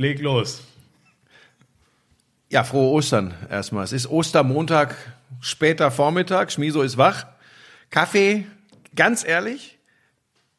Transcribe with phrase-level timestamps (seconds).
[0.00, 0.62] leg los.
[2.48, 3.84] Ja, frohe Ostern erstmal.
[3.84, 4.96] Es ist Ostermontag,
[5.40, 6.50] später Vormittag.
[6.50, 7.26] Schmiso ist wach.
[7.90, 8.46] Kaffee,
[8.96, 9.78] ganz ehrlich,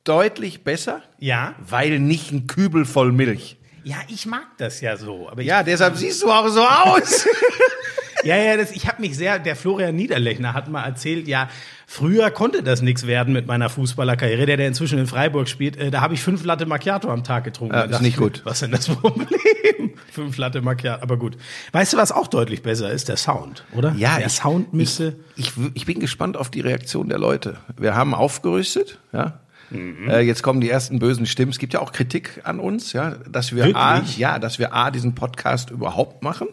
[0.03, 1.01] deutlich besser.
[1.17, 1.55] Ja?
[1.59, 3.57] Weil nicht ein Kübel voll Milch.
[3.83, 5.27] Ja, ich mag das ja so.
[5.29, 7.27] Aber Ja, deshalb siehst du auch so aus.
[8.23, 11.49] ja, ja, das, ich habe mich sehr, der Florian Niederlechner hat mal erzählt, ja,
[11.87, 15.91] früher konnte das nichts werden mit meiner Fußballerkarriere, der, der inzwischen in Freiburg spielt, äh,
[15.91, 17.75] da habe ich fünf Latte Macchiato am Tag getrunken.
[17.75, 18.41] Ja, ist dachte nicht ich gut.
[18.43, 19.93] Was ist denn das Problem?
[20.11, 21.37] fünf Latte Macchiato, aber gut.
[21.71, 23.09] Weißt du, was auch deutlich besser ist?
[23.09, 23.93] Der Sound, oder?
[23.97, 25.15] Ja, der ich- Sound müsste...
[25.35, 27.57] Ich, ich bin gespannt auf die Reaktion der Leute.
[27.77, 29.39] Wir haben aufgerüstet, ja.
[29.73, 31.51] Äh, jetzt kommen die ersten bösen Stimmen.
[31.51, 34.17] Es gibt ja auch Kritik an uns, ja, dass wir A, Wirklich?
[34.17, 36.49] ja, dass wir A, diesen Podcast überhaupt machen.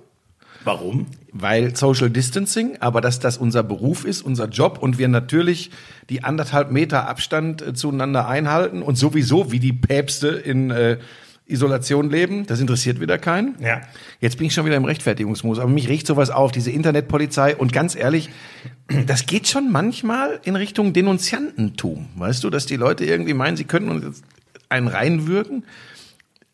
[0.68, 1.06] Warum?
[1.32, 5.70] weil Social Distancing, aber dass das unser Beruf ist, unser Job und wir natürlich
[6.08, 10.98] die anderthalb Meter Abstand äh, zueinander einhalten und sowieso wie die Päpste in äh,
[11.46, 13.54] Isolation leben, das interessiert wieder keinen.
[13.60, 13.80] Ja.
[14.20, 17.72] Jetzt bin ich schon wieder im Rechtfertigungsmodus, aber mich riecht sowas auf, diese Internetpolizei und
[17.72, 18.28] ganz ehrlich,
[19.06, 23.64] das geht schon manchmal in Richtung Denunziantentum, weißt du, dass die Leute irgendwie meinen, sie
[23.64, 24.24] könnten uns jetzt
[24.68, 25.64] einen reinwürgen.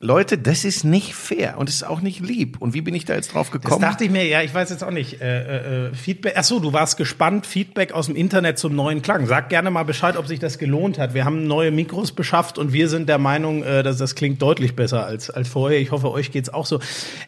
[0.00, 2.60] Leute, das ist nicht fair und es ist auch nicht lieb.
[2.60, 3.80] Und wie bin ich da jetzt drauf Das gekommen?
[3.80, 5.22] dachte ich mir, ja, ich weiß jetzt auch nicht.
[5.22, 6.34] Äh, äh, Feedback.
[6.36, 7.46] Ach so, du warst gespannt.
[7.46, 9.26] Feedback aus dem Internet zum neuen Klang.
[9.26, 11.14] Sag gerne mal Bescheid, ob sich das gelohnt hat.
[11.14, 14.76] Wir haben neue Mikros beschafft und wir sind der Meinung, äh, dass das klingt deutlich
[14.76, 15.78] besser als als vorher.
[15.80, 16.80] Ich hoffe, euch geht's auch so.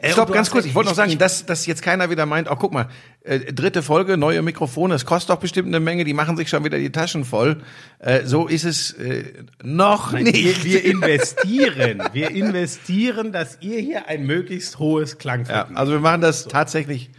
[0.02, 0.66] Äh, Stopp, ganz kurz.
[0.66, 2.88] Ich wollte noch sagen, dass, dass jetzt keiner wieder meint, oh, guck mal,
[3.22, 6.62] äh, dritte Folge, neue Mikrofone, es kostet doch bestimmt eine Menge, die machen sich schon
[6.64, 7.62] wieder die Taschen voll.
[8.00, 9.24] Äh, so ist es äh,
[9.62, 10.64] noch Nein, nicht.
[10.64, 12.02] wir, wir investieren.
[12.12, 12.65] Wir investieren,
[13.32, 17.10] dass ihr hier ein möglichst hohes ja, Klangvergnügen also wir machen das tatsächlich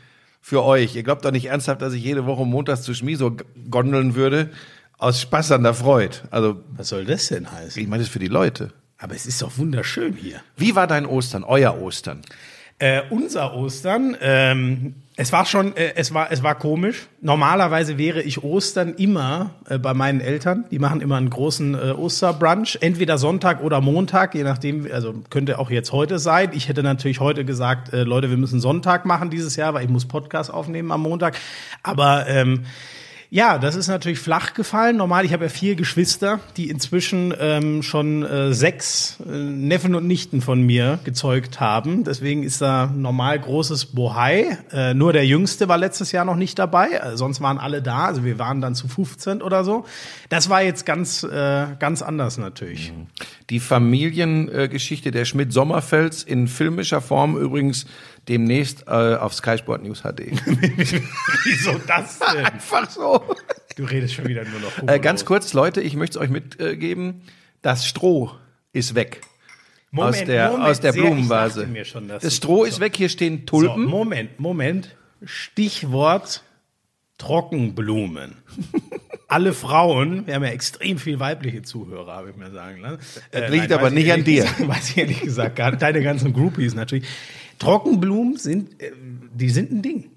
[0.41, 0.95] für euch.
[0.95, 4.49] Ihr glaubt doch nicht ernsthaft, dass ich jede Woche montags zu Schmiso g- gondeln würde,
[4.97, 6.15] aus Spaß an der Freude.
[6.31, 7.81] Also, Was soll das denn heißen?
[7.81, 8.71] ich meine das für die Leute.
[8.97, 10.39] Aber es ist doch wunderschön hier.
[10.55, 12.21] Wie war dein Ostern, euer Ostern?
[12.79, 17.07] Äh, unser Ostern, ähm, es war schon, äh, es war, es war komisch.
[17.21, 20.65] Normalerweise wäre ich Ostern immer äh, bei meinen Eltern.
[20.69, 24.87] Die machen immer einen großen äh, Osterbrunch, entweder Sonntag oder Montag, je nachdem.
[24.93, 26.51] Also könnte auch jetzt heute sein.
[26.53, 29.89] Ich hätte natürlich heute gesagt, äh, Leute, wir müssen Sonntag machen dieses Jahr, weil ich
[29.89, 31.35] muss Podcast aufnehmen am Montag.
[31.81, 32.65] Aber ähm,
[33.29, 34.95] ja, das ist natürlich flach gefallen.
[34.95, 40.07] Normal, ich habe ja vier Geschwister, die inzwischen ähm, schon äh, sechs äh, Neffen und
[40.07, 42.05] Nichten von mir gezeugt haben.
[42.05, 44.57] Deswegen ist da normal großes Bohai.
[44.71, 46.91] Äh, nur der Jüngste war letztes Jahr noch nicht dabei.
[46.91, 48.05] Äh, sonst waren alle da.
[48.05, 49.83] Also wir waren dann zu 15 oder so.
[50.29, 52.93] Das war jetzt ganz, äh, ganz anders natürlich.
[53.49, 57.87] Die Familiengeschichte der Schmidt-Sommerfels in filmischer Form übrigens
[58.27, 60.31] demnächst äh, auf Sky Sport News HD.
[61.43, 62.45] Wieso das denn?
[62.45, 63.23] Einfach so.
[63.75, 64.87] Du redest schon wieder nur noch.
[64.87, 67.21] Äh, ganz kurz, Leute, ich möchte es euch mitgeben.
[67.61, 68.31] Das Stroh
[68.73, 69.21] ist weg.
[69.95, 71.67] aus der, aus der Blumenvase.
[71.85, 73.85] schon, das Stroh ist weg, hier stehen So, Tulpen.
[73.85, 74.95] Moment, Moment.
[75.23, 76.43] Stichwort
[77.17, 78.35] Trockenblumen.
[79.27, 82.99] Alle Frauen, wir haben ja extrem viel weibliche Zuhörer, habe ich mir sagen lassen.
[83.31, 84.43] Das liegt aber weiß ich nicht an dir.
[84.43, 85.81] Gesagt, weiß ich ehrlich gesagt gar nicht.
[85.81, 87.05] Deine ganzen Groupies natürlich.
[87.59, 88.91] Trockenblumen sind, äh,
[89.33, 90.09] die sind ein Ding.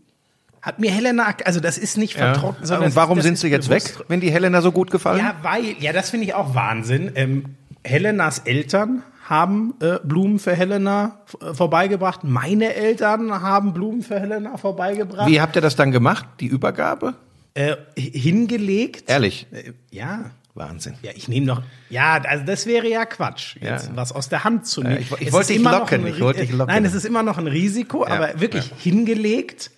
[0.63, 2.35] Hat mir Helena, also das ist nicht Ja.
[2.35, 4.91] vertrocknet, sondern Und warum das sind sie jetzt bewusst weg, wenn die Helena so gut
[4.91, 5.19] gefallen?
[5.19, 7.13] ja, weil, ja, das finde ich auch Wahnsinn.
[7.15, 7.45] Ähm,
[7.83, 12.25] Helenas Eltern haben äh, Blumen für Helena äh, vorbeigebracht.
[12.25, 15.29] Meine Eltern haben Blumen für Helena vorbeigebracht.
[15.29, 16.27] Wie habt ihr das dann gemacht?
[16.41, 17.15] Die Übergabe?
[17.55, 19.09] Äh, hingelegt.
[19.09, 19.47] Ehrlich?
[19.53, 20.31] Äh, ja.
[20.55, 20.95] Wahnsinn.
[21.03, 21.63] Ja, ich nehme noch.
[21.91, 23.97] Ja, also das wäre ja Quatsch, jetzt Ja.
[23.97, 24.99] was aus der Hand zu nehmen.
[25.01, 26.75] ich- ich Es wollte dich immer noch locken, ein ich wollte dich locken.
[26.75, 29.71] Nein, es ist immer noch ein Risiko, Ja, aber wirklich hingelegt,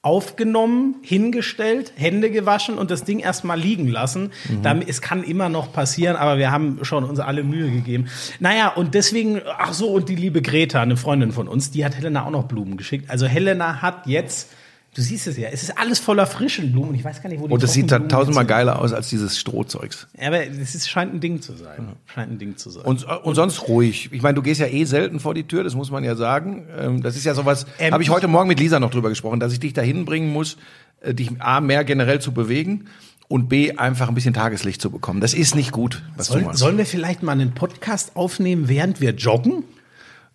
[0.00, 4.30] aufgenommen, hingestellt, Hände gewaschen und das Ding erstmal liegen lassen.
[4.48, 4.62] Mhm.
[4.62, 8.06] Damit, es kann immer noch passieren, aber wir haben schon uns alle Mühe gegeben.
[8.38, 11.96] Naja, und deswegen, ach so, und die liebe Greta, eine Freundin von uns, die hat
[11.96, 13.10] Helena auch noch Blumen geschickt.
[13.10, 14.50] Also Helena hat jetzt,
[14.94, 17.46] du siehst es ja, es ist alles voller frischen Blumen ich weiß gar nicht, wo
[17.46, 20.06] die Und es sieht Trockenblumen tausendmal geiler aus als dieses Strohzeugs.
[20.20, 21.92] Ja, aber es ist, scheint ein Ding zu sein.
[22.06, 22.84] Scheint ein Ding zu sein.
[22.84, 24.08] Und, und sonst ruhig.
[24.12, 26.66] Ich meine, du gehst ja eh selten vor die Tür, das muss man ja sagen.
[26.76, 29.40] Ähm, Das ist ja sowas, Ähm, habe ich heute Morgen mit Lisa noch drüber gesprochen,
[29.40, 30.56] dass ich dich dahin bringen muss,
[31.00, 32.86] äh, dich A, mehr generell zu bewegen
[33.28, 35.20] und B, einfach ein bisschen Tageslicht zu bekommen.
[35.20, 36.58] Das ist nicht gut, was du Sollen, machst.
[36.58, 39.64] sollen wir vielleicht mal einen Podcast aufnehmen, während wir joggen?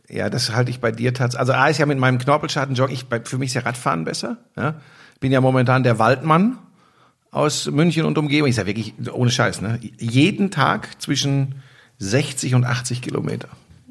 [0.10, 1.40] Ja, das halte ich bei dir tatsächlich.
[1.40, 4.38] Also A ist ja mit meinem Knorpelschaden joggen, ich, für mich ist ja Radfahren besser.
[4.56, 4.76] Ja?
[5.20, 6.58] Bin ja momentan der Waldmann
[7.32, 8.48] aus München und Umgebung.
[8.48, 9.80] Ich sage wirklich, ohne Scheiß, ne?
[9.98, 11.56] Jeden Tag zwischen
[12.00, 13.48] 60 und 80 Kilometer.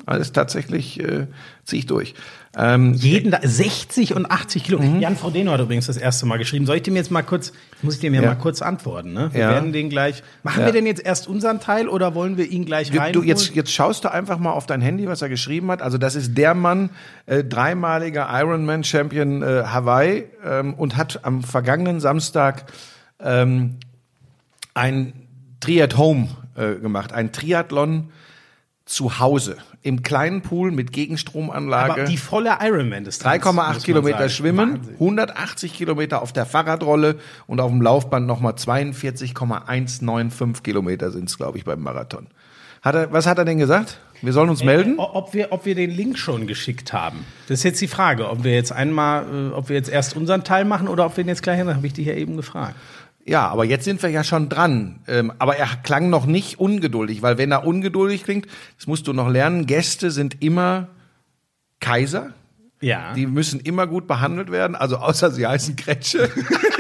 [0.07, 1.27] Alles tatsächlich äh,
[1.65, 2.15] ziehe ich durch.
[2.55, 4.79] Ähm, Jeden da, 60 und 80 Kilo.
[4.83, 6.67] Jan Frodeno hat übrigens das erste Mal geschrieben.
[6.67, 8.29] Soll ich dem jetzt mal kurz, muss ich dem ja, Ja.
[8.29, 9.31] mal kurz antworten, ne?
[9.33, 9.51] Wir Ja.
[9.51, 10.23] werden den gleich.
[10.43, 10.67] Machen Ja.
[10.67, 13.15] wir denn jetzt erst unseren Teil oder wollen wir ihn gleich rein?
[13.15, 15.81] Du, jetzt, jetzt schaust du einfach mal auf dein Handy, was er geschrieben hat.
[15.81, 16.91] Also das ist der Mann,
[17.25, 22.65] äh, dreimaliger Ironman-Champion äh, Hawaii ähm, und hat am vergangenen Samstag
[23.19, 23.77] ähm,
[24.75, 25.15] ein
[25.61, 28.11] Triat Home äh, gemacht, ein Triathlon
[28.85, 31.93] zu Hause im kleinen Pool mit Gegenstromanlage.
[31.93, 33.45] Aber die volle Ironman-Distanz.
[33.45, 41.11] 3,8 Kilometer schwimmen, 180 Kilometer auf der Fahrradrolle und auf dem Laufband nochmal 42,195 Kilometer
[41.11, 42.29] sind es, glaube ich, beim Marathon.
[42.83, 43.99] Hat er, was hat er denn gesagt?
[44.23, 44.95] Wir sollen uns melden?
[44.99, 47.27] Ob wir, ob wir den Link schon geschickt haben.
[47.49, 50.45] Das ist jetzt die Frage, ob wir jetzt einmal, äh, ob wir jetzt erst unseren
[50.45, 52.77] Teil machen oder ob wir den jetzt gleich, habe ich dich ja eben gefragt.
[53.25, 55.01] Ja, aber jetzt sind wir ja schon dran.
[55.07, 58.47] Ähm, aber er klang noch nicht ungeduldig, weil wenn er ungeduldig klingt,
[58.77, 60.89] das musst du noch lernen, Gäste sind immer
[61.81, 62.33] Kaiser.
[62.81, 63.13] Ja.
[63.15, 66.29] Die müssen immer gut behandelt werden, also außer sie heißen Kretsche.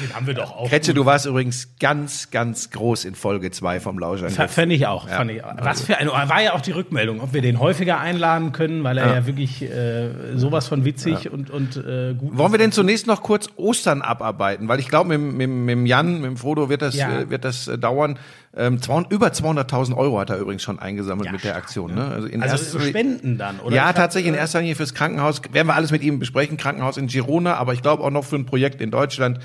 [0.00, 0.68] den haben wir doch auch.
[0.68, 4.38] Kretsche, du warst übrigens ganz, ganz groß in Folge 2 vom Lauschangriff.
[4.38, 5.08] F- Fand ich auch.
[5.08, 5.42] Fand ich.
[5.60, 8.98] Was für eine, war ja auch die Rückmeldung, ob wir den häufiger einladen können, weil
[8.98, 13.06] er ja, wirklich äh, sowas von witzig und, und äh, gut Wollen wir denn zunächst
[13.06, 14.68] noch kurz Ostern abarbeiten?
[14.68, 17.20] Weil ich glaube, mit, mit, mit Jan, mit dem Frodo wird das, Ja.
[17.20, 18.18] äh, wird das äh, dauern.
[18.58, 21.94] Ähm, 200, über 200.000 Euro hat er übrigens schon eingesammelt Ja, mit der Aktion.
[21.94, 22.06] Ne?
[22.06, 23.76] Also, in Also Spenden dann, oder?
[23.76, 25.42] Ja, tatsächlich in äh, erster Linie fürs Krankenhaus.
[25.52, 26.56] Werden wir alles mit ihm besprechen.
[26.56, 29.40] Krankenhaus in Girona, aber ich glaube auch noch für ein Projekt in Deutschland.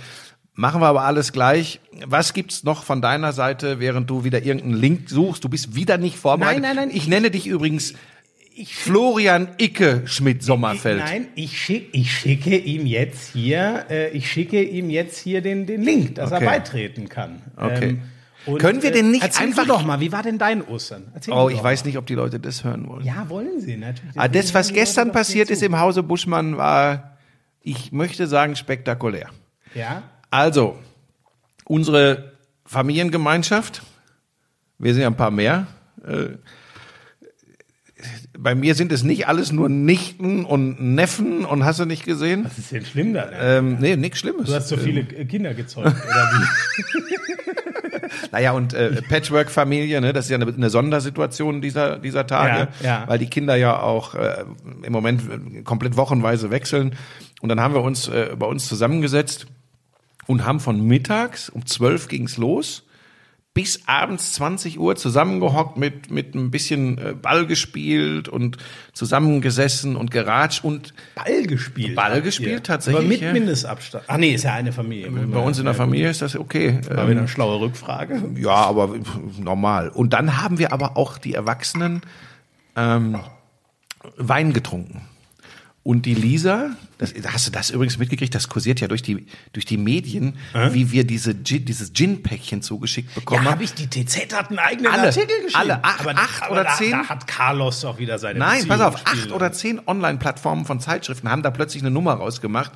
[0.53, 1.79] Machen wir aber alles gleich.
[2.05, 5.43] Was gibt's noch von deiner Seite, während du wieder irgendeinen Link suchst?
[5.43, 6.61] Du bist wieder nicht vorbereitet.
[6.61, 6.95] Nein, nein, nein.
[6.97, 7.93] Ich nenne dich übrigens
[8.67, 10.99] Florian Icke Schmidt-Sommerfeld.
[10.99, 15.65] Nein, ich, schick, ich schicke ihm jetzt hier, äh, ich schicke ihm jetzt hier den,
[15.65, 16.43] den Link, dass Okay.
[16.43, 17.41] er beitreten kann.
[17.57, 17.97] Ähm, Okay.
[18.45, 21.07] und, Können wir denn nicht erzähl einfach- doch mal, wie war denn dein Ostern?
[21.13, 23.05] Erzähl Oh, ich weiß nicht, ob die Leute das hören wollen.
[23.05, 24.17] Ja, wollen sie natürlich.
[24.19, 27.17] Ah, das, was gestern passiert ist im Hause Buschmann, war,
[27.61, 29.29] ich möchte sagen, spektakulär.
[29.73, 30.79] Ja, Also,
[31.65, 32.31] unsere
[32.65, 33.81] Familiengemeinschaft,
[34.79, 35.67] wir sind ja ein paar mehr.
[36.05, 36.37] Äh,
[38.37, 42.45] bei mir sind es nicht alles nur Nichten und Neffen und hast du nicht gesehen?
[42.45, 43.29] was ist denn schlimm da?
[43.39, 44.47] Ähm, nee, nichts Schlimmes.
[44.47, 47.15] Du hast so viele äh, Kinder gezeugt, oder wie?
[48.31, 52.87] Naja, und äh, Patchwork-Familie, ne, das ist ja eine, eine Sondersituation dieser, dieser Tage, Ja,
[52.87, 53.03] ja.
[53.07, 54.45] weil die Kinder ja auch äh,
[54.83, 56.95] im Moment komplett wochenweise wechseln.
[57.41, 59.47] Und dann haben wir uns äh, bei uns zusammengesetzt
[60.27, 62.83] und haben von mittags um 12 ging's los
[63.53, 68.57] bis abends 20 Uhr zusammengehockt mit, mit ein bisschen äh, Ball gespielt und
[68.93, 71.95] zusammengesessen und geratscht und Ball gespielt.
[71.95, 72.63] Ball gespielt, ihr.
[72.63, 73.33] tatsächlich, Aber mit ja.
[73.33, 74.05] Mindestabstand.
[74.07, 75.11] Ach nee, ist ja eine Familie.
[75.11, 76.79] bei uns in der Familie ist das okay.
[76.87, 78.21] War Ähm, wieder eine schlaue Rückfrage.
[78.37, 78.95] Ja, aber
[79.37, 79.89] normal.
[79.89, 82.01] Und dann haben wir aber auch die Erwachsenen
[82.77, 83.19] ähm,
[84.15, 85.01] Wein getrunken.
[85.83, 89.65] Und die Lisa, das, hast du das übrigens mitgekriegt, das kursiert ja durch die, durch
[89.65, 90.37] die Medien,
[90.71, 93.55] wie wir diese Gin, dieses Gin-Päckchen zugeschickt bekommen Ja, haben.
[93.55, 95.55] habe ich die TZ hat einen eigenen Alle, Artikel geschrieben.
[95.55, 96.91] alle, acht- aber, acht aber oder da, zehn?
[96.91, 101.27] Da hat Carlos doch wieder seine Nein, pass auf, acht oder zehn Online-Plattformen von Zeitschriften
[101.29, 102.73] haben da plötzlich eine Nummer rausgemacht,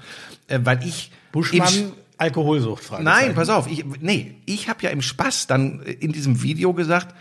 [0.48, 5.46] äh, weil ich Buschmann, Alkoholsucht, Nein, pass auf, ich, nee, ich habe ja im Spaß
[5.46, 7.14] dann in diesem Video gesagt,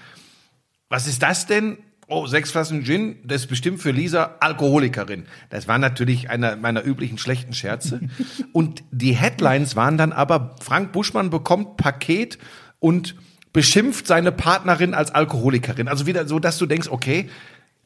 [0.89, 1.77] was ist das denn?
[2.07, 5.25] Oh, sechs Flaschen Gin, das ist bestimmt für Lisa Alkoholikerin.
[5.49, 8.01] Das war natürlich einer meiner üblichen schlechten Scherze.
[8.53, 12.39] Und die Headlines waren dann aber, Frank Buschmann bekommt Paket
[12.79, 13.15] und
[13.53, 15.89] beschimpft seine Partnerin als Alkoholikerin.
[15.89, 17.31] Also wieder so, dass du denkst, okay,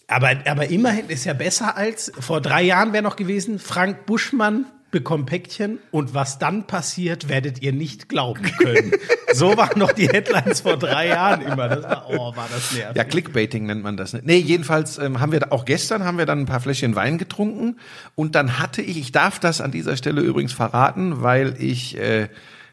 [0.08, 4.64] Aber, aber immerhin ist ja besser als, vor drei Jahren wäre noch gewesen, Frank Buschmann
[4.90, 8.92] bekommt Päckchen und was dann passiert, werdet ihr nicht glauben können.
[9.34, 11.68] so waren noch die Headlines vor drei Jahren immer.
[11.68, 12.96] Das war, oh, war das nervig.
[12.96, 14.12] Ja, Clickbaiting nennt man das.
[14.14, 14.22] Ne?
[14.24, 17.18] Nee, jedenfalls ähm, haben wir da- auch gestern haben wir dann ein paar Fläschchen Wein
[17.18, 17.76] getrunken
[18.14, 22.28] und dann hatte ich, ich darf das an dieser Stelle übrigens verraten, weil ich äh,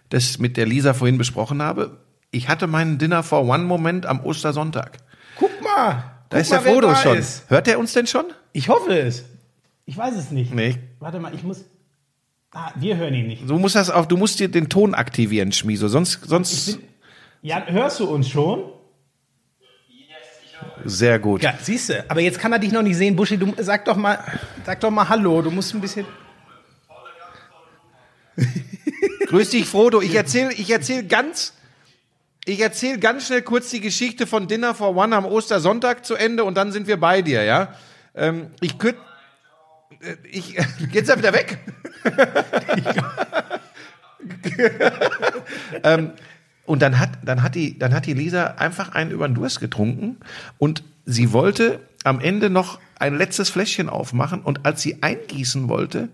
[0.10, 1.98] das mit der Lisa vorhin besprochen habe.
[2.32, 4.98] Ich hatte meinen Dinner for One Moment am Ostersonntag.
[5.38, 6.12] Guck mal.
[6.30, 7.18] Da guck ist der mal, Foto schon.
[7.18, 7.50] Ist.
[7.50, 8.26] Hört er uns denn schon?
[8.54, 9.26] Ich hoffe es.
[9.86, 10.54] Ich weiß es nicht.
[10.54, 10.78] Nee.
[11.00, 11.66] Warte mal, ich muss.
[12.58, 13.50] Ah, wir hören ihn nicht.
[13.50, 16.80] Du musst das auch, du musst dir den Ton aktivieren, Schmieso, sonst, sonst
[17.42, 18.72] Ja, hörst du uns schon?
[20.86, 21.42] sehr gut.
[21.44, 22.06] Ja, siehst du.
[22.10, 23.16] Aber jetzt kann er dich noch nicht sehen.
[23.16, 24.20] Buschi, du sag doch mal,
[24.66, 25.42] sag doch mal Hallo.
[25.42, 26.06] Du musst ein bisschen.
[29.28, 30.02] Grüß dich, Frodo.
[30.02, 31.54] Ich erzähle ich erzähl ganz,
[32.46, 36.44] ich erzähl ganz schnell kurz die Geschichte von Dinner for One am Ostersonntag zu Ende
[36.44, 37.74] und dann sind wir bei dir, ja?
[38.14, 39.00] Ähm, ich könnte,
[40.32, 40.58] ich,
[40.92, 41.58] geht's da wieder weg?
[45.84, 46.12] ähm,
[46.66, 49.60] und dann hat, dann hat die, dann hat die Lisa einfach einen über den Durst
[49.60, 50.18] getrunken
[50.58, 56.10] und sie wollte am Ende noch ein letztes Fläschchen aufmachen und als sie eingießen wollte,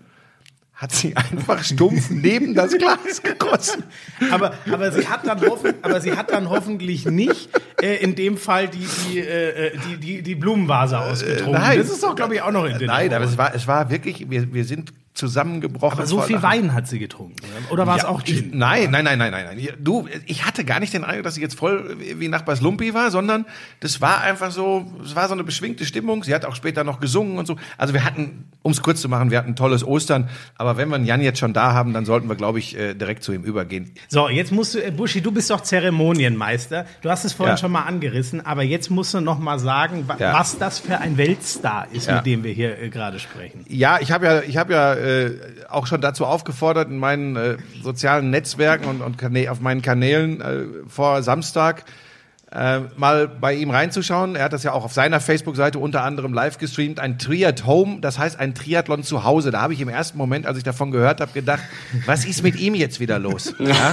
[0.82, 3.84] hat sie einfach stumpf neben das Glas gegossen.
[4.32, 8.36] Aber, aber, sie hat dann hoffen, aber sie hat dann hoffentlich nicht äh, in dem
[8.36, 11.52] Fall die, die, äh, die, die, die Blumenvase ausgetrunken.
[11.52, 11.78] Nein.
[11.78, 13.90] das ist doch, glaube ich, auch noch in den Nein, aber es war, es war
[13.90, 15.98] wirklich, wir, wir sind zusammengebrochen.
[15.98, 16.42] Aber so viel Lachen.
[16.48, 17.36] Wein hat sie getrunken.
[17.70, 18.50] Oder war es Ja, auch ich, Gin?
[18.58, 19.68] nein, nein, nein, nein, nein, nein.
[19.78, 23.10] Du, ich hatte gar nicht den Eindruck, dass ich jetzt voll wie Nachbars Lumpi war,
[23.10, 23.44] sondern
[23.80, 26.24] das war einfach so, es war so eine beschwingte Stimmung.
[26.24, 27.56] Sie hat auch später noch gesungen und so.
[27.76, 30.28] Also wir hatten, um es kurz zu machen, wir hatten ein tolles Ostern.
[30.56, 32.94] Aber wenn wir einen Jan jetzt schon da haben, dann sollten wir, glaube ich, äh,
[32.94, 33.92] direkt zu ihm übergehen.
[34.08, 36.86] So, jetzt musst du, äh, Buschi, du bist doch Zeremonienmeister.
[37.02, 37.56] Du hast es vorhin Ja.
[37.58, 40.32] schon mal angerissen, aber jetzt musst du noch mal sagen, Ja.
[40.34, 43.64] was das für ein Weltstar ist, mit dem wir hier äh, gerade sprechen.
[43.68, 45.30] Ja, ich habe ja, ich habe ja äh,
[45.68, 49.18] auch schon dazu aufgefordert in meinen äh, sozialen Netzwerken und, und
[49.48, 51.84] auf meinen Kanälen äh, vor Samstag
[52.54, 54.36] äh, mal bei ihm reinzuschauen.
[54.36, 57.00] Er hat das ja auch auf seiner Facebook-Seite unter anderem live gestreamt.
[57.00, 59.50] Ein Triat Home, das heißt ein Triathlon zu Hause.
[59.50, 61.62] Da habe ich im ersten Moment, als ich davon gehört habe, gedacht,
[62.06, 63.54] was ist mit ihm jetzt wieder los?
[63.62, 63.92] Ja?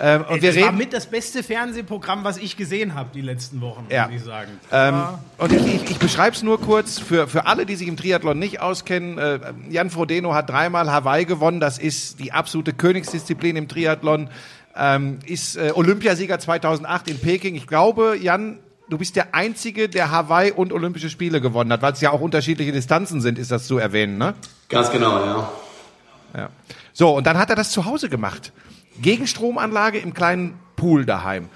[0.00, 0.78] Ähm, und wir das war reden.
[0.78, 4.06] mit das beste Fernsehprogramm, was ich gesehen habe die letzten Wochen, Ja.
[4.06, 4.50] muss ich sagen.
[4.70, 5.02] Ähm,
[5.38, 8.38] und ich, ich, ich beschreibe es nur kurz für, für alle, die sich im Triathlon
[8.38, 9.18] nicht auskennen.
[9.18, 11.58] Äh, Jan Frodeno hat dreimal Hawaii gewonnen.
[11.60, 14.28] Das ist die absolute Königsdisziplin im Triathlon.
[14.78, 17.54] Ähm, ist äh, Olympiasieger 2008 in Peking.
[17.54, 21.92] Ich glaube, Jan, du bist der Einzige, der Hawaii und Olympische Spiele gewonnen hat, weil
[21.92, 24.34] es ja auch unterschiedliche Distanzen sind, ist das zu erwähnen, ne?
[24.68, 25.52] Ganz genau, ja.
[26.36, 26.48] Ja.
[26.92, 28.52] So, und dann hat er das zu Hause gemacht.
[29.00, 31.48] Gegenstromanlage im kleinen Pool daheim.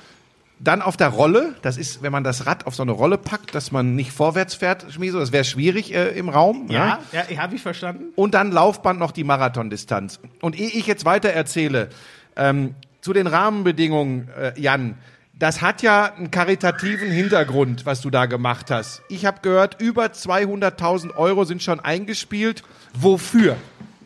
[0.58, 3.54] Dann auf der Rolle, das ist, wenn man das Rad auf so eine Rolle packt,
[3.54, 6.66] dass man nicht vorwärts fährt, Schmieso, das wäre schwierig äh, im Raum.
[6.68, 8.12] ja, ja, habe ich verstanden.
[8.14, 10.20] Und dann Laufband noch die Marathondistanz.
[10.42, 11.88] Und ehe ich jetzt weiter erzähle,
[12.36, 14.97] ähm, zu den Rahmenbedingungen, äh, Jan,
[15.40, 19.02] das hat ja einen karitativen Hintergrund, was du da gemacht hast.
[19.09, 22.62] Ich habe gehört, über 200.000 Euro sind schon eingespielt.
[22.92, 23.57] Wofür?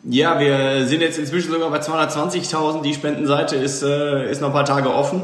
[0.05, 2.83] Ja, wir sind jetzt inzwischen sogar bei 220.000.
[2.83, 5.23] Die Spendenseite ist, äh, ist noch ein paar Tage offen.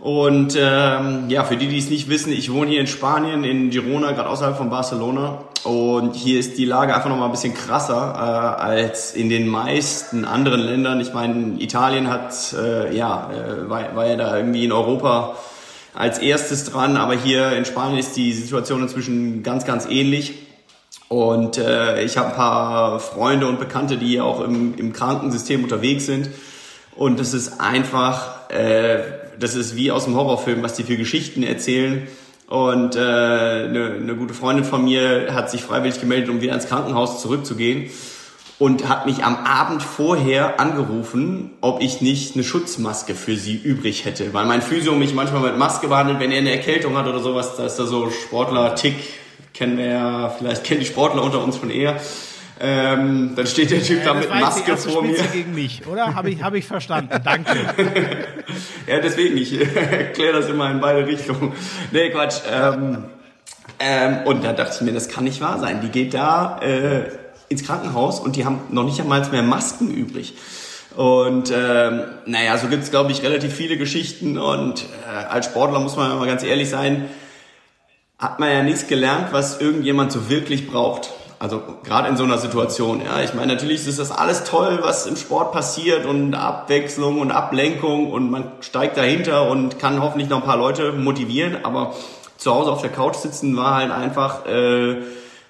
[0.00, 3.70] Und ähm, ja, für die, die es nicht wissen, ich wohne hier in Spanien, in
[3.70, 5.40] Girona, gerade außerhalb von Barcelona.
[5.64, 9.48] Und hier ist die Lage einfach noch mal ein bisschen krasser äh, als in den
[9.48, 11.00] meisten anderen Ländern.
[11.00, 15.36] Ich meine, Italien hat, äh, ja, äh, war, war ja da irgendwie in Europa
[15.94, 20.34] als erstes dran, aber hier in Spanien ist die Situation inzwischen ganz, ganz ähnlich.
[21.08, 26.06] Und äh, ich habe ein paar Freunde und Bekannte, die auch im, im Krankensystem unterwegs
[26.06, 26.28] sind.
[26.94, 28.98] Und das ist einfach, äh,
[29.38, 32.06] das ist wie aus dem Horrorfilm, was die für Geschichten erzählen.
[32.48, 36.66] Und äh, eine, eine gute Freundin von mir hat sich freiwillig gemeldet, um wieder ins
[36.66, 37.90] Krankenhaus zurückzugehen.
[38.58, 44.04] Und hat mich am Abend vorher angerufen, ob ich nicht eine Schutzmaske für sie übrig
[44.04, 44.34] hätte.
[44.34, 47.54] Weil mein Physio mich manchmal mit Maske behandelt, wenn er eine Erkältung hat oder sowas.
[47.56, 48.96] Da ist da so Sportler-Tick,
[49.54, 52.00] kennen wir ja, vielleicht kennen die Sportler unter uns von eher.
[52.60, 55.16] Ähm, dann steht der Typ da das mit war jetzt die Maske vor mir.
[55.16, 56.14] Spitze gegen mich, oder?
[56.14, 57.20] Habe ich, hab ich verstanden.
[57.24, 57.52] Danke.
[58.86, 61.52] Ja, deswegen, ich erkläre das immer in beide Richtungen.
[61.92, 62.40] Nee, Quatsch.
[62.50, 63.04] Ähm,
[63.78, 65.82] ähm, und da dachte ich mir, das kann nicht wahr sein.
[65.82, 67.10] Die geht da äh,
[67.50, 70.34] ins Krankenhaus und die haben noch nicht einmal mehr Masken übrig.
[70.96, 74.38] Und ähm, naja, so gibt's glaube ich, relativ viele Geschichten.
[74.38, 77.08] Und äh, als Sportler muss man mal ganz ehrlich sein,
[78.18, 81.10] hat man ja nichts gelernt, was irgendjemand so wirklich braucht.
[81.40, 83.00] Also gerade in so einer Situation.
[83.04, 87.30] Ja, ich meine, natürlich ist das alles toll, was im Sport passiert und Abwechslung und
[87.30, 91.64] Ablenkung und man steigt dahinter und kann hoffentlich noch ein paar Leute motivieren.
[91.64, 91.94] Aber
[92.38, 94.96] zu Hause auf der Couch sitzen war halt einfach äh,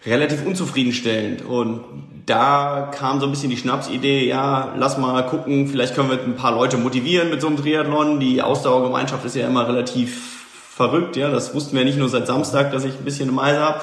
[0.04, 1.80] relativ unzufriedenstellend und
[2.28, 6.36] da kam so ein bisschen die Schnapsidee, ja, lass mal gucken, vielleicht können wir ein
[6.36, 8.20] paar Leute motivieren mit so einem Triathlon.
[8.20, 12.70] Die Ausdauergemeinschaft ist ja immer relativ verrückt, ja, das wussten wir nicht nur seit Samstag,
[12.70, 13.80] dass ich ein bisschen eine Meise habe.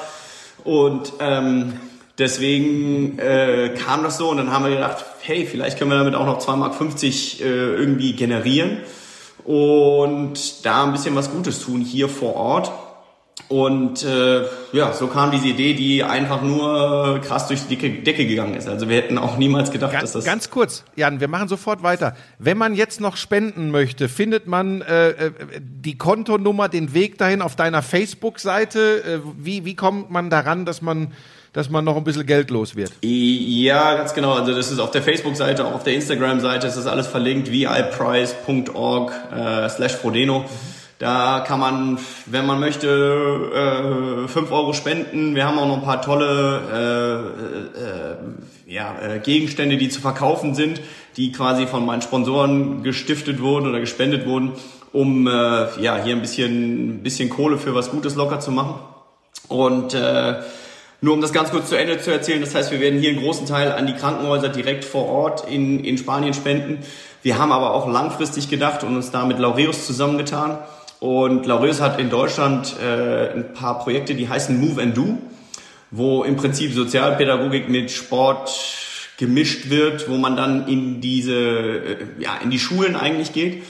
[0.64, 1.74] Und ähm,
[2.18, 6.16] deswegen äh, kam das so und dann haben wir gedacht, hey, vielleicht können wir damit
[6.16, 8.78] auch noch 2,50 Mark äh, irgendwie generieren
[9.44, 12.72] und da ein bisschen was Gutes tun hier vor Ort.
[13.48, 18.26] Und äh, ja, so kam diese Idee, die einfach nur krass durch die Decke, Decke
[18.26, 18.68] gegangen ist.
[18.68, 20.26] Also wir hätten auch niemals gedacht, dass Ganz, das...
[20.26, 22.16] ganz kurz, Jan, wir machen sofort weiter.
[22.40, 27.44] Wenn man jetzt noch spenden möchte, findet man äh, äh, die Kontonummer, den Weg dahin
[27.44, 29.04] auf deiner Facebook-Seite.
[29.04, 31.12] Äh, wie, wie kommt man daran, dass man,
[31.56, 32.92] dass man noch ein bisschen Geld los wird?
[33.02, 34.34] Ja, ganz genau.
[34.34, 39.14] Also das ist auf der Facebook-Seite, auch auf der Instagram-Seite, ist das alles verlinkt, viprice.org
[39.34, 40.44] äh, slash Frodeno.
[41.00, 45.34] Da kann man, wenn man möchte, äh, 5 Euro spenden.
[45.34, 47.32] Wir haben auch noch ein paar tolle
[48.68, 50.82] äh, äh, ja, äh, Gegenstände, die zu verkaufen sind,
[51.16, 54.52] die quasi von meinen Sponsoren gestiftet wurden oder gespendet wurden,
[54.92, 58.76] um äh, ja hier ein bisschen, ein bisschen Kohle für was Gutes locker zu machen.
[59.48, 60.36] Und äh,
[61.06, 63.20] Nur um das ganz kurz zu Ende zu erzählen, das heißt, wir werden hier einen
[63.20, 66.80] großen Teil an die Krankenhäuser direkt vor Ort in, in Spanien spenden.
[67.22, 70.58] Wir haben aber auch langfristig gedacht und uns da mit Laureus zusammengetan.
[71.00, 75.20] Und Laureus hat in Deutschland äh, ein paar Projekte, die heißen Move and Do,
[75.92, 78.50] wo im Prinzip Sozialpädagogik mit Sport
[79.18, 83.62] gemischt wird, wo man dann in diese, äh, ja, in die Schulen eigentlich geht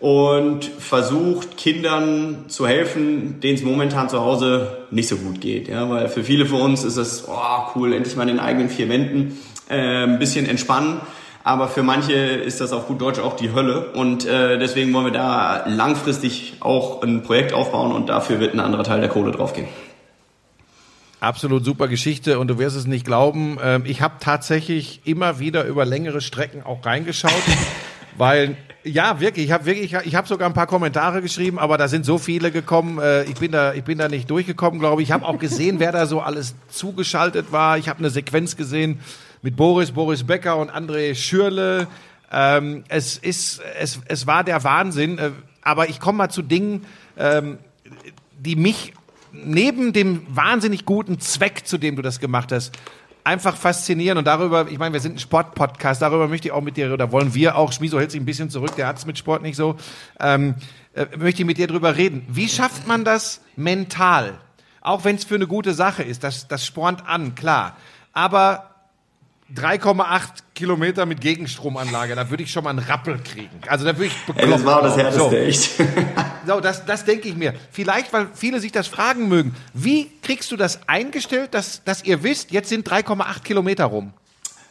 [0.00, 5.68] und versucht Kindern zu helfen, denen es momentan zu Hause nicht so gut geht.
[5.68, 8.68] Ja, weil für viele von uns ist es, oh cool, endlich mal in den eigenen
[8.68, 9.38] vier Wänden
[9.68, 11.00] äh, ein bisschen entspannen.
[11.44, 13.92] Aber für manche ist das auf gut Deutsch auch die Hölle.
[13.92, 18.60] Und äh, deswegen wollen wir da langfristig auch ein Projekt aufbauen und dafür wird ein
[18.60, 19.68] anderer Teil der Kohle draufgehen.
[21.20, 23.58] Absolut super Geschichte und du wirst es nicht glauben.
[23.62, 27.32] Ähm, ich habe tatsächlich immer wieder über längere Strecken auch reingeschaut,
[28.16, 28.56] weil
[28.86, 29.46] ja, wirklich.
[29.46, 32.52] Ich habe wirklich, ich habe sogar ein paar Kommentare geschrieben, aber da sind so viele
[32.52, 33.00] gekommen.
[33.00, 35.08] Äh, ich bin da, ich bin da nicht durchgekommen, glaube ich.
[35.08, 37.78] Ich habe auch gesehen, wer da so alles zugeschaltet war.
[37.78, 39.00] Ich habe eine Sequenz gesehen
[39.42, 41.88] mit Boris, Boris Becker und André Schürle.
[42.30, 45.18] Ähm, es ist, es, es war der Wahnsinn.
[45.18, 45.30] Äh,
[45.62, 46.84] aber ich komme mal zu Dingen,
[47.18, 47.58] ähm,
[48.38, 48.92] die mich
[49.32, 52.72] neben dem wahnsinnig guten Zweck, zu dem du das gemacht hast,
[53.26, 56.76] einfach faszinieren und darüber, ich meine, wir sind ein Sportpodcast, darüber möchte ich auch mit
[56.76, 59.18] dir, oder wollen wir auch, Schmiso hält sich ein bisschen zurück, der hat es mit
[59.18, 59.74] Sport nicht so,
[60.20, 60.54] ähm,
[60.94, 62.24] äh, möchte ich mit dir drüber reden.
[62.28, 64.38] Wie schafft man das mental?
[64.80, 67.76] Auch wenn es für eine gute Sache ist, das, das spornt an, klar.
[68.12, 68.70] Aber
[69.54, 73.60] 3,8 Kilometer mit Gegenstromanlage, da würde ich schon mal einen Rappel kriegen.
[73.66, 74.52] Also da würde ich bekloppt.
[74.52, 75.32] das war das Härteste, so.
[75.32, 75.70] echt.
[76.46, 77.54] so, das, das denke ich mir.
[77.70, 79.54] Vielleicht, weil viele sich das fragen mögen.
[79.74, 84.12] Wie kriegst du das eingestellt, dass, dass ihr wisst, jetzt sind 3,8 Kilometer rum?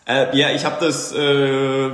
[0.07, 1.89] Äh, ja, ich habe das äh,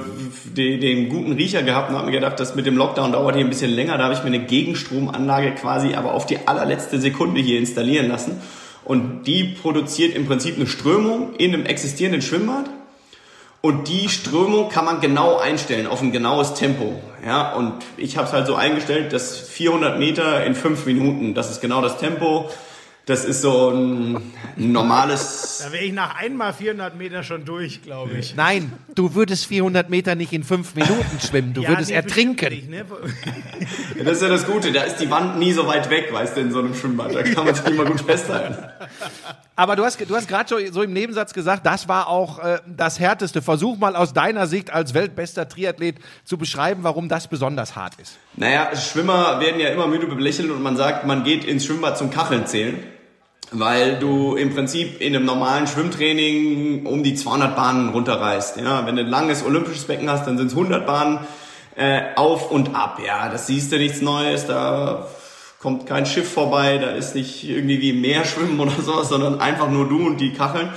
[0.45, 3.45] den, den guten Riecher gehabt und habe mir gedacht, das mit dem Lockdown dauert hier
[3.45, 3.97] ein bisschen länger.
[3.97, 8.41] Da habe ich mir eine Gegenstromanlage quasi aber auf die allerletzte Sekunde hier installieren lassen.
[8.83, 12.69] Und die produziert im Prinzip eine Strömung in einem existierenden Schwimmbad.
[13.61, 16.99] Und die Strömung kann man genau einstellen auf ein genaues Tempo.
[17.23, 21.51] Ja, und ich habe es halt so eingestellt, dass 400 Meter in fünf Minuten, das
[21.51, 22.49] ist genau das Tempo.
[23.11, 24.21] Das ist so ein
[24.55, 25.61] normales.
[25.65, 28.37] Da wäre ich nach einmal 400 Meter schon durch, glaube ich.
[28.37, 31.53] Nein, du würdest 400 Meter nicht in fünf Minuten schwimmen.
[31.53, 32.53] Du ja, würdest nee, ertrinken.
[32.53, 32.85] Nicht, ne?
[34.05, 34.71] das ist ja das Gute.
[34.71, 37.13] Da ist die Wand nie so weit weg, weißt du, in so einem Schwimmbad.
[37.13, 38.55] Da kann man sich immer gut festhalten.
[39.57, 42.97] Aber du hast, du hast gerade so im Nebensatz gesagt, das war auch äh, das
[42.97, 43.41] Härteste.
[43.41, 48.17] Versuch mal aus deiner Sicht als weltbester Triathlet zu beschreiben, warum das besonders hart ist.
[48.37, 52.09] Naja, Schwimmer werden ja immer müde belächelt und man sagt, man geht ins Schwimmbad zum
[52.09, 52.81] Kacheln zählen
[53.51, 58.57] weil du im Prinzip in einem normalen Schwimmtraining um die 200 Bahnen runterreißt.
[58.57, 61.20] Ja, wenn du ein langes olympisches Becken hast, dann sind es 100 Bahnen
[61.75, 63.00] äh, auf und ab.
[63.05, 65.07] Ja, das siehst du nichts Neues, da
[65.59, 69.42] kommt kein Schiff vorbei, da ist nicht irgendwie wie im Meer schwimmen oder sowas, sondern
[69.42, 70.70] einfach nur du und die Kacheln.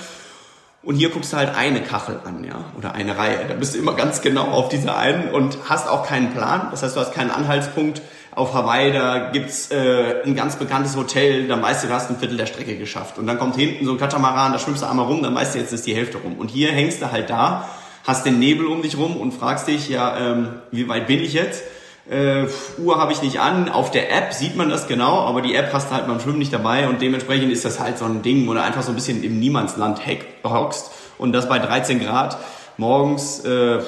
[0.83, 3.47] Und hier guckst du halt eine Kachel an, ja, oder eine Reihe.
[3.49, 6.69] Da bist du immer ganz genau auf dieser einen und hast auch keinen Plan.
[6.73, 8.03] Das heißt, du hast keinen Anhaltspunkt
[8.35, 12.18] auf Hawaii, da gibt's äh, ein ganz bekanntes Hotel, dann weißt du, du hast ein
[12.18, 13.18] Viertel der Strecke geschafft.
[13.18, 15.59] Und dann kommt hinten so ein Katamaran, da schwimmst du einmal rum, dann weißt du,
[15.61, 16.37] jetzt ist die Hälfte rum.
[16.38, 17.68] Und hier hängst du halt da,
[18.05, 21.33] hast den Nebel um dich rum und fragst dich, ja, ähm, wie weit bin ich
[21.33, 21.62] jetzt?
[22.11, 22.47] Äh,
[22.79, 23.68] Uhr habe ich nicht an.
[23.68, 26.38] Auf der App sieht man das genau, aber die App hast du halt beim Schwimmen
[26.38, 28.94] nicht dabei und dementsprechend ist das halt so ein Ding, wo du einfach so ein
[28.94, 30.01] bisschen im Niemandsland
[30.44, 32.37] hockst und das bei 13 Grad
[32.77, 33.81] morgens, äh,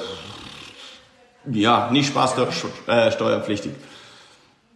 [1.51, 3.71] ja, nicht spaßsteuerpflichtig.
[3.71, 3.75] Äh,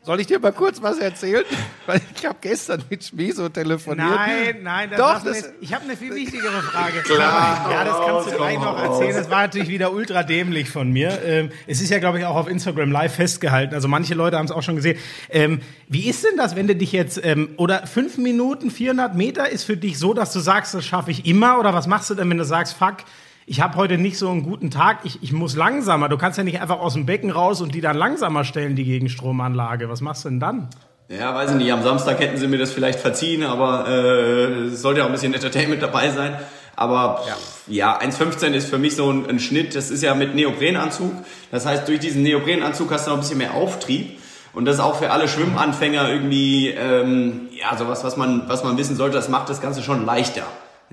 [0.04, 1.44] soll ich dir mal kurz was erzählen?
[1.86, 4.10] Weil ich habe gestern mit Schmieso telefoniert.
[4.10, 7.02] Nein, nein, das Doch, das ich habe eine viel wichtigere Frage.
[7.04, 9.16] Klar, ja, das kannst du gleich noch erzählen.
[9.16, 11.22] Das war natürlich wieder ultra dämlich von mir.
[11.24, 13.76] Ähm, es ist ja, glaube ich, auch auf Instagram live festgehalten.
[13.76, 14.98] Also manche Leute haben es auch schon gesehen.
[15.30, 19.50] Ähm, wie ist denn das, wenn du dich jetzt ähm, oder fünf Minuten 400 Meter
[19.50, 21.60] ist für dich so, dass du sagst, das schaffe ich immer?
[21.60, 22.98] Oder was machst du denn, wenn du sagst, fuck?
[23.46, 26.10] Ich habe heute nicht so einen guten Tag, ich, ich muss langsamer.
[26.10, 28.84] Du kannst ja nicht einfach aus dem Becken raus und die dann langsamer stellen, die
[28.84, 29.90] Gegenstromanlage.
[29.90, 30.70] Was machst du denn dann?
[31.10, 31.72] Ja, weiß ich nicht.
[31.74, 35.34] Am Samstag hätten sie mir das vielleicht verziehen, aber äh, es sollte auch ein bisschen
[35.34, 36.38] Entertainment dabei sein.
[36.76, 37.24] Aber
[37.68, 39.76] ja, ja 1,15 ist für mich so ein, ein, Schnitt.
[39.76, 41.12] Das ist ja mit Neoprenanzug.
[41.52, 44.20] Das heißt, durch diesen Neoprenanzug hast du noch ein bisschen mehr Auftrieb.
[44.54, 48.78] Und das ist auch für alle Schwimmanfänger irgendwie, ähm, ja, sowas, was man, was man
[48.78, 50.44] wissen sollte, das macht das Ganze schon leichter.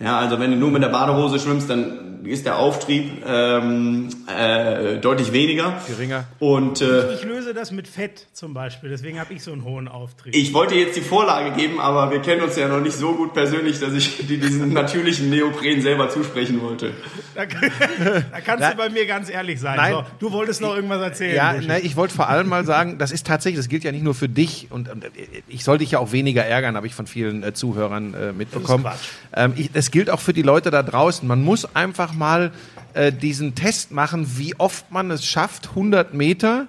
[0.01, 4.99] Ja, also wenn du nur mit der Badehose schwimmst, dann ist der Auftrieb ähm, äh,
[4.99, 5.81] deutlich weniger.
[5.87, 6.25] Geringer.
[6.39, 9.89] Und äh, Ich löse das mit Fett zum Beispiel, deswegen habe ich so einen hohen
[9.89, 10.35] Auftrieb.
[10.35, 13.35] ich wollte jetzt die Vorlage geben, aber wir kennen uns ja noch nicht so gut
[13.35, 16.93] persönlich, dass ich dir diesen natürlichen Neopren selber zusprechen wollte.
[17.35, 17.45] da,
[18.31, 18.71] da kannst Nein.
[18.73, 19.77] du bei mir ganz ehrlich sein.
[19.77, 19.93] Nein.
[19.93, 21.35] So, du wolltest noch irgendwas erzählen.
[21.35, 24.05] Ja, ne, ich wollte vor allem mal sagen, das ist tatsächlich, das gilt ja nicht
[24.05, 25.09] nur für dich und, und äh,
[25.49, 28.85] ich soll dich ja auch weniger ärgern, habe ich von vielen äh, Zuhörern äh, mitbekommen.
[28.85, 29.09] Quatsch.
[29.35, 31.27] Ähm, ich, das gilt auch für die Leute da draußen.
[31.27, 32.53] Man muss einfach mal
[32.95, 36.69] äh, diesen Test machen, wie oft man es schafft, 100 Meter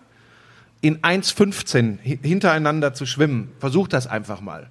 [0.82, 3.52] in 1,15 hi- hintereinander zu schwimmen.
[3.60, 4.67] Versuch das einfach mal.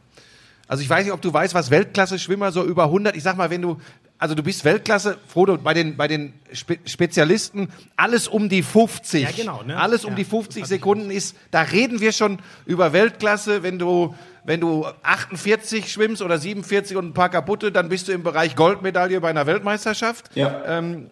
[0.67, 3.49] Also ich weiß nicht, ob du weißt, was Weltklasse-Schwimmer so über 100, ich sag mal,
[3.51, 3.81] wenn du,
[4.19, 9.23] also du bist Weltklasse, Frodo, bei den, bei den Spe Spezialisten, alles um die 50.
[9.23, 9.77] Ja, genau, ne?
[9.79, 12.93] Alles um Ja, die 50 das hab ich Sekunden ist, da reden wir schon über
[12.93, 18.09] Weltklasse, wenn du, wenn du 48 schwimmst oder 47 und ein paar kaputte, dann bist
[18.09, 20.63] du im Bereich Goldmedaille bei einer Weltmeisterschaft Ja.
[20.67, 21.11] ähm,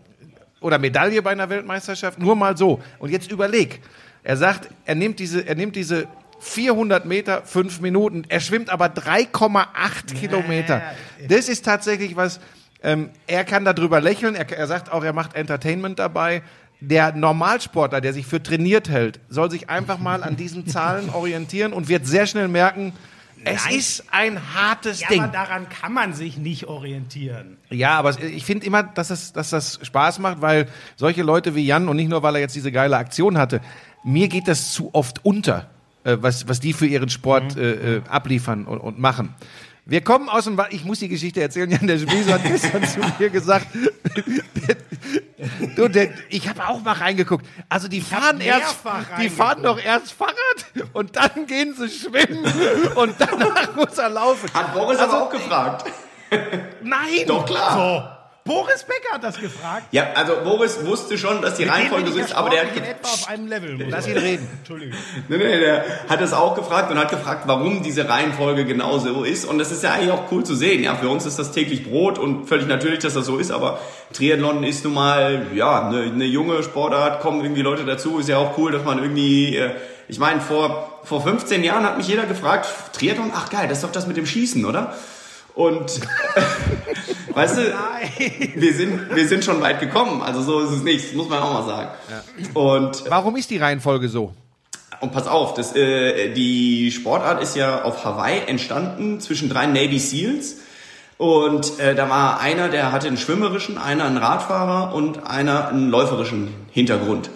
[0.61, 2.19] oder Medaille bei einer Weltmeisterschaft.
[2.19, 2.81] Nur mal so.
[2.99, 3.83] Und jetzt überleg.
[4.25, 6.09] Er sagt, er nimmt diese, er nimmt diese
[6.41, 8.25] 400 Meter, fünf Minuten.
[8.29, 10.83] Er schwimmt aber 3,8 Kilometer.
[11.29, 12.41] Das ist tatsächlich was,
[12.83, 14.35] ähm, er kann darüber lächeln.
[14.35, 16.43] Er, er sagt auch, er macht Entertainment dabei.
[16.81, 21.73] Der Normalsportler, der sich für trainiert hält, soll sich einfach mal an diesen Zahlen orientieren
[21.73, 22.93] und wird sehr schnell merken,
[23.45, 23.75] es Nein.
[23.75, 25.23] ist ein hartes ja, Ding.
[25.23, 27.59] aber daran kann man sich nicht orientieren.
[27.71, 31.65] Ja, aber ich finde immer, dass, es, dass das Spaß macht, weil solche Leute wie
[31.65, 33.61] Jan und nicht nur, weil er jetzt diese geile Aktion hatte,
[34.03, 35.71] mir geht das zu oft unter,
[36.03, 39.35] äh, was, was die für ihren Sport äh, äh, abliefern und, und machen.
[39.89, 42.83] Wir kommen aus dem, Wa- ich muss die Geschichte erzählen, Jan, der Spieso hat gestern
[42.85, 43.69] zu mir gesagt,
[45.77, 47.47] du, der, ich habe auch mal reingeguckt.
[47.69, 48.79] Also die fahren erst,
[49.21, 50.35] die fahren doch erst Fahrrad
[50.93, 52.45] und dann gehen sie schwimmen
[52.97, 54.49] und danach muss er laufen.
[54.53, 55.85] Hat Boris aber auch gefragt.
[56.83, 57.25] Nein!
[57.29, 57.73] Doch klar.
[57.73, 58.16] So,
[58.47, 59.89] Boris Becker hat das gefragt.
[59.91, 63.09] Ja, also Boris wusste schon, dass die Reihenfolge so ist, aber der hat in etwa
[63.09, 63.75] auf einem Level.
[63.75, 64.49] muss Lass ihn reden.
[64.59, 64.97] Entschuldigung.
[65.29, 69.25] Nee, nee, der hat es auch gefragt und hat gefragt, warum diese Reihenfolge genau so
[69.25, 69.45] ist.
[69.45, 70.85] Und das ist ja eigentlich auch cool zu sehen.
[70.85, 73.51] Ja, für uns ist das täglich Brot und völlig natürlich, dass das so ist.
[73.51, 73.81] Aber
[74.13, 78.19] Triathlon ist nun mal, ja, eine, eine junge Sportart, kommen irgendwie Leute dazu.
[78.19, 79.73] Ist ja auch cool, dass man irgendwie, äh,
[80.07, 83.85] ich meine, vor, vor 15 Jahren hat mich jeder gefragt, Triathlon, ach geil, das ist
[83.85, 84.95] doch das mit dem Schießen, oder?
[85.55, 86.01] Und,
[87.37, 87.63] weißt du,
[88.57, 90.23] wir sind, wir sind schon weit gekommen.
[90.23, 91.91] Also so ist es nicht, muss man auch mal sagen.
[92.55, 94.33] Und Warum ist die Reihenfolge so?
[95.01, 99.99] und pass auf, das, äh, die Sportart ist ja auf Hawaii entstanden zwischen drei Navy
[99.99, 100.57] Seals.
[101.19, 105.91] Und äh, da war einer, der hatte einen schwimmerischen, einer einen Radfahrer und einer einen
[105.91, 107.31] läuferischen Hintergrund.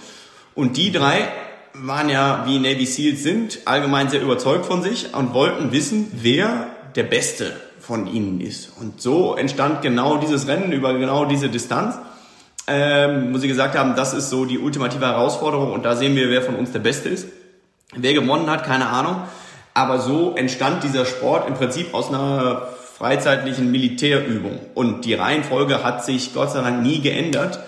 [0.54, 1.28] Und die drei
[1.72, 6.68] waren ja, wie Navy Seals sind, allgemein sehr überzeugt von sich und wollten wissen, wer
[6.94, 7.52] der Beste
[7.90, 8.70] von ihnen ist.
[8.80, 11.96] Und so entstand genau dieses Rennen über genau diese Distanz
[12.70, 16.30] ähm, wo sie gesagt haben, das ist so die ultimative Herausforderung und da sehen wir,
[16.30, 17.26] wer von uns der Beste ist.
[17.96, 19.22] Wer gewonnen hat, keine Ahnung.
[19.74, 24.60] Aber so entstand dieser Sport im Prinzip aus einer freizeitlichen Militärübung.
[24.74, 27.58] Und die Reihenfolge hat sich Gott sei Dank nie geändert.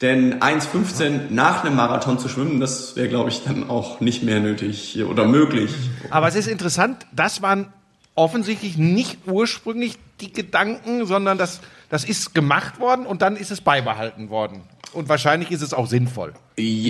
[0.00, 4.40] Denn 1,15 nach einem Marathon zu schwimmen, das wäre, glaube ich, dann auch nicht mehr
[4.40, 5.72] nötig oder möglich.
[6.10, 7.72] Aber es ist interessant, das waren
[8.14, 13.60] offensichtlich nicht ursprünglich die Gedanken, sondern das, das ist gemacht worden und dann ist es
[13.60, 14.62] beibehalten worden.
[14.92, 16.34] Und wahrscheinlich ist es auch sinnvoll.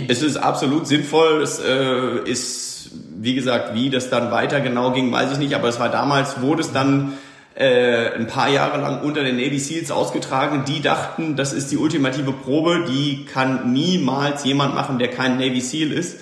[0.08, 1.40] Es ist absolut sinnvoll.
[1.40, 5.54] Es äh, ist, wie gesagt, wie das dann weiter genau ging, weiß ich nicht.
[5.54, 7.12] Aber es war damals, wurde es dann
[7.54, 10.64] äh, ein paar Jahre lang unter den Navy Seals ausgetragen.
[10.66, 12.86] Die dachten, das ist die ultimative Probe.
[12.88, 16.18] Die kann niemals jemand machen, der kein Navy Seal ist.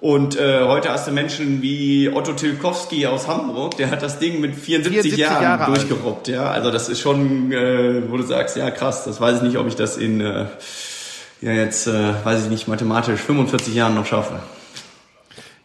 [0.00, 4.40] Und äh, heute hast du Menschen wie Otto Tilkowski aus Hamburg, der hat das Ding
[4.40, 6.28] mit 74, 74 Jahren Jahre durchgerobbt.
[6.28, 9.58] Ja, also das ist schon, äh, wo du sagst, ja krass, das weiß ich nicht,
[9.58, 10.46] ob ich das in äh,
[11.42, 14.40] ja jetzt, äh, weiß ich nicht, mathematisch 45 Jahren noch schaffe.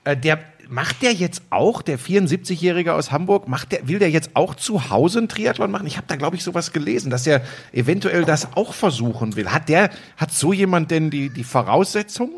[0.04, 4.32] Äh, der macht der jetzt auch, der 74-Jährige aus Hamburg, macht der, will der jetzt
[4.34, 5.88] auch zu Hause einen Triathlon machen?
[5.88, 9.50] Ich habe da, glaube ich, sowas gelesen, dass er eventuell das auch versuchen will.
[9.50, 12.34] Hat der, hat so jemand denn die, die Voraussetzungen?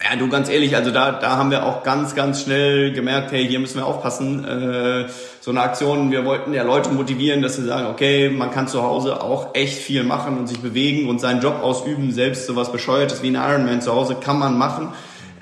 [0.00, 3.46] Ja, du ganz ehrlich, also da, da haben wir auch ganz, ganz schnell gemerkt, hey,
[3.48, 4.44] hier müssen wir aufpassen.
[4.44, 5.08] Äh,
[5.40, 8.80] so eine Aktion, wir wollten ja Leute motivieren, dass sie sagen, okay, man kann zu
[8.80, 12.12] Hause auch echt viel machen und sich bewegen und seinen Job ausüben.
[12.12, 14.92] Selbst sowas Bescheuertes wie ein Ironman zu Hause kann man machen.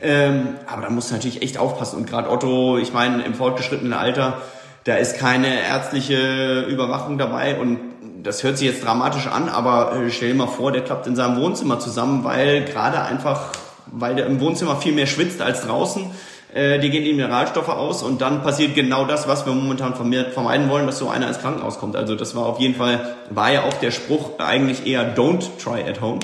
[0.00, 1.98] Ähm, aber da musst du natürlich echt aufpassen.
[1.98, 4.40] Und gerade Otto, ich meine, im fortgeschrittenen Alter,
[4.84, 7.78] da ist keine ärztliche Überwachung dabei und
[8.22, 11.14] das hört sich jetzt dramatisch an, aber äh, stell dir mal vor, der klappt in
[11.14, 13.50] seinem Wohnzimmer zusammen, weil gerade einfach,
[13.86, 16.10] weil der im Wohnzimmer viel mehr schwitzt als draußen,
[16.54, 20.70] äh, die gehen die Mineralstoffe aus und dann passiert genau das, was wir momentan vermeiden
[20.70, 21.96] wollen, dass so einer ins Krankenhaus kommt.
[21.96, 25.82] Also das war auf jeden Fall, war ja auch der Spruch eigentlich eher don't try
[25.88, 26.20] at home.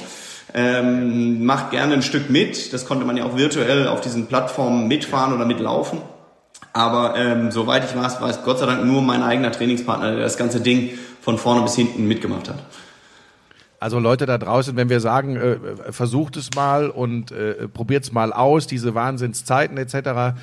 [0.55, 2.73] Ähm, macht gerne ein Stück mit.
[2.73, 6.01] Das konnte man ja auch virtuell auf diesen Plattformen mitfahren oder mitlaufen.
[6.73, 10.21] Aber ähm, soweit ich weiß, war es Gott sei Dank nur mein eigener Trainingspartner, der
[10.21, 12.59] das ganze Ding von vorne bis hinten mitgemacht hat.
[13.83, 15.57] Also Leute da draußen, wenn wir sagen, äh,
[15.91, 20.39] versucht es mal und äh, probiert es mal aus, diese Wahnsinnszeiten etc.,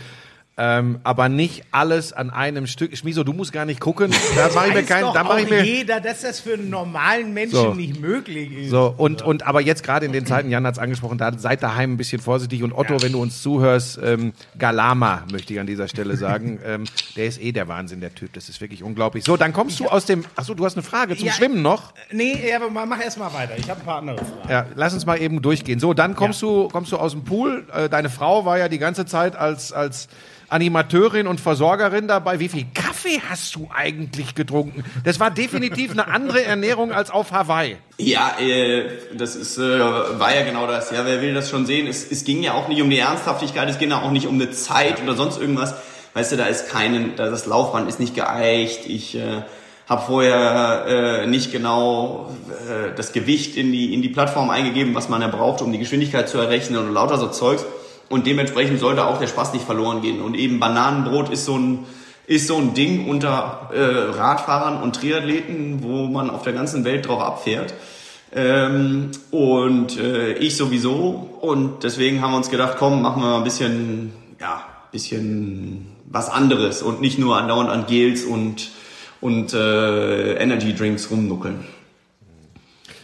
[0.61, 2.95] ähm, aber nicht alles an einem Stück.
[2.97, 4.11] Schmiso, du musst gar nicht gucken.
[4.35, 5.13] Da mache ich mir keinen.
[5.13, 7.73] Da mache ich mir jeder, dass das für einen normalen Menschen so.
[7.73, 8.69] nicht möglich ist.
[8.69, 11.63] So und und aber jetzt gerade in den Zeiten, Jan hat es angesprochen, da seid
[11.63, 13.01] daheim ein bisschen vorsichtig und Otto, ja.
[13.01, 16.83] wenn du uns zuhörst, ähm, Galama möchte ich an dieser Stelle sagen, ähm,
[17.15, 18.33] der ist eh der Wahnsinn, der Typ.
[18.33, 19.23] Das ist wirklich unglaublich.
[19.23, 20.25] So, dann kommst du aus dem.
[20.35, 21.93] Achso, du hast eine Frage zum ja, Schwimmen noch?
[22.11, 23.57] Nee, aber mach erst mal weiter.
[23.57, 24.49] Ich habe ein paar andere Fragen.
[24.49, 25.79] Ja, lass uns mal eben durchgehen.
[25.79, 26.47] So, dann kommst ja.
[26.47, 27.65] du kommst du aus dem Pool.
[27.73, 30.09] Äh, deine Frau war ja die ganze Zeit als als
[30.49, 32.39] Animateurin und Versorgerin dabei.
[32.39, 34.83] Wie viel Kaffee hast du eigentlich getrunken?
[35.03, 37.77] Das war definitiv eine andere Ernährung als auf Hawaii.
[37.97, 38.85] Ja, äh,
[39.15, 40.91] das ist, äh, war ja genau das.
[40.91, 41.87] Ja, wer will das schon sehen?
[41.87, 44.35] Es, es ging ja auch nicht um die Ernsthaftigkeit, es ging ja auch nicht um
[44.35, 45.75] eine Zeit oder sonst irgendwas.
[46.13, 48.87] Weißt du, da ist keinen, da das Laufband ist nicht geeicht.
[48.87, 49.43] Ich äh,
[49.87, 52.29] habe vorher äh, nicht genau
[52.67, 55.79] äh, das Gewicht in die in die Plattform eingegeben, was man ja braucht, um die
[55.79, 57.65] Geschwindigkeit zu errechnen und lauter so Zeugs.
[58.09, 60.21] Und dementsprechend sollte auch der Spaß nicht verloren gehen.
[60.21, 61.85] Und eben Bananenbrot ist so ein,
[62.25, 67.07] ist so ein Ding unter äh, Radfahrern und Triathleten, wo man auf der ganzen Welt
[67.07, 67.73] drauf abfährt.
[68.35, 71.37] Ähm, und äh, ich sowieso.
[71.41, 76.29] Und deswegen haben wir uns gedacht, komm, machen wir mal ein bisschen, ja, bisschen was
[76.29, 78.69] anderes und nicht nur andauernd an Gels und,
[79.21, 81.63] und äh, Energy Drinks rumnuckeln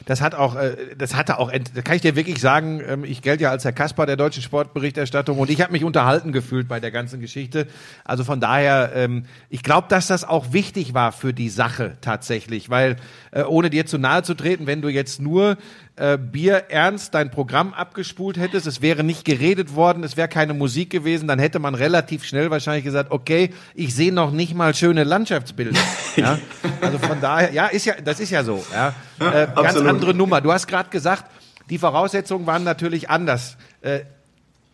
[0.06, 3.22] das hat auch, äh, das hatte auch, da kann ich dir wirklich sagen, ähm, ich
[3.22, 6.80] gelte ja als Herr Kasper der deutschen Sportberichterstattung und ich habe mich unterhalten gefühlt bei
[6.80, 7.68] der ganzen Geschichte.
[8.04, 12.70] Also von daher, ähm, ich glaube, dass das auch wichtig war für die Sache tatsächlich,
[12.70, 12.98] weil
[13.32, 15.58] äh, ohne dir zu nahe zu treten, wenn du jetzt nur
[15.98, 20.54] äh, Bier ernst dein Programm abgespult hättest, es wäre nicht geredet worden, es wäre keine
[20.54, 24.74] Musik gewesen, dann hätte man relativ schnell wahrscheinlich gesagt, okay, ich sehe noch nicht mal
[24.74, 25.80] schöne Landschaftsbilder.
[26.18, 26.38] ja?
[26.82, 28.66] Also von daher, ja, ist ja, das ist ja so.
[28.74, 28.94] Ja?
[29.20, 30.42] Äh, ganz andere Nummer.
[30.42, 31.26] Du hast gerade gesagt,
[31.70, 33.56] die Voraussetzungen waren natürlich anders.
[33.82, 34.02] Äh,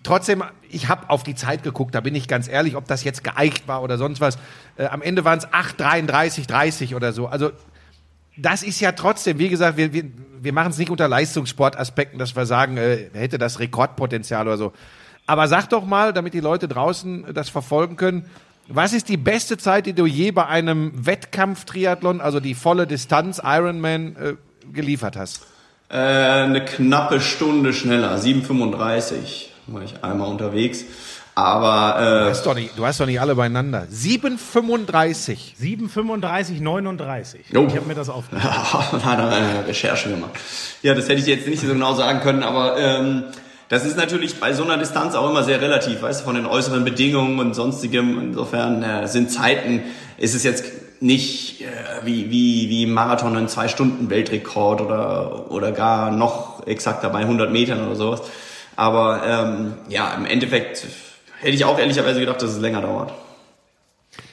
[0.01, 3.23] trotzdem, ich habe auf die Zeit geguckt, da bin ich ganz ehrlich, ob das jetzt
[3.23, 4.39] geeicht war oder sonst was.
[4.75, 7.27] Äh, am Ende waren es 8, 33, 30 oder so.
[7.27, 7.51] Also
[8.37, 10.05] das ist ja trotzdem, wie gesagt, wir, wir,
[10.41, 14.73] wir machen es nicht unter Leistungssportaspekten, dass wir sagen, äh, hätte das Rekordpotenzial oder so.
[15.27, 18.25] Aber sag doch mal, damit die Leute draußen das verfolgen können,
[18.67, 23.41] was ist die beste Zeit, die du je bei einem Wettkampf-Triathlon, also die volle Distanz
[23.43, 24.33] Ironman, äh,
[24.71, 25.45] geliefert hast?
[25.89, 30.85] Äh, eine knappe Stunde schneller, 7,35 war ich einmal unterwegs.
[31.33, 33.87] Aber äh, du, hast doch nicht, du hast doch nicht alle beieinander.
[33.91, 35.55] 7,35.
[35.61, 37.41] 7,35, 39.
[37.55, 37.65] Oh.
[37.67, 38.51] Ich habe mir das aufgeschrieben.
[38.91, 40.31] da hat er eine Recherche gemacht.
[40.81, 43.23] Ja, das hätte ich jetzt nicht so genau sagen können, aber ähm,
[43.69, 46.45] das ist natürlich bei so einer Distanz auch immer sehr relativ, weißt du, von den
[46.45, 48.19] äußeren Bedingungen und sonstigem.
[48.19, 49.83] Insofern äh, sind Zeiten,
[50.17, 50.65] ist es jetzt
[50.99, 51.65] nicht äh,
[52.03, 57.95] wie, wie, wie Marathon ein Zwei-Stunden-Weltrekord oder, oder gar noch exakter bei 100 Metern oder
[57.95, 58.21] sowas.
[58.75, 60.85] Aber ähm, ja, im Endeffekt
[61.41, 63.13] hätte ich auch ehrlicherweise gedacht, dass es länger dauert.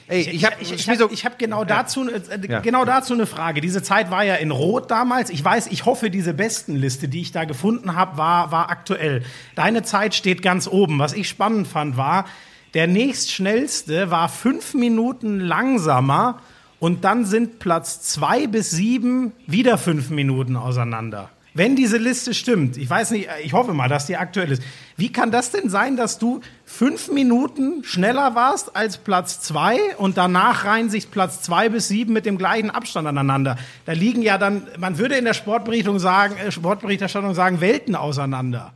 [0.07, 2.61] Ey, ich habe ich, ich, ich, hab, ich hab genau dazu äh, ja.
[2.61, 3.61] genau dazu eine Frage.
[3.61, 5.29] Diese Zeit war ja in Rot damals.
[5.29, 9.23] Ich weiß, ich hoffe, diese Bestenliste, die ich da gefunden habe, war war aktuell.
[9.55, 10.97] Deine Zeit steht ganz oben.
[10.97, 12.25] Was ich spannend fand, war
[12.73, 16.41] der nächstschnellste war fünf Minuten langsamer
[16.79, 21.29] und dann sind Platz zwei bis sieben wieder fünf Minuten auseinander.
[21.53, 24.61] Wenn diese Liste stimmt, ich weiß nicht, ich hoffe mal, dass die aktuell ist.
[24.99, 30.17] Wie kann das denn sein, dass du fünf Minuten schneller warst als Platz zwei und
[30.17, 33.55] danach reihen sich Platz zwei bis sieben mit dem gleichen Abstand aneinander?
[33.85, 38.73] Da liegen ja dann, man würde in der Sportberichtung sagen, äh, Sportberichterstattung sagen, Welten auseinander.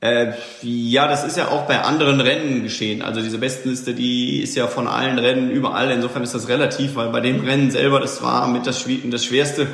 [0.00, 3.00] Äh, ja, das ist ja auch bei anderen Rennen geschehen.
[3.00, 5.92] Also diese Bestenliste, die ist ja von allen Rennen überall.
[5.92, 9.68] Insofern ist das relativ, weil bei dem Rennen selber, das war mit das, das Schwerste.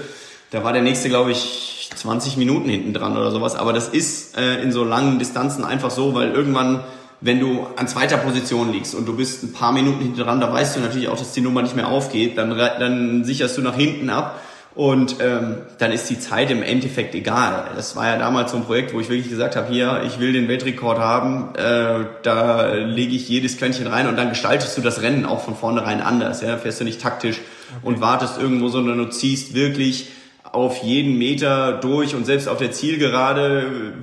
[0.51, 3.55] Da war der nächste, glaube ich, 20 Minuten hinten dran oder sowas.
[3.55, 6.81] Aber das ist äh, in so langen Distanzen einfach so, weil irgendwann,
[7.21, 10.53] wenn du an zweiter Position liegst und du bist ein paar Minuten hinten dran, da
[10.53, 12.39] weißt du natürlich auch, dass die Nummer nicht mehr aufgeht.
[12.39, 14.41] Dann, dann sicherst du nach hinten ab.
[14.75, 17.71] Und ähm, dann ist die Zeit im Endeffekt egal.
[17.75, 20.33] Das war ja damals so ein Projekt, wo ich wirklich gesagt habe, hier, ich will
[20.33, 25.03] den Weltrekord haben, äh, da lege ich jedes Quäntchen rein und dann gestaltest du das
[25.03, 26.43] Rennen auch von vornherein anders.
[26.43, 26.59] Ja?
[26.59, 27.81] Fährst du nicht taktisch okay.
[27.83, 30.11] und wartest irgendwo, sondern du ziehst wirklich
[30.53, 33.95] auf jeden Meter durch und selbst auf der Zielgerade,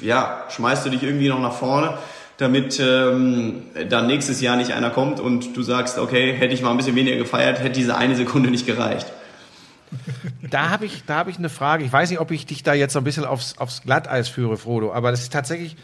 [0.00, 1.98] ja, schmeißt du dich irgendwie noch nach vorne.
[2.36, 6.70] damit ähm, dann nächstes Jahr nicht einer kommt und du sagst, okay, hätte ich mal
[6.70, 9.06] ein bisschen weniger gefeiert, hätte diese eine Sekunde nicht gereicht.
[10.50, 11.84] Da habe ich, hab ich eine Frage.
[11.84, 14.56] Ich weiß nicht, ob ich dich da jetzt so ein bisschen aufs, aufs Glatteis führe,
[14.56, 15.76] Frodo, aber das ist tatsächlich,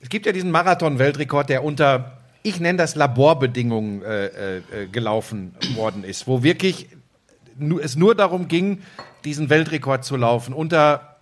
[0.00, 6.04] es gibt ja diesen Marathon-Weltrekord, der unter, ich nenne das Laborbedingungen äh, äh, gelaufen worden
[6.04, 6.88] ist, wo wirklich
[7.82, 8.78] es nur darum ging,
[9.24, 11.16] diesen Weltrekord zu laufen, unter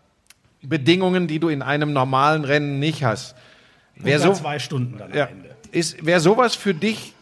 [0.62, 3.34] Bedingungen, die du in einem normalen Rennen nicht hast.
[3.96, 5.56] Wer so, zwei Stunden dann ja, am Ende.
[5.72, 7.14] Ist, wäre sowas für dich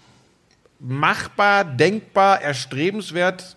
[0.80, 3.56] machbar, denkbar, erstrebenswert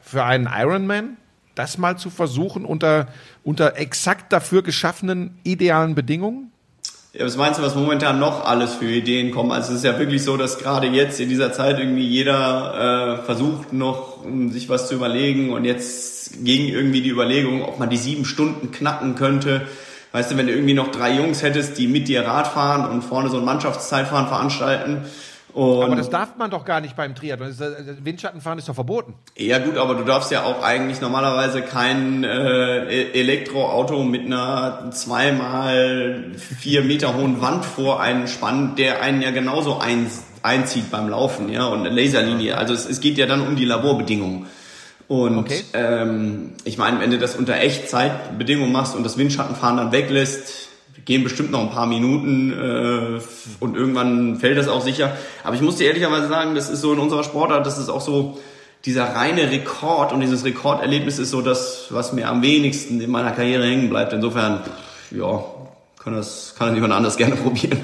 [0.00, 1.16] für einen Ironman,
[1.54, 3.08] das mal zu versuchen unter,
[3.44, 6.51] unter exakt dafür geschaffenen idealen Bedingungen?
[7.14, 9.52] Ja, was meinst du, was momentan noch alles für Ideen kommen?
[9.52, 13.24] Also es ist ja wirklich so, dass gerade jetzt in dieser Zeit irgendwie jeder äh,
[13.26, 17.90] versucht noch um sich was zu überlegen und jetzt ging irgendwie die Überlegung, ob man
[17.90, 19.66] die sieben Stunden knacken könnte.
[20.12, 23.02] Weißt du, wenn du irgendwie noch drei Jungs hättest, die mit dir Rad fahren und
[23.02, 25.04] vorne so ein Mannschaftszeitfahren veranstalten,
[25.54, 27.54] und aber das darf man doch gar nicht beim Triathlon.
[28.02, 29.14] Windschattenfahren ist doch verboten.
[29.36, 34.90] Ja gut, aber du darfst ja auch eigentlich normalerweise kein äh, e-, Elektroauto mit einer
[34.92, 40.10] zweimal vier Meter hohen Wand vor einen spannen, der einen ja genauso ein,
[40.42, 42.56] einzieht beim Laufen, ja, und eine Laserlinie.
[42.56, 44.46] Also es, es geht ja dann um die Laborbedingungen.
[45.08, 45.62] Und okay.
[45.74, 50.70] ähm, ich meine, wenn du das unter Echtzeitbedingungen machst und das Windschattenfahren dann weglässt,
[51.04, 53.20] gehen bestimmt noch ein paar Minuten äh,
[53.60, 55.16] und irgendwann fällt das auch sicher.
[55.44, 58.00] Aber ich muss dir ehrlicherweise sagen, das ist so in unserer Sportart, das ist auch
[58.00, 58.38] so
[58.84, 63.32] dieser reine Rekord und dieses Rekorderlebnis ist so das, was mir am wenigsten in meiner
[63.32, 64.12] Karriere hängen bleibt.
[64.12, 64.60] Insofern,
[65.10, 65.44] ja,
[66.02, 67.80] kann das, kann das jemand anders gerne probieren.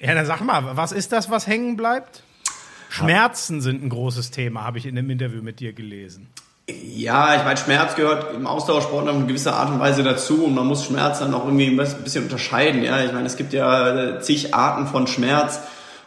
[0.00, 2.22] Ja, dann sag mal, was ist das, was hängen bleibt?
[2.88, 6.28] Schmerzen sind ein großes Thema, habe ich in dem Interview mit dir gelesen.
[6.68, 10.54] Ja, ich meine, Schmerz gehört im Ausdauersport auf eine gewisse Art und Weise dazu und
[10.56, 12.82] man muss Schmerz dann auch irgendwie ein bisschen unterscheiden.
[12.82, 15.60] Ja, ich meine, es gibt ja zig Arten von Schmerz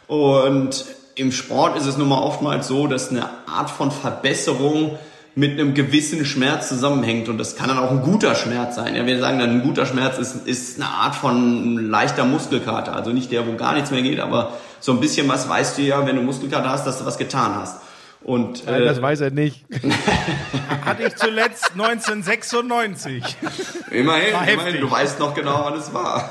[0.06, 4.98] und im Sport ist es nun mal oftmals so, dass eine Art von Verbesserung
[5.34, 8.94] mit einem gewissen Schmerz zusammenhängt und das kann dann auch ein guter Schmerz sein.
[8.94, 13.12] Ja, wir sagen dann, ein guter Schmerz ist, ist eine Art von leichter Muskelkater, also
[13.12, 16.06] nicht der, wo gar nichts mehr geht, aber so ein bisschen was weißt du ja,
[16.06, 17.76] wenn du Muskelkater hast, dass du was getan hast.
[18.22, 19.64] Und, Nein, äh, das weiß er nicht.
[20.84, 23.22] Hatte ich zuletzt 1996.
[23.90, 26.30] Immerhin, immerhin, du weißt noch genau, wann es war.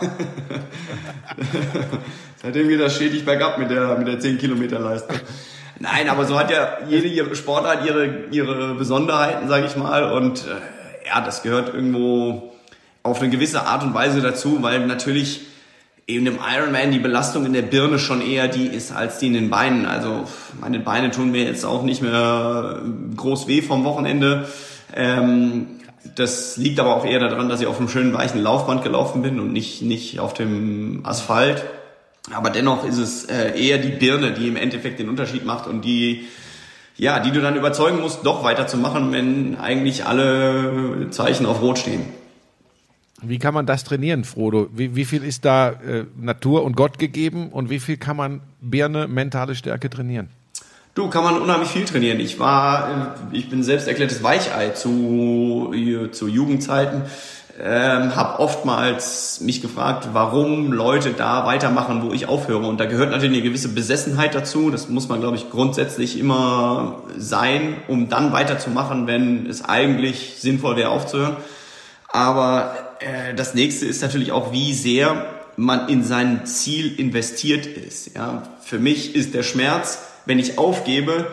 [2.41, 5.17] Seitdem geht das stetig bergab mit der, mit der 10 Kilometer Leistung.
[5.79, 10.11] Nein, aber so hat ja jede Sportart ihre, ihre Besonderheiten, sage ich mal.
[10.11, 12.53] Und äh, ja, das gehört irgendwo
[13.01, 15.48] auf eine gewisse Art und Weise dazu, weil natürlich
[16.09, 19.33] eben im Ironman die Belastung in der Birne schon eher die ist als die in
[19.33, 19.85] den Beinen.
[19.85, 20.25] Also
[20.59, 22.81] meine Beine tun mir jetzt auch nicht mehr
[23.15, 24.47] groß weh vom Wochenende.
[24.95, 25.67] Ähm,
[26.15, 29.39] das liegt aber auch eher daran, dass ich auf einem schönen weichen Laufband gelaufen bin
[29.39, 31.63] und nicht, nicht auf dem Asphalt.
[32.33, 35.85] Aber dennoch ist es äh, eher die Birne, die im Endeffekt den Unterschied macht und
[35.85, 36.25] die,
[36.97, 42.18] ja, die du dann überzeugen musst, doch weiterzumachen, wenn eigentlich alle Zeichen auf Rot stehen.
[43.21, 44.69] Wie kann man das trainieren, Frodo?
[44.73, 48.41] Wie, wie viel ist da äh, Natur und Gott gegeben und wie viel kann man
[48.61, 50.29] Birne, mentale Stärke trainieren?
[50.95, 52.19] Du, kann man unheimlich viel trainieren.
[52.19, 55.73] Ich war, äh, ich bin selbst erklärtes Weichei zu,
[56.11, 57.03] zu Jugendzeiten.
[57.61, 62.65] Ähm, habe oftmals mich gefragt, warum Leute da weitermachen, wo ich aufhöre.
[62.65, 64.71] Und da gehört natürlich eine gewisse Besessenheit dazu.
[64.71, 70.77] Das muss man, glaube ich, grundsätzlich immer sein, um dann weiterzumachen, wenn es eigentlich sinnvoll
[70.77, 71.35] wäre, aufzuhören.
[72.07, 78.15] Aber äh, das nächste ist natürlich auch, wie sehr man in sein Ziel investiert ist.
[78.15, 81.27] Ja, für mich ist der Schmerz, wenn ich aufgebe,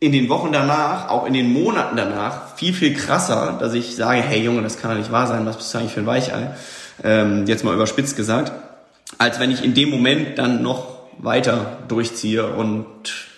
[0.00, 4.20] in den Wochen danach, auch in den Monaten danach, viel, viel krasser, dass ich sage,
[4.20, 6.54] hey Junge, das kann doch nicht wahr sein, was bist du eigentlich für ein Weichei?
[7.02, 8.52] Ähm, jetzt mal überspitzt gesagt,
[9.18, 12.86] als wenn ich in dem Moment dann noch weiter durchziehe und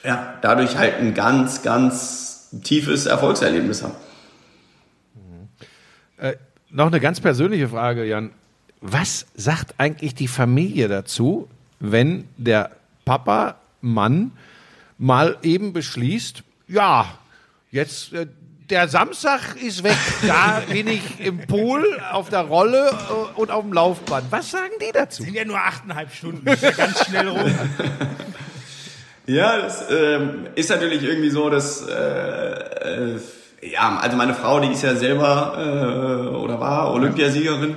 [0.05, 3.95] ja, dadurch halt ein ganz, ganz tiefes Erfolgserlebnis habe.
[6.19, 6.35] Äh,
[6.71, 8.31] noch eine ganz persönliche Frage, Jan.
[8.81, 11.49] Was sagt eigentlich die Familie dazu,
[11.81, 12.71] wenn der
[13.05, 14.33] Papa, Mann,
[14.99, 17.07] mal eben beschließt, ja,
[17.71, 18.27] jetzt äh,
[18.69, 23.65] der Samstag ist weg, da bin ich im Pool, auf der Rolle äh, und auf
[23.65, 24.31] dem Laufband.
[24.31, 25.23] Was sagen die dazu?
[25.25, 27.53] Sind ja nur achteinhalb Stunden, ist ja ganz schnell rum.
[29.27, 33.21] Ja, das ähm, ist natürlich irgendwie so, dass äh, äh,
[33.63, 37.77] ja, also meine Frau, die ist ja selber äh, oder war Olympiasiegerin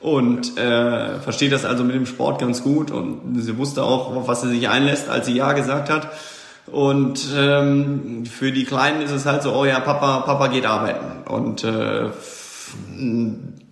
[0.00, 4.28] und äh, versteht das also mit dem Sport ganz gut und sie wusste auch, auf
[4.28, 6.08] was sie sich einlässt, als sie ja gesagt hat.
[6.66, 11.26] Und ähm, für die Kleinen ist es halt so, oh ja, Papa, Papa geht arbeiten.
[11.26, 12.10] Und äh,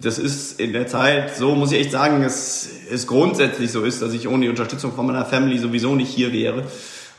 [0.00, 4.00] das ist in der Zeit, so muss ich echt sagen, es ist grundsätzlich so ist,
[4.02, 6.64] dass ich ohne die Unterstützung von meiner Family sowieso nicht hier wäre.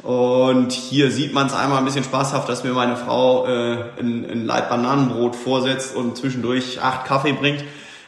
[0.04, 4.30] Und hier sieht man es einmal ein bisschen spaßhaft, dass mir meine Frau äh, ein,
[4.30, 7.64] ein Leib Bananenbrot vorsetzt und zwischendurch acht Kaffee bringt.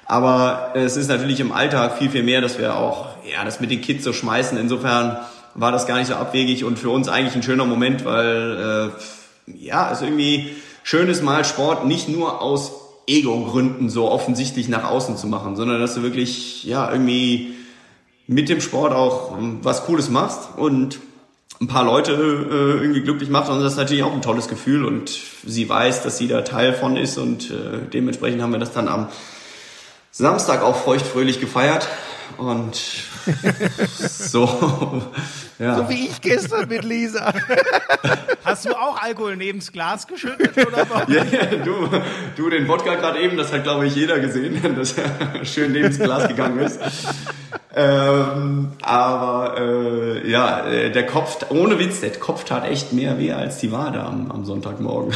[0.06, 3.72] Aber es ist natürlich im Alltag viel, viel mehr, dass wir auch ja, das mit
[3.72, 4.58] den Kids so schmeißen.
[4.58, 5.18] Insofern
[5.56, 8.92] war das gar nicht so abwegig und für uns eigentlich ein schöner Moment, weil
[9.48, 12.72] äh, ja, es irgendwie schön ist, mal Sport nicht nur aus
[13.08, 17.56] Ego-Gründen so offensichtlich nach außen zu machen, sondern dass du wirklich ja irgendwie
[18.28, 21.00] mit dem Sport auch was Cooles machst und
[21.62, 24.86] ein paar Leute äh, irgendwie glücklich macht und das ist natürlich auch ein tolles Gefühl
[24.86, 25.10] und
[25.46, 28.88] sie weiß, dass sie da Teil von ist und äh, dementsprechend haben wir das dann
[28.88, 29.10] am
[30.12, 31.88] Samstag auch feuchtfröhlich gefeiert
[32.38, 32.76] und
[33.98, 35.04] so.
[35.58, 35.76] Ja.
[35.76, 37.34] So wie ich gestern mit Lisa.
[38.46, 41.08] Hast du auch Alkohol neben das Glas geschüttet oder was?
[41.10, 41.90] Ja, ja, du,
[42.36, 45.90] du den Wodka gerade eben, das hat glaube ich jeder gesehen, dass er schön neben
[45.90, 46.80] das Glas gegangen ist.
[47.76, 53.32] Ähm, aber äh, ja, äh, der Kopf, ohne Witz, der Kopf tat echt mehr weh
[53.32, 55.14] als die Wade am, am Sonntagmorgen.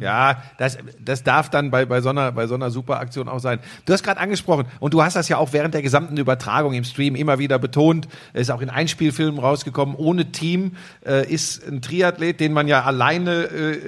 [0.00, 3.58] Ja, das, das darf dann bei, bei, so einer, bei so einer Superaktion auch sein.
[3.84, 6.84] Du hast gerade angesprochen, und du hast das ja auch während der gesamten Übertragung im
[6.84, 12.40] Stream immer wieder betont, ist auch in Einspielfilmen rausgekommen, ohne Team äh, ist ein Triathlet,
[12.40, 13.78] den man ja alleine äh,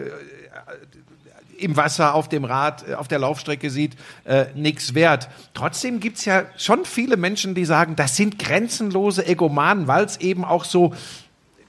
[1.59, 5.29] im Wasser, auf dem Rad, äh, auf der Laufstrecke sieht, äh, nichts wert.
[5.55, 10.45] Trotzdem gibt's ja schon viele Menschen, die sagen, das sind grenzenlose Egomanen, weil es eben
[10.45, 10.95] auch so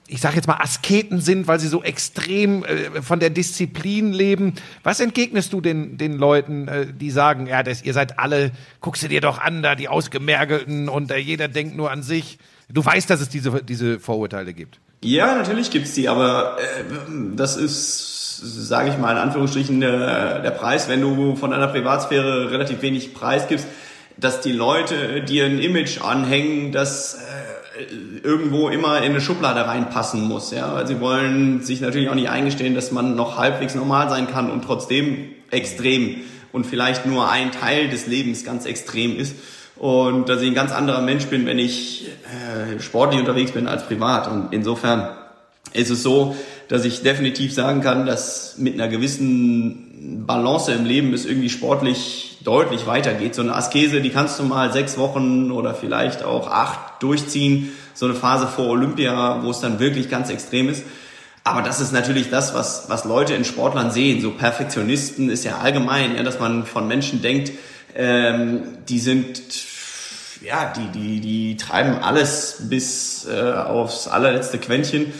[0.10, 4.54] ich sage jetzt mal, Asketen sind, weil sie so extrem äh, von der Disziplin leben.
[4.84, 8.52] Was entgegnest du den, den Leuten, äh, die sagen, ja, das, ihr seid alle,
[8.82, 12.40] guckst du dir doch an, da die Ausgemergelten und äh, jeder denkt nur an sich.
[12.70, 14.80] Du weißt, dass es diese, diese Vorurteile gibt.
[15.02, 16.84] Ja, natürlich gibt's die, aber äh,
[17.36, 18.38] das ist,
[18.68, 23.14] sage ich mal in Anführungsstrichen, der, der Preis, wenn du von deiner Privatsphäre relativ wenig
[23.14, 23.68] Preis gibst,
[24.18, 27.59] dass die Leute dir ein Image anhängen, das äh,
[28.24, 30.52] irgendwo immer in eine Schublade reinpassen muss.
[30.52, 30.74] Ja?
[30.76, 34.52] Weil sie wollen sich natürlich auch nicht eingestehen, dass man noch halbwegs normal sein kann
[34.52, 36.18] und trotzdem extrem
[36.52, 39.36] und vielleicht nur ein Teil des Lebens ganz extrem ist.
[39.78, 43.86] Und dass ich ein ganz anderer Mensch bin, wenn ich äh, sportlich unterwegs bin als
[43.86, 44.30] privat.
[44.30, 45.10] Und insofern
[45.72, 46.36] ist es so,
[46.68, 52.38] dass ich definitiv sagen kann, dass mit einer gewissen Balance im Leben es irgendwie sportlich
[52.44, 53.36] deutlich weitergeht.
[53.36, 57.72] So eine Askese, die kannst du mal sechs Wochen oder vielleicht auch acht durchziehen.
[57.94, 60.84] So eine Phase vor Olympia, wo es dann wirklich ganz extrem ist.
[61.44, 64.22] Aber das ist natürlich das, was, was Leute in Sportlern sehen.
[64.22, 67.52] So Perfektionisten ist ja allgemein, ja, dass man von Menschen denkt,
[67.96, 69.42] ähm, die sind,
[70.44, 75.14] ja, die, die, die treiben alles bis äh, aufs allerletzte Quäntchen.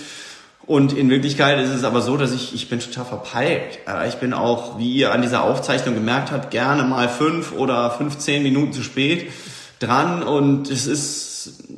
[0.70, 3.80] Und in Wirklichkeit ist es aber so, dass ich, ich bin total verpeilt.
[4.08, 8.44] Ich bin auch, wie ihr an dieser Aufzeichnung gemerkt habt, gerne mal fünf oder 15
[8.44, 9.32] Minuten zu spät
[9.80, 11.29] dran und es ist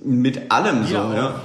[0.03, 1.15] mit allem so, ja.
[1.15, 1.41] ja.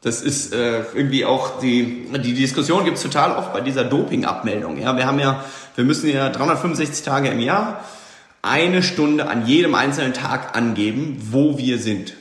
[0.00, 4.78] Das ist äh, irgendwie auch die die Diskussion gibt's total oft bei dieser Doping-Abmeldung.
[4.78, 5.44] Ja, wir haben ja,
[5.74, 7.84] wir müssen ja 365 Tage im Jahr
[8.42, 12.14] eine Stunde an jedem einzelnen Tag angeben, wo wir sind.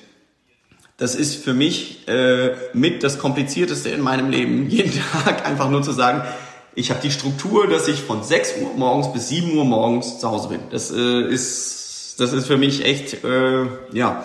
[0.98, 5.84] Das ist für mich äh, mit das Komplizierteste in meinem Leben, jeden Tag einfach nur
[5.84, 6.24] zu sagen,
[6.74, 10.30] ich habe die Struktur, dass ich von 6 Uhr morgens bis 7 Uhr morgens zu
[10.30, 10.60] Hause bin.
[10.72, 14.24] Das äh, ist, das ist für mich echt, äh, ja,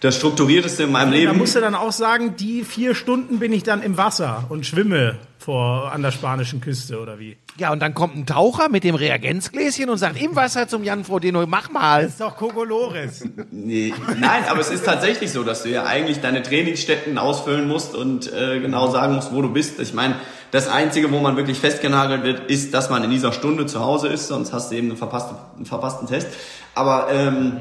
[0.00, 1.32] das strukturierteste in meinem Leben.
[1.32, 4.66] Da musst du dann auch sagen, die vier Stunden bin ich dann im Wasser und
[4.66, 7.36] schwimme vor an der spanischen Küste oder wie?
[7.58, 11.04] Ja, und dann kommt ein Taucher mit dem Reagenzgläschen und sagt im Wasser zum Jan
[11.04, 12.02] Frodeno, mach mal.
[12.02, 13.24] Das ist doch Kokolores.
[13.50, 17.94] nee, nein, aber es ist tatsächlich so, dass du ja eigentlich deine Trainingsstätten ausfüllen musst
[17.94, 19.80] und äh, genau sagen musst, wo du bist.
[19.80, 20.16] Ich meine,
[20.50, 24.08] das Einzige, wo man wirklich festgenagelt wird, ist, dass man in dieser Stunde zu Hause
[24.08, 26.28] ist, sonst hast du eben einen verpassten, einen verpassten Test.
[26.74, 27.58] Aber ähm,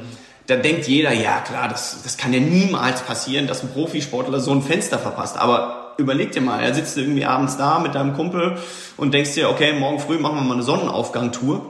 [0.50, 4.52] da denkt jeder, ja klar, das, das kann ja niemals passieren, dass ein Profisportler so
[4.52, 5.38] ein Fenster verpasst.
[5.38, 8.58] Aber überleg dir mal, er sitzt irgendwie abends da mit deinem Kumpel
[8.98, 11.62] und denkst dir, okay, morgen früh machen wir mal eine Sonnenaufgang-Tour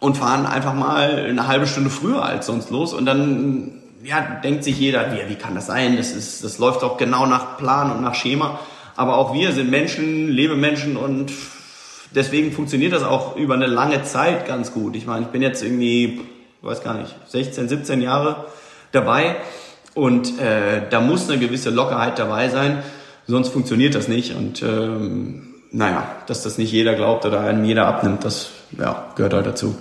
[0.00, 4.64] und fahren einfach mal eine halbe Stunde früher als sonst los und dann ja, denkt
[4.64, 5.96] sich jeder, wie, wie kann das sein?
[5.96, 8.60] Das, ist, das läuft doch genau nach Plan und nach Schema.
[8.94, 11.32] Aber auch wir sind Menschen, Lebemenschen und
[12.14, 14.96] deswegen funktioniert das auch über eine lange Zeit ganz gut.
[14.96, 16.20] Ich meine, ich bin jetzt irgendwie
[16.66, 18.46] weiß gar nicht, 16, 17 Jahre
[18.92, 19.36] dabei.
[19.94, 22.82] Und äh, da muss eine gewisse Lockerheit dabei sein,
[23.26, 24.34] sonst funktioniert das nicht.
[24.34, 29.34] Und ähm, naja, dass das nicht jeder glaubt oder einem jeder abnimmt, das ja, gehört
[29.34, 29.74] halt dazu.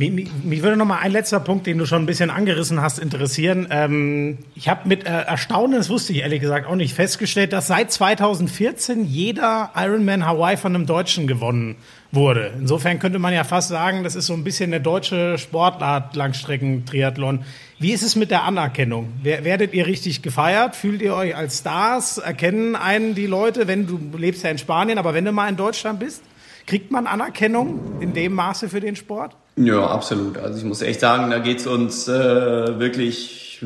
[0.00, 2.80] Mich, mich, mich würde noch mal ein letzter Punkt, den du schon ein bisschen angerissen
[2.80, 3.68] hast, interessieren.
[3.70, 7.66] Ähm, ich habe mit äh, Erstaunen, das wusste ich ehrlich gesagt auch nicht, festgestellt, dass
[7.66, 11.76] seit 2014 jeder Ironman Hawaii von einem Deutschen gewonnen
[12.12, 12.50] wurde.
[12.58, 17.44] Insofern könnte man ja fast sagen, das ist so ein bisschen eine deutsche Sportart, Langstrecken-Triathlon.
[17.78, 19.12] Wie ist es mit der Anerkennung?
[19.22, 20.76] Werdet ihr richtig gefeiert?
[20.76, 22.16] Fühlt ihr euch als Stars?
[22.16, 25.58] Erkennen einen die Leute, wenn du lebst ja in Spanien, aber wenn du mal in
[25.58, 26.22] Deutschland bist?
[26.66, 29.36] Kriegt man Anerkennung in dem Maße für den Sport?
[29.62, 30.38] Ja, absolut.
[30.38, 33.62] Also ich muss echt sagen, da geht's uns äh, wirklich,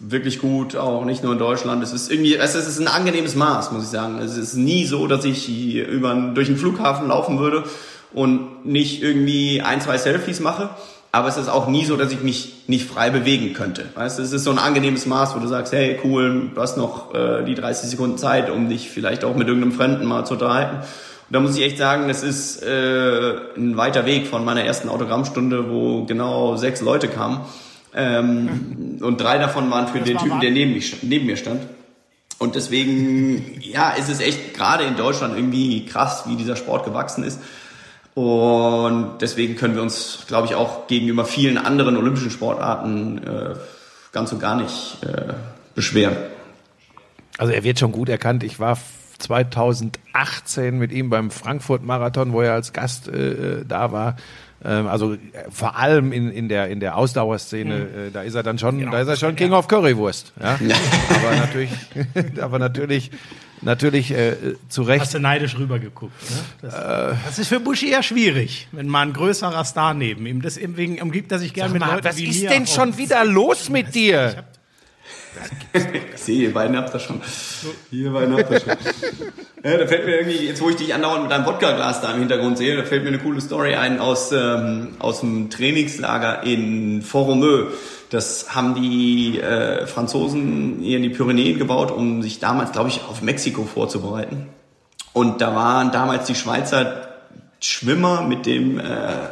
[0.00, 1.82] wirklich gut, auch nicht nur in Deutschland.
[1.82, 4.18] Es ist irgendwie, es ist ein angenehmes Maß, muss ich sagen.
[4.20, 7.64] Es ist nie so, dass ich über, durch den Flughafen laufen würde
[8.14, 10.70] und nicht irgendwie ein, zwei Selfies mache.
[11.12, 13.84] Aber es ist auch nie so, dass ich mich nicht frei bewegen könnte.
[13.94, 17.14] Weißt, es ist so ein angenehmes Maß, wo du sagst, hey, cool, du hast noch
[17.14, 20.78] äh, die 30 Sekunden Zeit, um dich vielleicht auch mit irgendeinem Fremden mal zu unterhalten
[21.30, 25.70] da muss ich echt sagen, das ist äh, ein weiter Weg von meiner ersten Autogrammstunde,
[25.70, 27.40] wo genau sechs Leute kamen.
[27.94, 31.36] Ähm, und drei davon waren für das den war Typen, der neben, mich, neben mir
[31.36, 31.62] stand.
[32.38, 37.24] Und deswegen, ja, ist es echt gerade in Deutschland irgendwie krass, wie dieser Sport gewachsen
[37.24, 37.40] ist.
[38.14, 43.54] Und deswegen können wir uns, glaube ich, auch gegenüber vielen anderen olympischen Sportarten äh,
[44.12, 45.32] ganz und gar nicht äh,
[45.74, 46.16] beschweren.
[47.38, 48.44] Also er wird schon gut erkannt.
[48.44, 48.78] Ich war
[49.24, 54.16] 2018 mit ihm beim Frankfurt-Marathon, wo er als Gast äh, äh da war.
[54.64, 55.18] Ähm, also äh,
[55.50, 58.08] vor allem in, in der in der Ausdauerszene, mhm.
[58.08, 58.92] äh, da ist er dann schon, genau.
[58.92, 60.32] da ist er schon King of Currywurst.
[60.40, 60.58] Ja?
[61.08, 61.70] aber natürlich,
[62.40, 63.10] aber natürlich,
[63.60, 64.36] natürlich äh,
[64.68, 65.02] zu Recht.
[65.02, 66.14] Hast du neidisch rübergeguckt?
[66.30, 66.36] Ne?
[66.62, 70.40] Das, äh, das, ist für Buschi eher schwierig, wenn man ein größerer Star neben ihm.
[70.40, 74.44] Deswegen umgibt er sich gerne mit Leuten was ist denn schon wieder los mit dir?
[75.72, 77.20] ich sehe, ihr beiden habt das schon.
[77.90, 78.72] Ihr beiden habt das schon.
[79.64, 82.18] Ja, da fällt mir irgendwie, jetzt wo ich dich andauernd mit deinem Wodka-Glas da im
[82.18, 87.00] Hintergrund sehe, da fällt mir eine coole Story ein aus, ähm, aus dem Trainingslager in
[87.00, 87.72] Foromeux.
[88.10, 93.00] Das haben die äh, Franzosen hier in die Pyrenäen gebaut, um sich damals, glaube ich,
[93.08, 94.48] auf Mexiko vorzubereiten.
[95.14, 97.08] Und da waren damals die Schweizer
[97.58, 99.24] Schwimmer mit dem äh, äh,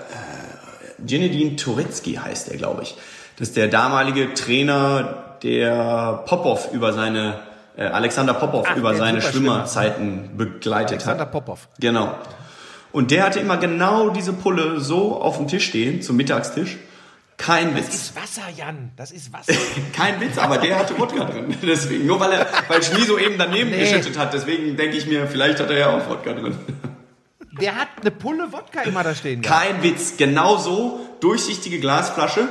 [1.05, 2.97] Ginedine Turecki heißt er, glaube ich.
[3.37, 7.41] Das ist der damalige Trainer der Popov über seine
[7.77, 11.33] äh, Alexander Popov Ach, über seine Schwimmerzeiten begleitet Alexander hat.
[11.33, 11.69] Popov.
[11.81, 12.15] Genau.
[12.93, 16.77] Und der hatte immer genau diese Pulle so auf dem Tisch stehen, zum Mittagstisch.
[17.39, 17.87] Kein Witz.
[17.87, 18.93] Das ist Wasser, Jan.
[18.97, 19.55] Das ist Wasser.
[19.97, 21.57] Kein Witz, aber der hatte Wodka drin.
[21.63, 23.81] Deswegen, nur weil er, weil Schmiso eben daneben nee.
[23.81, 24.33] geschüttet hat.
[24.35, 26.57] Deswegen denke ich mir, vielleicht hat er ja auch Wodka drin.
[27.61, 29.43] Der hat eine Pulle Wodka immer da stehen.
[29.43, 30.17] Kein Witz.
[30.17, 32.49] Genauso durchsichtige Glasflasche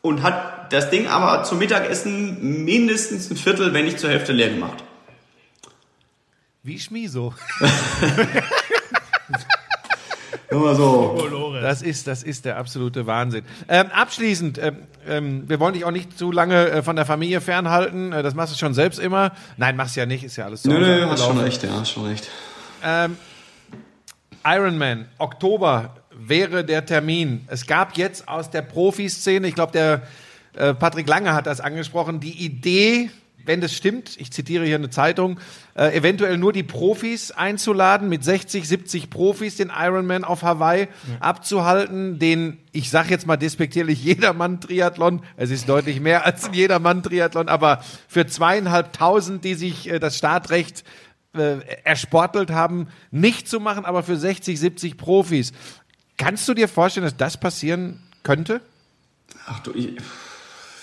[0.00, 4.50] und hat das Ding aber zum Mittagessen mindestens ein Viertel, wenn nicht zur Hälfte leer
[4.50, 4.82] gemacht.
[6.62, 7.34] Wie Schmiso.
[10.48, 11.18] Immer so.
[11.60, 13.44] Das ist, das ist der absolute Wahnsinn.
[13.68, 14.76] Ähm, abschließend, ähm,
[15.08, 18.12] ähm, wir wollen dich auch nicht zu lange äh, von der Familie fernhalten.
[18.12, 19.32] Äh, das machst du schon selbst immer.
[19.56, 20.70] Nein, machst ja nicht, ist ja alles so.
[20.70, 22.28] Nö, nö, hast schon recht, ja, hast schon recht.
[22.84, 23.16] Ähm,
[24.44, 27.46] Ironman, Oktober wäre der Termin.
[27.46, 30.02] Es gab jetzt aus der Profiszene, ich glaube, der
[30.54, 33.10] äh, Patrick Lange hat das angesprochen, die Idee,
[33.44, 35.40] wenn das stimmt, ich zitiere hier eine Zeitung,
[35.74, 40.88] äh, eventuell nur die Profis einzuladen, mit 60, 70 Profis den Ironman auf Hawaii ja.
[41.20, 47.48] abzuhalten, den, ich sage jetzt mal despektierlich, Jedermann-Triathlon, es ist deutlich mehr als ein Jedermann-Triathlon,
[47.48, 50.84] aber für zweieinhalbtausend, die sich äh, das Startrecht
[51.34, 55.52] äh, ersportelt haben, nicht zu machen, aber für 60, 70 Profis.
[56.18, 58.60] Kannst du dir vorstellen, dass das passieren könnte?
[59.46, 59.96] Ach du, ich,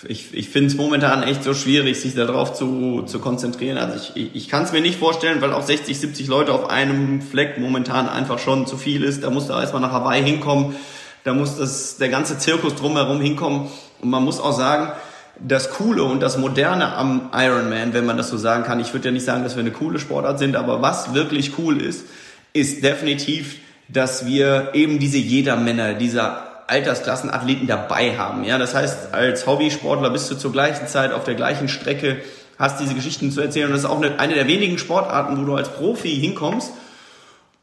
[0.07, 3.77] ich, ich finde es momentan echt so schwierig, sich darauf zu, zu konzentrieren.
[3.77, 6.69] Also ich, ich, ich kann es mir nicht vorstellen, weil auch 60, 70 Leute auf
[6.69, 9.23] einem Fleck momentan einfach schon zu viel ist.
[9.23, 10.75] Da muss da erstmal nach Hawaii hinkommen.
[11.23, 13.67] Da muss das, der ganze Zirkus drumherum hinkommen.
[14.01, 14.91] Und man muss auch sagen,
[15.39, 19.09] das Coole und das Moderne am Ironman, wenn man das so sagen kann, ich würde
[19.09, 22.05] ja nicht sagen, dass wir eine coole Sportart sind, aber was wirklich cool ist,
[22.53, 23.55] ist definitiv
[23.89, 28.43] dass wir eben diese Jedermänner, dieser Altersklassenathleten dabei haben.
[28.43, 32.17] Ja, das heißt, als Hobbysportler bist du zur gleichen Zeit auf der gleichen Strecke,
[32.57, 35.45] hast diese Geschichten zu erzählen und das ist auch eine, eine der wenigen Sportarten, wo
[35.45, 36.71] du als Profi hinkommst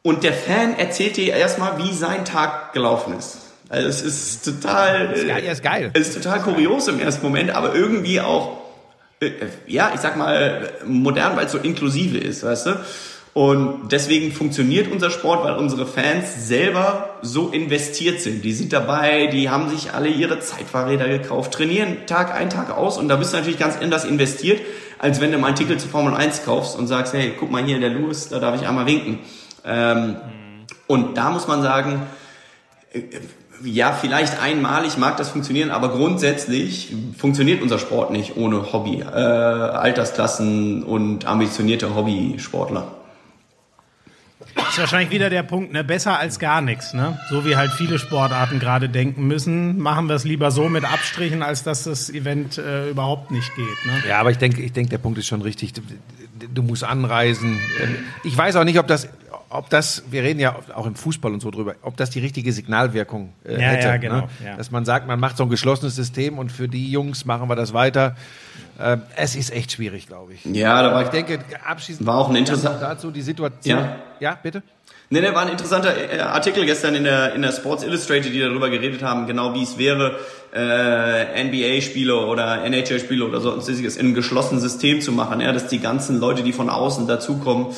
[0.02, 3.38] und der Fan erzählt dir erstmal, wie sein Tag gelaufen ist.
[3.68, 5.90] Also es ist total, ist geil, ist geil.
[5.94, 8.58] Es ist total kurios im ersten Moment, aber irgendwie auch,
[9.20, 9.30] äh,
[9.66, 12.80] ja, ich sag mal modern, weil es so inklusive ist, weißt du?
[13.36, 18.42] Und deswegen funktioniert unser Sport, weil unsere Fans selber so investiert sind.
[18.42, 22.96] Die sind dabei, die haben sich alle ihre Zeitfahrräder gekauft, trainieren Tag ein, Tag aus
[22.96, 24.62] und da bist du natürlich ganz anders investiert,
[24.98, 27.62] als wenn du mal einen Titel zur Formel 1 kaufst und sagst, hey, guck mal
[27.62, 29.18] hier, der Lewis, da darf ich einmal winken.
[29.66, 30.14] Ähm, mhm.
[30.86, 32.06] Und da muss man sagen,
[32.94, 33.02] äh,
[33.62, 39.04] ja, vielleicht einmalig mag das funktionieren, aber grundsätzlich funktioniert unser Sport nicht ohne Hobby, äh,
[39.04, 42.96] Altersklassen und ambitionierte Hobbysportler.
[44.68, 45.84] Ist wahrscheinlich wieder der Punkt, ne?
[45.84, 47.18] Besser als gar nichts, ne?
[47.30, 51.42] So wie halt viele Sportarten gerade denken müssen, machen wir es lieber so mit Abstrichen,
[51.42, 53.66] als dass das Event äh, überhaupt nicht geht.
[53.86, 54.02] Ne?
[54.08, 55.72] Ja, aber ich denke, ich denke, der Punkt ist schon richtig.
[55.72, 55.82] Du,
[56.52, 57.58] du musst anreisen.
[57.82, 59.08] Ähm, ich weiß auch nicht, ob das,
[59.50, 62.52] ob das, wir reden ja auch im Fußball und so drüber, ob das die richtige
[62.52, 63.86] Signalwirkung äh, Ja, hätte.
[63.88, 64.28] ja, genau, Ne?
[64.44, 64.56] ja.
[64.56, 67.56] Dass man sagt, man macht so ein geschlossenes System und für die Jungs machen wir
[67.56, 68.16] das weiter.
[68.80, 70.44] Ähm, es ist echt schwierig, glaube ich.
[70.44, 73.78] Ja, da Aber war ich denke, abschließend War auch ein interessant- dazu die Situation.
[73.78, 73.96] Ja.
[74.20, 74.62] ja bitte.
[75.08, 78.40] Ne, ne, war ein interessanter äh, Artikel gestern in der, in der Sports Illustrated, die
[78.40, 80.18] darüber geredet haben, genau wie es wäre,
[80.52, 85.78] äh, NBA-Spiele oder NHL-Spiele oder sonstiges in einem geschlossenen System zu machen, ja, dass die
[85.78, 87.68] ganzen Leute, die von außen dazukommen,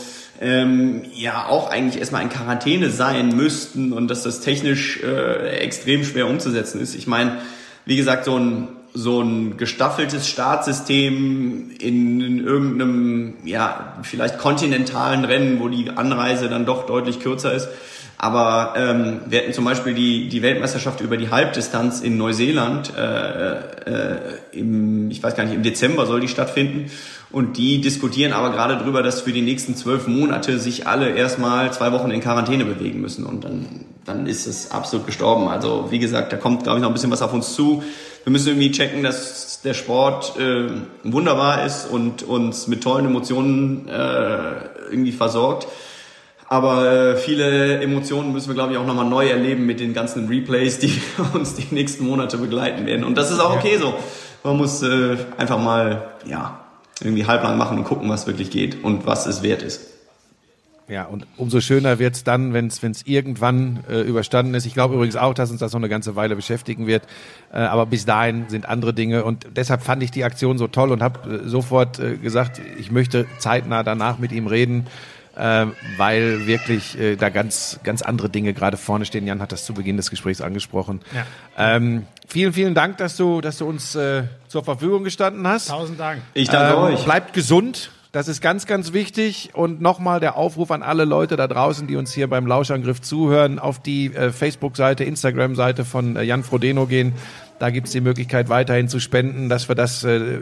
[0.40, 6.04] ähm, ja auch eigentlich erstmal in Quarantäne sein müssten und dass das technisch äh, extrem
[6.04, 6.94] schwer umzusetzen ist.
[6.94, 7.38] Ich meine,
[7.84, 15.60] wie gesagt, so ein so ein gestaffeltes Startsystem in, in irgendeinem, ja, vielleicht kontinentalen Rennen,
[15.60, 17.68] wo die Anreise dann doch deutlich kürzer ist.
[18.20, 23.58] Aber ähm, wir hatten zum Beispiel die, die Weltmeisterschaft über die Halbdistanz in Neuseeland, äh,
[23.58, 24.18] äh,
[24.50, 26.90] im, ich weiß gar nicht, im Dezember soll die stattfinden.
[27.30, 31.72] Und die diskutieren aber gerade darüber, dass für die nächsten zwölf Monate sich alle erstmal
[31.72, 33.26] zwei Wochen in Quarantäne bewegen müssen.
[33.26, 33.66] Und dann,
[34.06, 35.48] dann ist es absolut gestorben.
[35.48, 37.82] Also wie gesagt, da kommt, glaube ich, noch ein bisschen was auf uns zu.
[38.24, 40.70] Wir müssen irgendwie checken, dass der Sport äh,
[41.04, 45.68] wunderbar ist und uns mit tollen Emotionen äh, irgendwie versorgt.
[46.48, 50.28] Aber äh, viele Emotionen müssen wir, glaube ich, auch nochmal neu erleben mit den ganzen
[50.28, 50.98] Replays, die
[51.34, 53.04] uns die nächsten Monate begleiten werden.
[53.04, 53.94] Und das ist auch okay so.
[54.44, 56.67] Man muss äh, einfach mal, ja,
[57.00, 59.80] irgendwie halblang machen und gucken, was wirklich geht und was es wert ist.
[60.88, 64.64] Ja, und umso schöner wird's dann, wenn es irgendwann äh, überstanden ist.
[64.64, 67.02] Ich glaube übrigens auch, dass uns das noch eine ganze Weile beschäftigen wird.
[67.52, 69.24] Äh, aber bis dahin sind andere Dinge.
[69.24, 72.90] Und deshalb fand ich die Aktion so toll und habe äh, sofort äh, gesagt, ich
[72.90, 74.86] möchte zeitnah danach mit ihm reden,
[75.36, 75.66] äh,
[75.98, 79.26] weil wirklich äh, da ganz, ganz andere Dinge gerade vorne stehen.
[79.26, 81.00] Jan hat das zu Beginn des Gesprächs angesprochen.
[81.14, 81.26] Ja.
[81.76, 85.68] Ähm, vielen, vielen Dank, dass du, dass du uns äh, zur Verfügung gestanden hast.
[85.68, 86.22] Tausend Dank.
[86.34, 87.04] Ich danke Ähm, euch.
[87.04, 87.90] Bleibt gesund.
[88.10, 89.50] Das ist ganz, ganz wichtig.
[89.52, 93.58] Und nochmal der Aufruf an alle Leute da draußen, die uns hier beim Lauschangriff zuhören,
[93.58, 97.12] auf die äh, Facebook-Seite, Instagram-Seite von äh, Jan Frodeno gehen.
[97.58, 100.40] Da gibt's die Möglichkeit, weiterhin zu spenden, dass wir das äh, äh,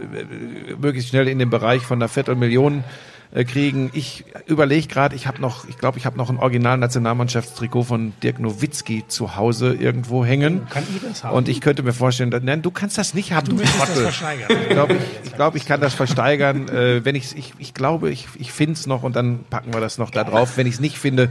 [0.79, 2.85] möglichst schnell in den Bereich von einer Viertelmillion
[3.33, 3.91] äh, kriegen.
[3.93, 8.39] Ich überlege gerade, ich habe noch, ich glaube, ich habe noch ein Original-Nationalmannschaftstrikot von Dirk
[8.39, 10.67] Nowitzki zu Hause irgendwo hängen.
[10.71, 11.37] Kann ich das haben?
[11.37, 13.99] Und ich könnte mir vorstellen, dass, nein, du kannst das nicht haben, du, möchtest das
[13.99, 14.49] versteigern.
[14.63, 15.01] Ich glaube, ich,
[15.31, 16.69] ich, glaub, ich kann das versteigern.
[16.69, 19.81] Äh, wenn ich's, ich, ich glaube, ich, ich finde es noch und dann packen wir
[19.81, 20.57] das noch da drauf.
[20.57, 21.31] Wenn ich es nicht finde,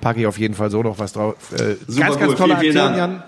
[0.00, 1.36] packe ich auf jeden Fall so noch was drauf.
[1.52, 2.36] Äh, Super ganz, ganz cool.
[2.36, 3.22] tolle Vielen, vielen Jan.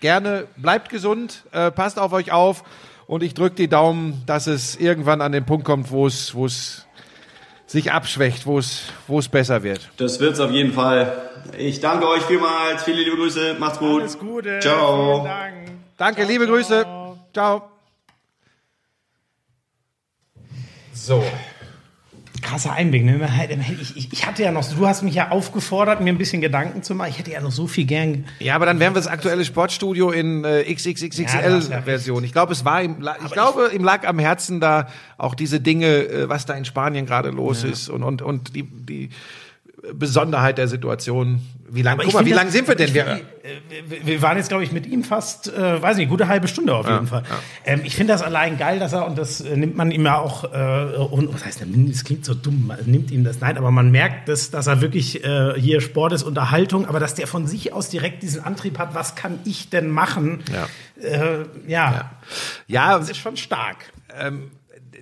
[0.00, 2.62] Gerne, bleibt gesund, äh, passt auf euch auf
[3.06, 6.46] und ich drücke die Daumen, dass es irgendwann an den Punkt kommt, wo es, wo
[6.46, 6.83] es
[7.66, 9.88] sich abschwächt, wo es, wo es besser wird.
[9.96, 11.30] Das wird's auf jeden Fall.
[11.58, 12.82] Ich danke euch vielmals.
[12.84, 13.56] Viele liebe Grüße.
[13.58, 14.02] Macht's gut.
[14.02, 14.60] Alles Gute.
[14.60, 15.14] Ciao.
[15.14, 15.54] Vielen Dank.
[15.96, 16.86] Danke, liebe Grüße.
[17.32, 17.70] Ciao.
[20.92, 21.22] So.
[22.44, 23.04] Krasser Einblick.
[23.04, 23.18] Ne?
[23.80, 26.82] Ich, ich, ich hatte ja noch, du hast mich ja aufgefordert, mir ein bisschen Gedanken
[26.82, 27.10] zu machen.
[27.10, 28.26] Ich hätte ja noch so viel gern.
[28.38, 32.22] Ja, aber dann wären wir das aktuelle Sportstudio in äh, Ja, hast ja XXXXL-Version.
[32.22, 34.88] ich glaube, es war ihm, ich glaube, ihm lag am Herzen da
[35.18, 38.62] auch diese Dinge, äh, was da in Spanien gerade los ist und, und, und die,
[38.62, 39.08] die
[39.92, 41.40] Besonderheit der Situation.
[41.74, 42.94] Wie guck ich mal, wie lange sind wir denn?
[42.94, 43.20] Wir, äh,
[43.88, 46.74] wir, wir waren jetzt, glaube ich, mit ihm fast, äh, weiß nicht, gute halbe Stunde
[46.74, 47.24] auf jeden Fall.
[47.64, 50.18] Ähm, ich finde das allein geil, dass er, und das äh, nimmt man ihm ja
[50.18, 53.70] auch, äh, und was heißt, das klingt so dumm, man nimmt ihm das, nein, aber
[53.72, 57.46] man merkt, dass, dass er wirklich äh, hier Sport ist, Unterhaltung, aber dass der von
[57.46, 60.44] sich aus direkt diesen Antrieb hat, was kann ich denn machen?
[60.52, 60.68] Ja.
[61.02, 62.12] Äh, ja.
[62.68, 63.76] ja, das ist schon stark.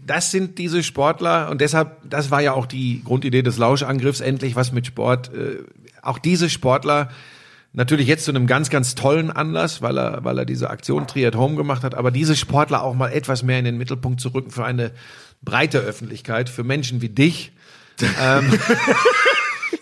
[0.05, 4.57] das sind diese Sportler und deshalb, das war ja auch die Grundidee des Lauschangriffs, endlich
[4.57, 5.31] was mit Sport.
[5.35, 5.59] Äh,
[6.03, 7.09] auch diese Sportler,
[7.73, 11.37] natürlich jetzt zu einem ganz, ganz tollen Anlass, weil er, weil er diese Aktion Triad
[11.37, 14.51] Home gemacht hat, aber diese Sportler auch mal etwas mehr in den Mittelpunkt zu rücken
[14.51, 14.93] für eine
[15.43, 17.53] breite Öffentlichkeit, für Menschen wie dich.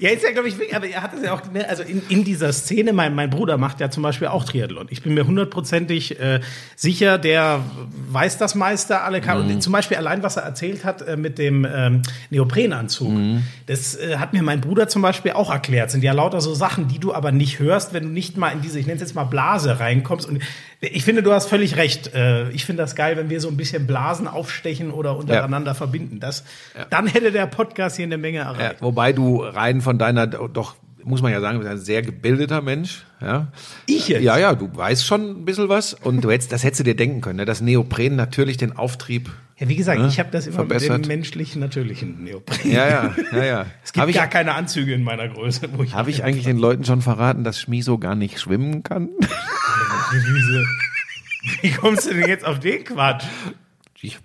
[0.01, 2.25] Ja, ist ja, glaube ich, aber er hat es ja auch, ne, also in, in
[2.25, 4.87] dieser Szene, mein, mein Bruder macht ja zum Beispiel auch Triathlon.
[4.89, 6.41] Ich bin mir hundertprozentig äh,
[6.75, 7.63] sicher, der
[8.09, 9.39] weiß das meiste, alle kann.
[9.41, 13.13] Und zum Beispiel allein, was er erzählt hat äh, mit dem ähm, Neoprenanzug,
[13.67, 15.91] das äh, hat mir mein Bruder zum Beispiel auch erklärt.
[15.91, 18.63] Sind ja lauter so Sachen, die du aber nicht hörst, wenn du nicht mal in
[18.63, 20.27] diese, ich nenne es jetzt mal Blase reinkommst.
[20.27, 20.43] Und
[20.81, 22.15] ich finde, du hast völlig recht.
[22.15, 26.21] Äh, ich finde das geil, wenn wir so ein bisschen Blasen aufstechen oder untereinander verbinden.
[26.21, 26.45] Das,
[26.89, 28.81] Dann hätte der Podcast hier eine Menge erreicht.
[28.81, 32.03] Ja, wobei du rein von deiner doch muss man ja sagen, du bist ein sehr
[32.03, 33.05] gebildeter Mensch.
[33.21, 33.49] Ja.
[33.87, 34.23] Ich jetzt?
[34.23, 36.97] Ja, ja, du weißt schon ein bisschen was und du hättest, das hättest du dir
[36.97, 37.45] denken können, ne?
[37.45, 39.31] dass Neopren natürlich den Auftrieb.
[39.59, 40.09] Ja, wie gesagt, Ne?
[40.09, 40.99] ich habe das immer Verbessert.
[40.99, 42.71] mit dem menschlichen, natürlichen Neopren.
[42.71, 43.67] Ja, ja, ja, ja.
[43.85, 45.69] Es gibt Habe ich, gar keine Anzüge in meiner Größe.
[45.75, 49.09] Wo ich hab ich eigentlich den Leuten schon verraten, dass Schmiso gar nicht schwimmen kann?
[51.63, 53.25] Wie kommst du denn jetzt auf den Quatsch?
[54.03, 54.23] Ich, hab,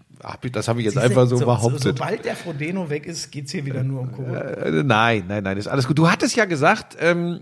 [0.52, 1.82] das habe ich jetzt einfach so, behauptet.
[1.82, 4.40] sobald der Frodeno weg ist, geht's hier wieder nur um Corona.
[4.40, 5.98] Äh, nein, nein, nein, ist alles gut.
[5.98, 7.42] Du hattest ja gesagt, ähm,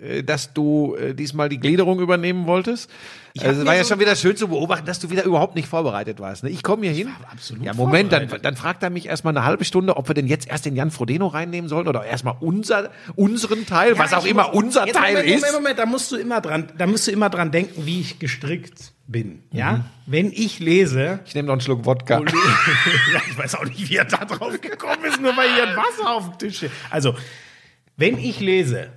[0.00, 2.90] äh, dass du äh, diesmal die Gliederung übernehmen wolltest.
[3.40, 5.66] Also, es war ja so- schon wieder schön zu beobachten, dass du wieder überhaupt nicht
[5.68, 6.44] vorbereitet warst.
[6.44, 6.50] Ne?
[6.50, 7.08] Ich komme hier hin.
[7.32, 10.28] absolut ja, Moment, dann, dann fragt er mich erstmal eine halbe Stunde, ob wir denn
[10.28, 14.24] jetzt erst den Jan Frodeno reinnehmen sollen oder erstmal unser, unseren Teil, was Ja, auch
[14.24, 15.40] ich immer muss- unser Teil Moment, ist.
[15.42, 18.20] Moment, Moment, da musst du immer dran, da musst du immer dran denken, wie ich
[18.20, 19.42] gestrickt bin.
[19.52, 22.20] Ja, wenn ich lese, Ich nehme noch einen Schluck Wodka.
[23.12, 25.76] ja, ich weiß auch nicht, wie er da drauf gekommen ist, nur weil hier ein
[25.76, 26.70] Wasser auf dem Tisch steht.
[26.90, 27.14] Also,
[27.96, 28.88] wenn ich lese,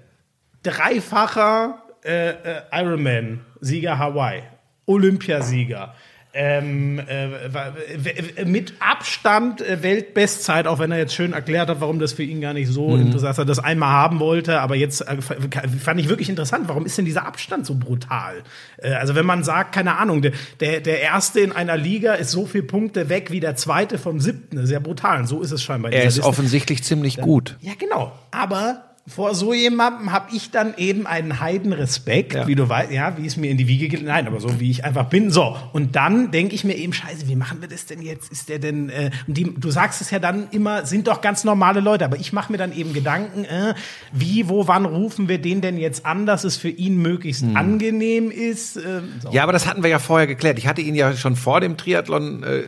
[0.64, 4.44] dreifacher äh, äh, Ironman-Sieger Hawaii,
[4.86, 5.94] Olympiasieger,
[6.40, 12.14] ähm, äh, mit Abstand äh, Weltbestzeit, auch wenn er jetzt schön erklärt hat, warum das
[12.14, 15.02] für ihn gar nicht so interessant ist, dass er das einmal haben wollte, aber jetzt
[15.02, 18.44] äh, fand ich wirklich interessant, warum ist denn dieser Abstand so brutal?
[18.78, 22.30] Äh, also wenn man sagt, keine Ahnung, der, der, der Erste in einer Liga ist
[22.30, 25.64] so viele Punkte weg wie der Zweite vom Siebten, sehr brutal, und so ist es
[25.64, 25.92] scheinbar.
[25.92, 26.30] in Er ist Liste.
[26.30, 27.58] offensichtlich ziemlich gut.
[27.62, 28.12] Ja, genau.
[28.30, 32.46] Aber vor so jemandem habe ich dann eben einen Heidenrespekt, Ja.
[32.48, 34.04] wie du weißt, ja, wie es mir in die Wiege geht.
[34.04, 35.32] Nein, aber so wie ich einfach bin.
[35.32, 35.56] So.
[35.72, 38.30] Und dann denke ich mir eben, scheiße, wie machen wir das denn jetzt?
[38.32, 41.80] Ist der denn, äh, die, du sagst es ja dann immer, sind doch ganz normale
[41.80, 43.76] Leute, aber ich mache mir dann eben Gedanken, äh,
[44.12, 48.30] wie, wo, wann rufen wir den denn jetzt an, dass es für ihn möglichst angenehm
[48.30, 48.76] ist?
[48.76, 49.32] Äh, so.
[49.32, 50.58] Ja, aber das hatten wir ja vorher geklärt.
[50.60, 52.64] Ich hatte ihn ja schon vor dem Triathlon, äh,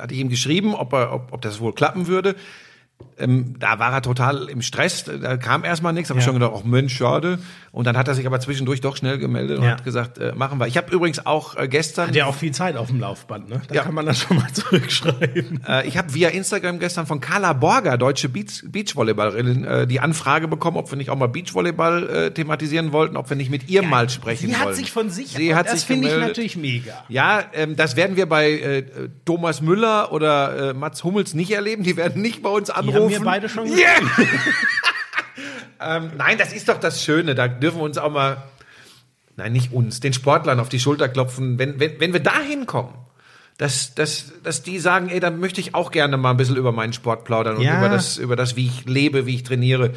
[0.00, 2.36] hatte ich ihm geschrieben, ob, er, ob, ob das wohl klappen würde.
[3.18, 6.32] Ähm, da war er total im Stress, da kam erstmal nichts, habe ich Ja.
[6.32, 7.38] schon gedacht, ach Mensch, schade.
[7.72, 9.72] Und dann hat er sich aber zwischendurch doch schnell gemeldet und Ja.
[9.72, 10.66] hat gesagt, äh, machen wir.
[10.66, 13.60] Ich habe übrigens auch äh, gestern, Hat ja auch viel Zeit auf dem Laufband, ne?
[13.68, 13.82] Da Ja.
[13.82, 15.60] kann man das schon mal zurückschreiben.
[15.68, 20.48] äh, ich habe via Instagram gestern von Carla Borger, deutsche Beach, Beachvolleyballerin, äh, die Anfrage
[20.48, 23.82] bekommen, ob wir nicht auch mal Beachvolleyball äh, thematisieren wollten, ob wir nicht mit ihr
[23.82, 24.68] mal sprechen Sie wollen.
[24.68, 27.04] hat sich von sich, Sie hat das finde ich natürlich mega.
[27.08, 28.84] Ja, ähm, das werden wir bei äh,
[29.24, 31.82] Thomas Müller oder äh, Mats Hummels nicht erleben.
[31.82, 33.14] Die werden nicht bei uns Die anrufen.
[33.14, 34.00] haben wir beide schon Yeah!
[35.96, 37.34] ähm, nein, das ist doch das Schöne.
[37.34, 38.42] Da dürfen wir uns auch mal,
[39.36, 41.58] nein, nicht uns, den Sportlern auf die Schulter klopfen.
[41.58, 42.94] Wenn, wenn, wenn wir da hinkommen,
[43.58, 46.72] dass, dass, dass die sagen, ey, dann möchte ich auch gerne mal ein bisschen über
[46.72, 47.78] meinen Sport plaudern und Ja.
[47.78, 49.92] über das, über das, wie ich lebe, wie ich trainiere.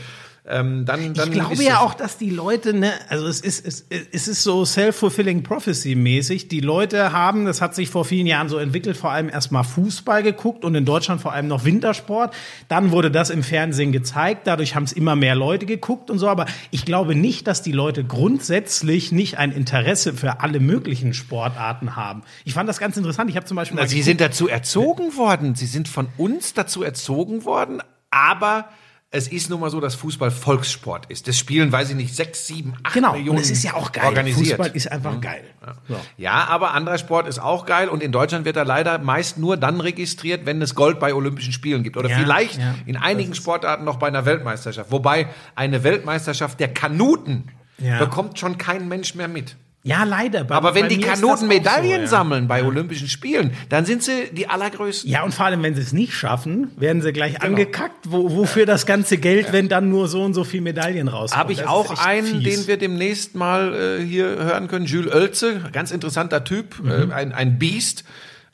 [0.46, 3.86] Ähm, dann, dann Ich glaube ja auch, dass die Leute, ne, also es ist, es,
[3.90, 6.50] es ist so self-fulfilling prophecy mäßig.
[6.50, 10.22] Die Leute haben, das hat sich vor vielen Jahren so entwickelt, vor allem erstmal Fußball
[10.22, 12.36] geguckt und in Deutschland vor allem noch Wintersport.
[12.68, 16.28] Dann wurde das im Fernsehen gezeigt, dadurch haben es immer mehr Leute geguckt und so.
[16.28, 21.96] Aber ich glaube nicht, dass die Leute grundsätzlich nicht ein Interesse für alle möglichen Sportarten
[21.96, 22.24] haben.
[22.44, 23.30] Ich fand das ganz interessant.
[23.30, 25.56] Ich habe zum Beispiel Na, sie sind dazu erzogen worden.
[25.56, 27.82] Sie sind von uns dazu erzogen worden,
[28.12, 28.68] aber
[29.16, 31.28] es ist nun mal so, dass Fußball Volkssport ist.
[31.28, 33.92] Das spielen, weiß ich nicht, sechs, sieben, acht Genau, Millionen und es ist ja auch
[33.92, 34.06] geil.
[34.06, 34.58] organisiert.
[34.58, 35.44] Fußball ist einfach geil.
[35.88, 35.96] So.
[36.18, 39.56] Ja, aber anderer Sport ist auch geil und in Deutschland wird er leider meist nur
[39.56, 43.36] dann registriert, wenn es Gold bei Olympischen Spielen gibt oder Ja, vielleicht ja, in einigen
[43.36, 44.92] Sportarten noch bei einer Weltmeisterschaft.
[44.92, 48.00] Wobei eine Weltmeisterschaft der Kanuten Ja.
[48.00, 49.56] bekommt schon kein Mensch mehr mit.
[49.86, 50.46] Ja, leider.
[50.46, 52.08] Bei- Aber wenn die Kanuten auch so, Medaillen ja.
[52.08, 55.10] sammeln bei Olympischen Spielen, dann sind sie die allergrößten.
[55.12, 58.66] Ja, und vor allem, wenn sie es nicht schaffen, werden sie gleich angekackt, wo, wofür
[58.66, 61.38] das ganze Geld, wenn dann nur so und so viel Medaillen rauskommen.
[61.44, 62.44] Habe ich Das auch einen, fies.
[62.60, 64.86] den wir demnächst mal äh, hier hören können.
[64.86, 67.12] Jules Oelze, ganz interessanter Typ, Mhm.
[67.12, 68.06] äh, ein, ein Biest,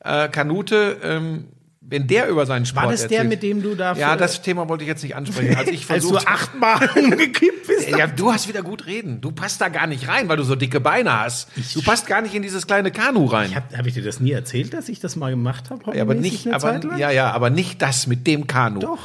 [0.03, 0.97] äh, Kanute.
[1.03, 1.45] Ähm,
[1.89, 4.41] wenn der über seinen Sport War das der, erzählt- mit dem du da Ja, das
[4.41, 5.55] Thema wollte ich jetzt nicht ansprechen.
[5.57, 7.89] Als ich als du versucht achtmal umgekippt bist?
[7.89, 9.21] ja, du hast wieder gut reden.
[9.21, 11.47] Du passt da gar nicht rein, weil du so dicke Beine hast.
[11.73, 13.55] Du passt gar nicht in dieses kleine Kanu rein.
[13.55, 15.95] Habe hab ich dir das nie erzählt, dass ich das mal gemacht habe?
[15.95, 18.79] Ja, aber nicht, aber, ja, ja, aber nicht das mit dem Kanu.
[18.79, 18.99] Doch.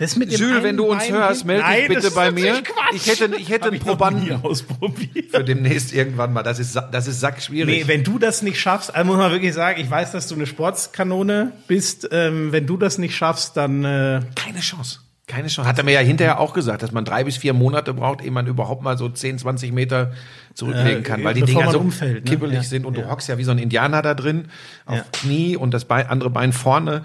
[0.00, 2.62] Das mit Jules, wenn du uns Bein hörst, melde dich bitte bei mir.
[2.94, 5.30] Ich hätte, ich hätte Hab einen Probanden ausprobiert.
[5.30, 6.42] für demnächst irgendwann mal.
[6.42, 7.82] Das ist, das ist sackschwierig.
[7.82, 10.34] Nee, wenn du das nicht schaffst, also muss man wirklich sagen, ich weiß, dass du
[10.34, 12.08] eine Sportskanone bist.
[12.10, 15.00] Ähm, wenn du das nicht schaffst, dann äh, Keine Chance.
[15.26, 15.68] Keine Chance.
[15.68, 18.30] Hat er mir ja hinterher auch gesagt, dass man drei bis vier Monate braucht, ehe
[18.32, 20.12] man überhaupt mal so 10, 20 Meter
[20.54, 22.30] zurücklegen Äh, kann, weil die bevor Dinger so umfällt, ne?
[22.30, 23.04] kippelig Ja, sind und ja.
[23.04, 24.48] du hockst ja wie so ein Indianer da drin,
[24.86, 25.04] auf Ja.
[25.12, 27.02] Knie und das Bein, andere Bein vorne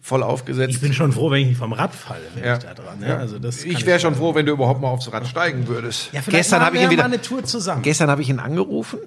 [0.00, 0.74] voll aufgesetzt.
[0.74, 2.56] ich bin schon froh, wenn ich nicht vom Rad falle, wenn Ja.
[2.56, 2.98] ich da dran.
[3.00, 3.16] Ne?
[3.16, 6.10] Also das ich wäre schon froh, wenn du überhaupt mal aufs Rad steigen würdest.
[6.12, 7.82] Ja, Gestern habe ich wir ihn wieder mal eine Tour zusammen.
[7.82, 9.00] Gestern habe ich ihn angerufen.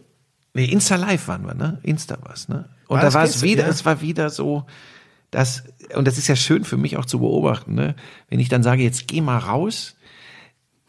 [0.53, 1.79] Nee, Insta Live waren wir, ne?
[1.83, 2.65] Insta was, ne?
[2.87, 3.69] Und War da war es wieder, ja?
[3.69, 4.65] es war wieder so,
[5.31, 5.63] dass,
[5.95, 7.95] und das ist ja schön für mich auch zu beobachten, ne?
[8.27, 9.95] Wenn ich dann sage, jetzt geh mal raus,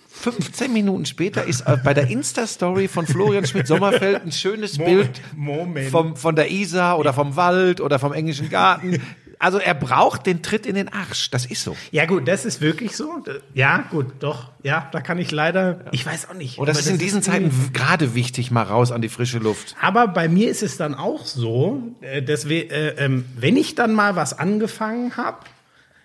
[0.08, 5.90] 15 Minuten später ist äh, bei der Insta-Story von Florian Schmidt-Sommerfeld ein schönes Bild Moment.
[5.90, 9.00] vom, von der Isar oder vom Wald oder vom englischen Garten.
[9.42, 11.30] Also er braucht den Tritt in den Arsch.
[11.30, 11.76] Das ist so.
[11.90, 13.22] Ja, gut, das ist wirklich so.
[13.54, 14.50] Ja, gut, doch.
[14.62, 16.58] Ja, da kann ich leider, ich weiß auch nicht.
[16.58, 19.74] Und das ist in diesen Zeiten w- gerade wichtig, mal raus an die frische Luft.
[19.80, 23.74] Aber bei mir ist es dann auch so, äh, dass wir, äh, ähm, wenn ich
[23.74, 25.38] dann mal was angefangen habe,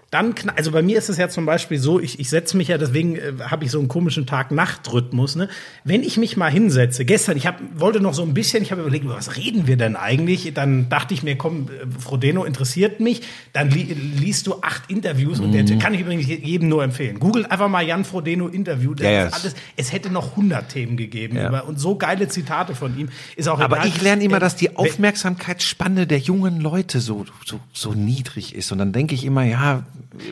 [0.10, 2.78] dann, also bei mir ist es ja zum Beispiel so, ich, ich setze mich ja,
[2.78, 5.36] deswegen äh, habe ich so einen komischen Tag-Nacht-Rhythmus.
[5.36, 5.50] Ne?
[5.84, 8.82] Wenn ich mich mal hinsetze, gestern, ich hab, wollte noch so ein bisschen, ich habe
[8.82, 10.54] überlegt, über was reden wir denn eigentlich?
[10.54, 13.22] Dann dachte ich mir, komm, äh, Frodeno interessiert mich.
[13.52, 17.20] Dann li liest du acht Interviews und der kann ich übrigens je- jedem nur empfehlen.
[17.20, 18.94] Google einfach mal Jan Frodeno Interview.
[18.94, 21.50] Das Ja, ja, ist alles, es hätte noch 100 Themen gegeben Ja.
[21.50, 23.10] über, und so geile Zitate von ihm.
[23.36, 23.88] Ist auch Aber egal.
[23.90, 28.72] ich lerne immer, dass die Aufmerksamkeitsspanne der jungen Leute so, so, so niedrig ist.
[28.72, 29.84] Und dann denke ich immer, ja,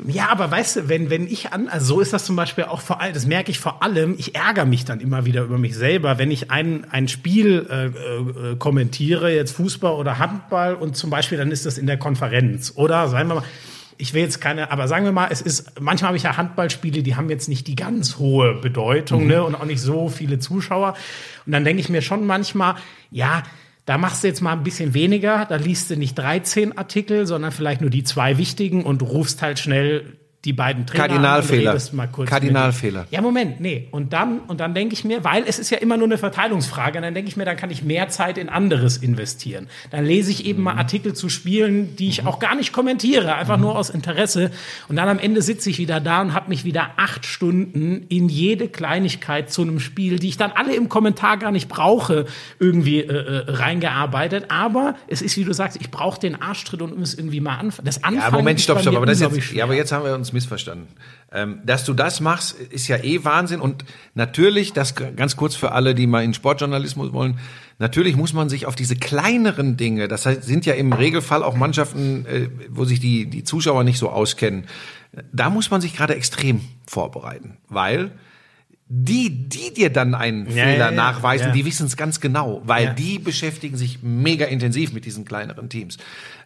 [0.07, 2.81] Ja, aber weißt du, wenn, wenn ich an, also so ist das zum Beispiel auch
[2.81, 5.75] vor allem, das merke ich vor allem, ich ärgere mich dann immer wieder über mich
[5.75, 11.09] selber, wenn ich ein, ein Spiel äh, äh, kommentiere, jetzt Fußball oder Handball und zum
[11.09, 12.73] Beispiel dann ist das in der Konferenz.
[12.75, 13.43] Oder sagen wir mal,
[13.97, 17.03] ich will jetzt keine, aber sagen wir mal, es ist, manchmal habe ich ja Handballspiele,
[17.03, 20.95] die haben jetzt nicht die ganz hohe Bedeutung, ne, und auch nicht so viele Zuschauer.
[21.45, 22.75] Und dann denke ich mir schon manchmal,
[23.11, 23.43] ja,
[23.85, 27.51] da machst du jetzt mal ein bisschen weniger, da liest du nicht 13 Artikel, sondern
[27.51, 31.73] vielleicht nur die zwei wichtigen und rufst halt schnell die beiden Trainer Kardinalfehler.
[31.73, 33.07] und Kardinalfehler.
[33.09, 33.87] Ja, Moment, nee.
[33.89, 37.01] Und dann, und dann denke ich mir, weil es ist ja immer nur eine Verteilungsfrage,
[37.01, 39.67] dann denke ich mir, dann kann ich mehr Zeit in anderes investieren.
[39.89, 43.57] Dann lese ich eben mal Artikel zu Spielen, die ich auch gar nicht kommentiere, einfach
[43.57, 44.51] nur aus Interesse.
[44.87, 48.29] Und dann am Ende sitze ich wieder da und habe mich wieder acht Stunden in
[48.29, 52.25] jede Kleinigkeit zu einem Spiel, die ich dann alle im Kommentar gar nicht brauche,
[52.59, 54.45] irgendwie äh, äh, reingearbeitet.
[54.49, 57.85] Aber es ist, wie du sagst, ich brauche den Arschtritt und muss irgendwie mal anfangen.
[57.85, 58.95] Das Anfangen Ja, Moment, stopp, stopp.
[58.95, 60.87] Aber, das jetzt, ja, aber jetzt haben wir uns missverstanden.
[61.31, 63.59] Ähm, dass du das machst, ist ja eh Wahnsinn.
[63.59, 63.83] Und
[64.13, 67.39] natürlich, das ganz kurz für alle, die mal in Sportjournalismus wollen,
[67.79, 71.55] natürlich muss man sich auf diese kleineren Dinge, das heißt, sind ja im Regelfall auch
[71.55, 74.65] Mannschaften, äh, wo sich die, die Zuschauer nicht so auskennen,
[75.31, 77.57] da muss man sich gerade extrem vorbereiten.
[77.69, 78.11] Weil
[78.87, 82.61] die, die dir dann einen Ja, Fehler ja, ja, nachweisen, die wissen es ganz genau,
[82.65, 85.97] weil die beschäftigen sich mega intensiv mit diesen kleineren Teams.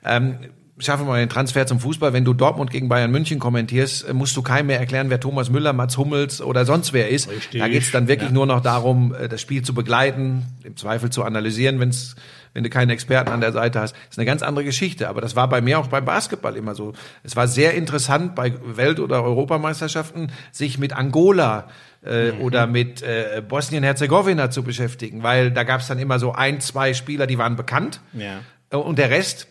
[0.06, 0.38] Ähm,
[0.80, 2.14] schaffen wir mal den Transfer zum Fußball.
[2.14, 5.50] Wenn du Dortmund gegen Bayern München kommentierst, äh, musst du keinem mehr erklären, wer Thomas
[5.50, 7.30] Müller, Mats Hummels oder sonst wer ist.
[7.30, 7.60] Richtig.
[7.62, 8.34] Da geht's dann wirklich Ja.
[8.34, 12.16] nur noch darum, äh, das Spiel zu begleiten, im Zweifel zu analysieren, wenn's
[12.56, 13.92] wenn du keinen Experten an der Seite hast.
[13.94, 15.08] Das ist eine ganz andere Geschichte.
[15.08, 16.94] Aber das war bei mir auch beim Basketball immer so.
[17.22, 21.68] Es war sehr interessant, bei Welt- oder Europameisterschaften sich mit Angola
[22.04, 22.42] äh, Mhm.
[22.42, 27.28] oder mit äh, Bosnien-Herzegowina zu beschäftigen, weil da gab's dann immer so ein, zwei Spieler,
[27.28, 28.00] die waren bekannt.
[28.14, 28.40] Ja.
[28.78, 29.48] Und der Rest,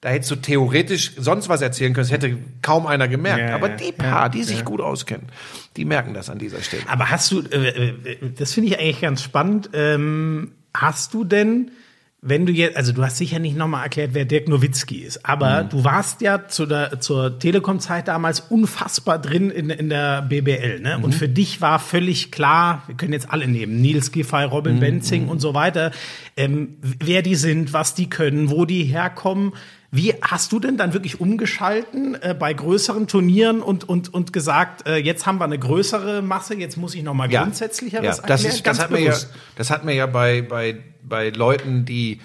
[0.00, 3.40] da hättest du theoretisch sonst was erzählen können, das hätte kaum einer gemerkt.
[3.40, 5.26] Ja, Aber ja, die paar, die sich gut auskennen,
[5.76, 6.84] die merken das an dieser Stelle.
[6.86, 11.72] Aber hast du, äh, äh, das finde ich eigentlich ganz spannend, ähm, hast du denn,
[12.20, 15.64] wenn du jetzt, also du hast sicher nicht nochmal erklärt, wer Dirk Nowitzki ist, aber
[15.64, 20.98] du warst ja zu der, zur Telekom-Zeit damals unfassbar drin in, in der BBL, ne?
[20.98, 25.28] Und für dich war völlig klar, wir können jetzt alle nehmen, Nils Giffey, Robin Benzing
[25.28, 25.92] und so weiter,
[26.36, 29.52] ähm, wer die sind, was die können, wo die herkommen.
[29.90, 34.86] Wie hast du denn dann wirklich umgeschalten äh, bei größeren Turnieren und, und, und gesagt,
[34.86, 38.18] äh, jetzt haben wir eine größere Masse, jetzt muss ich noch mal grundsätzlicher ja, das
[38.18, 38.54] erklären?
[38.54, 39.16] ist, das hat mir ja,
[39.56, 42.20] das hat mir ja bei, bei, bei Leuten, die,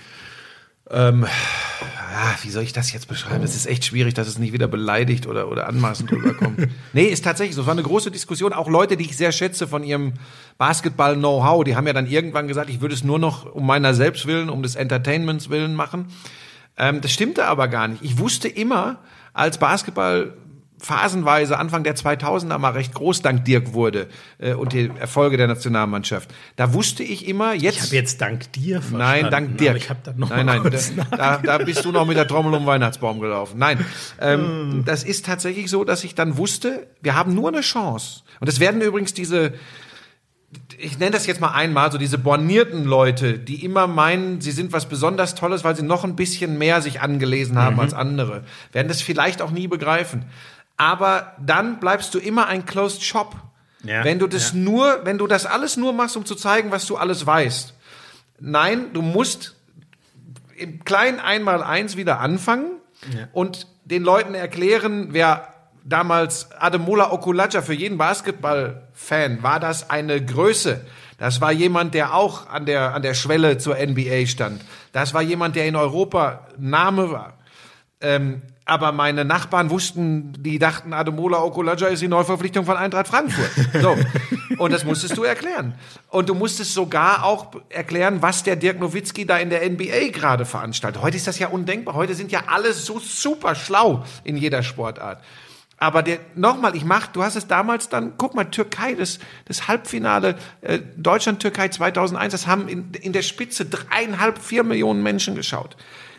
[0.92, 3.42] ähm, ah, wie soll ich das jetzt beschreiben?
[3.42, 6.68] Das ist echt schwierig, dass es nicht wieder beleidigt oder, oder anmaßend rüberkommt.
[6.94, 7.62] nee, ist tatsächlich so.
[7.62, 8.52] Es war eine große Diskussion.
[8.52, 10.14] Auch Leute, die ich sehr schätze von ihrem
[10.58, 14.26] Basketball-Know-how, die haben ja dann irgendwann gesagt, ich würde es nur noch um meiner selbst
[14.26, 16.08] willen, um des Entertainments willen machen.
[16.78, 18.04] Ähm, das stimmte aber gar nicht.
[18.04, 18.98] Ich wusste immer,
[19.34, 20.34] als Basketball
[20.84, 25.48] phasenweise Anfang der 2000er mal recht groß dank Dirk wurde äh, und die Erfolge der
[25.48, 26.30] Nationalmannschaft.
[26.58, 28.98] Da wusste ich immer, jetzt Ich habe jetzt dank dir verstanden.
[28.98, 29.70] Nein, dank Dirk.
[29.70, 30.62] aber Ich habe dann noch nein, nein,
[31.12, 33.58] da, da, bist du noch mit der Trommel um den Weihnachtsbaum gelaufen.
[33.58, 33.84] Nein,
[34.20, 34.86] ähm, Hm.
[34.86, 38.24] das ist tatsächlich so, dass ich dann wusste, wir haben nur eine Chance.
[38.42, 39.54] Und es werden übrigens diese,
[40.78, 44.74] ich nenne das jetzt mal einmal, so diese bornierten Leute, die immer meinen, sie sind
[44.74, 47.60] was besonders Tolles, weil sie noch ein bisschen mehr sich angelesen Mhm.
[47.60, 50.26] haben als andere, werden das vielleicht auch nie begreifen.
[50.78, 53.36] Aber dann bleibst du immer ein Closed Shop.
[53.84, 54.60] Ja, wenn du das ja.
[54.60, 57.74] nur, wenn du das alles nur machst, um zu zeigen, was du alles weißt.
[58.40, 59.56] Nein, du musst
[60.58, 62.66] im kleinen einmal eins wieder anfangen
[63.34, 65.53] und den Leuten erklären, wer
[65.84, 70.82] damals Ademola Okulaja für jeden Basketball-Fan war das eine Größe.
[71.18, 74.62] Das war jemand, der auch an der, an der Schwelle zur NBA stand.
[74.92, 77.38] Das war jemand, der in Europa Name war.
[78.02, 83.52] Ähm, aber meine Nachbarn wussten, die dachten, Ademola Okulaja ist die Neuverpflichtung von Eintracht Frankfurt.
[83.82, 83.98] So.
[84.58, 85.74] Und das musstest du erklären.
[86.10, 90.46] Und du musstest sogar auch erklären, was der Dirk Nowitzki da in der NBA gerade
[90.46, 91.02] veranstaltet.
[91.02, 91.96] Heute ist das ja undenkbar.
[91.96, 95.22] Heute sind ja alle so super schlau in jeder Sportart.
[95.84, 96.02] Aber
[96.34, 100.80] nochmal, ich mach, du hast es damals dann, guck mal, Türkei, das, das Halbfinale, äh,
[100.96, 105.76] Deutschland-Türkei 2001, das haben in, in der Spitze dreieinhalb, vier Millionen Menschen geschaut.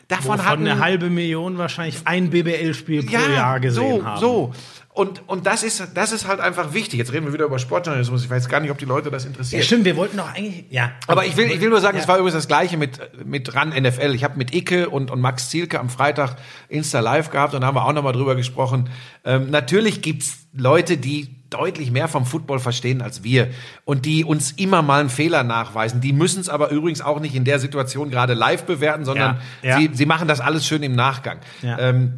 [0.09, 4.21] Davon Wovon hatten eine halbe Million wahrscheinlich ein BBL-Spiel pro Jahr gesehen so, haben.
[4.21, 4.53] So,
[4.95, 7.01] und, und das ist, das ist halt einfach wichtig.
[7.01, 8.23] Jetzt reden wir wieder über Sportjournalismus.
[8.25, 9.65] Ich weiß gar nicht, ob die Leute das Ja, interessiert.
[9.65, 10.93] stimmt, wir wollten doch eigentlich, ja.
[11.09, 12.03] Aber ich will, ich will nur sagen, Ja.
[12.03, 14.15] es war übrigens das Gleiche mit, mit RAN NFL.
[14.15, 16.37] Ich habe mit Icke und, und Max Zielke am Freitag
[16.69, 18.89] Insta Live gehabt und da haben wir auch nochmal drüber gesprochen.
[19.25, 23.49] Ähm, natürlich gibt's Leute, die deutlich mehr vom Football verstehen als wir
[23.85, 26.01] und die uns immer mal einen Fehler nachweisen.
[26.01, 29.71] Die müssen es aber übrigens auch nicht in der Situation gerade live bewerten, sondern Ja,
[29.71, 29.79] ja.
[29.79, 31.39] Sie, sie machen das alles schön im Nachgang.
[31.63, 31.79] Ja.
[31.79, 32.15] Ähm,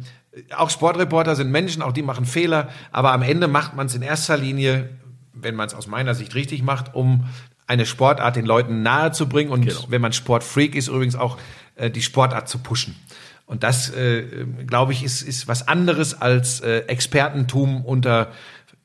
[0.55, 4.01] auch Sportreporter sind Menschen, auch die machen Fehler, aber am Ende macht man es in
[4.01, 4.89] erster Linie,
[5.33, 7.25] wenn man es aus meiner Sicht richtig macht, um
[7.67, 9.85] eine Sportart den Leuten nahe zu bringen und Genau.
[9.89, 11.37] wenn man Sportfreak ist, übrigens auch
[11.75, 12.95] äh, die Sportart zu pushen.
[13.45, 14.23] Und das, äh,
[14.67, 18.27] glaube ich, ist, ist was anderes als äh, Expertentum unter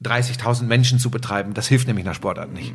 [0.03, 1.55] 30.000 Menschen zu betreiben.
[1.55, 2.73] Das hilft nämlich einer Sportart nicht.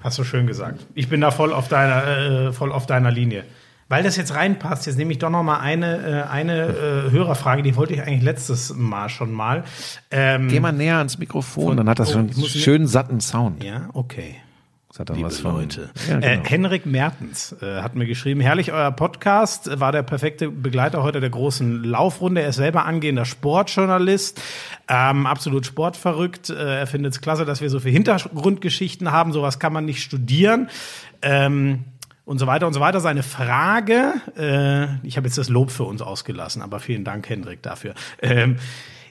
[0.00, 0.86] Hast du schön gesagt.
[0.94, 2.06] Ich bin da voll auf deiner,
[2.48, 3.44] äh, voll auf deiner Linie.
[3.88, 7.62] Weil das jetzt reinpasst, jetzt nehme ich doch noch mal eine, äh, eine äh, Hörerfrage,
[7.62, 9.62] die wollte ich eigentlich letztes Mal schon mal.
[10.10, 13.62] Ähm, Geh mal näher ans Mikrofon, dann hat das Oh, schon einen schönen satten Sound.
[13.62, 14.36] Ja, okay.
[14.96, 15.90] Das hat dann Liebe was von, Leute.
[16.08, 16.48] Ja, äh, genau.
[16.48, 21.20] Henrik Mertens äh, hat mir geschrieben, herrlich euer Podcast, äh, war der perfekte Begleiter heute
[21.20, 22.40] der großen Laufrunde.
[22.40, 24.40] Er ist selber angehender Sportjournalist,
[24.88, 26.48] ähm, absolut sportverrückt.
[26.48, 29.32] Äh, er findet es klasse, dass wir so viele Hintergrundgeschichten haben.
[29.32, 30.70] Sowas kann man nicht studieren.
[31.20, 31.84] Ähm,
[32.24, 33.00] und so weiter und so weiter.
[33.00, 37.62] Seine Frage, äh, ich habe jetzt das Lob für uns ausgelassen, aber vielen Dank, Hendrik,
[37.62, 37.92] dafür.
[38.22, 38.56] Ähm,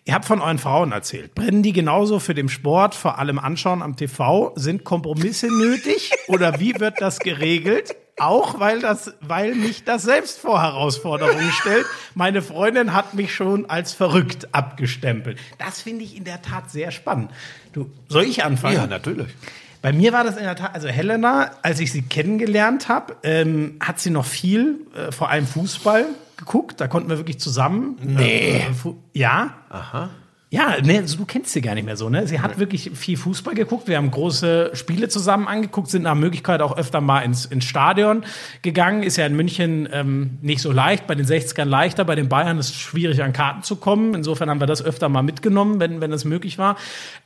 [0.08, 1.34] Ihr habt von euren Frauen erzählt.
[1.34, 4.54] Brennen die genauso für den Sport, vor allem Anschauen am TV?
[4.56, 6.12] Sind Kompromisse nötig?
[6.28, 7.96] Oder wie wird das geregelt?
[8.18, 11.88] Auch weil das, weil mich das selbst vor Herausforderungen stellt.
[12.14, 15.40] Meine Freundin hat mich schon als verrückt abgestempelt.
[15.58, 17.32] Das finde ich in der Tat sehr spannend.
[17.74, 18.76] Du, soll ich anfangen?
[18.76, 19.34] Ja, natürlich.
[19.82, 23.78] Bei mir war das in der Tat, also Helena, als ich sie kennengelernt habe, ähm,
[23.80, 26.06] hat sie noch viel, äh, vor allem Fußball
[26.46, 26.80] geguckt.
[26.80, 27.98] Da konnten wir wirklich zusammen.
[28.02, 28.58] Nee.
[28.58, 29.54] Äh, ja.
[29.70, 30.10] Aha.
[30.52, 32.28] Ja, ne, also du kennst sie gar nicht mehr so, ne?
[32.28, 33.90] Sie hat wirklich viel Fußball geguckt.
[33.90, 38.24] Wir haben große Spiele zusammen angeguckt, sind nach Möglichkeit auch öfter mal ins, ins Stadion
[38.62, 39.04] gegangen.
[39.04, 42.58] Ist ja in München ähm, nicht so leicht, bei den 60ern leichter, bei den Bayern
[42.58, 44.14] ist es schwierig, an Karten zu kommen.
[44.14, 46.78] Insofern haben wir das öfter mal mitgenommen, wenn, wenn es möglich war.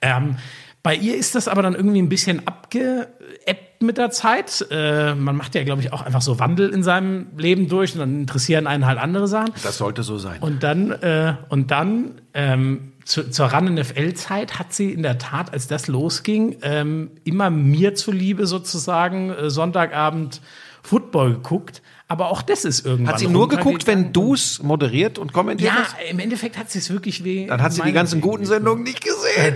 [0.02, 0.38] Ähm,
[0.82, 4.66] bei ihr ist das aber dann irgendwie ein bisschen abgeebbt mit der Zeit.
[4.72, 8.00] Äh, man macht ja, glaube ich, auch einfach so Wandel in seinem Leben durch und
[8.00, 9.52] dann interessieren einen halt andere Sachen.
[9.64, 10.40] Das sollte so sein.
[10.40, 15.68] Und dann, äh, und dann ähm, zu, zur RAN-NFL-Zeit hat sie in der Tat, als
[15.68, 20.42] das losging, ähm, immer mir zuliebe sozusagen äh, Sonntagabend
[20.84, 21.82] Football geguckt.
[22.08, 23.14] Aber auch das ist irgendwann.
[23.14, 25.96] Hat sie nur geguckt, wenn du es moderiert und kommentiert Ja, hast?
[26.10, 27.46] im Endeffekt hat sie es wirklich wie.
[27.46, 29.54] Dann hat sie die ganzen guten Sendungen nicht gesehen.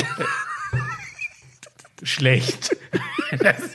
[2.04, 2.76] Schlecht.
[3.40, 3.74] Das-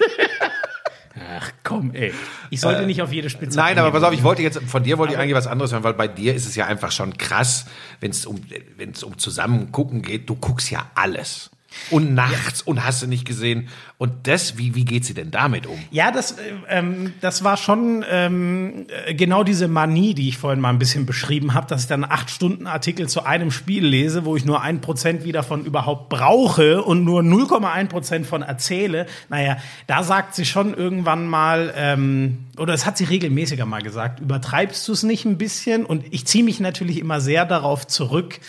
[1.37, 2.13] Ach komm, ey.
[2.51, 3.59] Ich sollte nicht auf jede Spitze.
[3.59, 5.83] Nein, aber pass auf, ich wollte jetzt, von dir wollte ich eigentlich was anderes hören,
[5.83, 7.67] weil bei dir ist es ja einfach schon krass,
[8.01, 8.41] wenn es um,
[8.77, 11.51] wenn es um zusammen gucken geht, du guckst ja alles.
[11.91, 13.69] Und nachts und hast du nicht gesehen.
[13.99, 15.79] Und das, wie, wie geht sie denn damit um?
[15.91, 20.61] Ja, das, äh, ähm, das war schon ähm, äh, genau diese Manie, die ich vorhin
[20.61, 24.25] mal ein bisschen beschrieben habe, dass ich dann acht Stunden Artikel zu einem Spiel lese,
[24.25, 29.07] wo ich nur ein Prozent wieder von überhaupt brauche und nur 0,1 Prozent von erzähle.
[29.29, 34.21] Naja, da sagt sie schon irgendwann mal, ähm, oder es hat sie regelmäßiger mal gesagt,
[34.21, 35.85] übertreibst du es nicht ein bisschen?
[35.85, 38.41] Und ich ziehe mich natürlich immer sehr darauf zurück,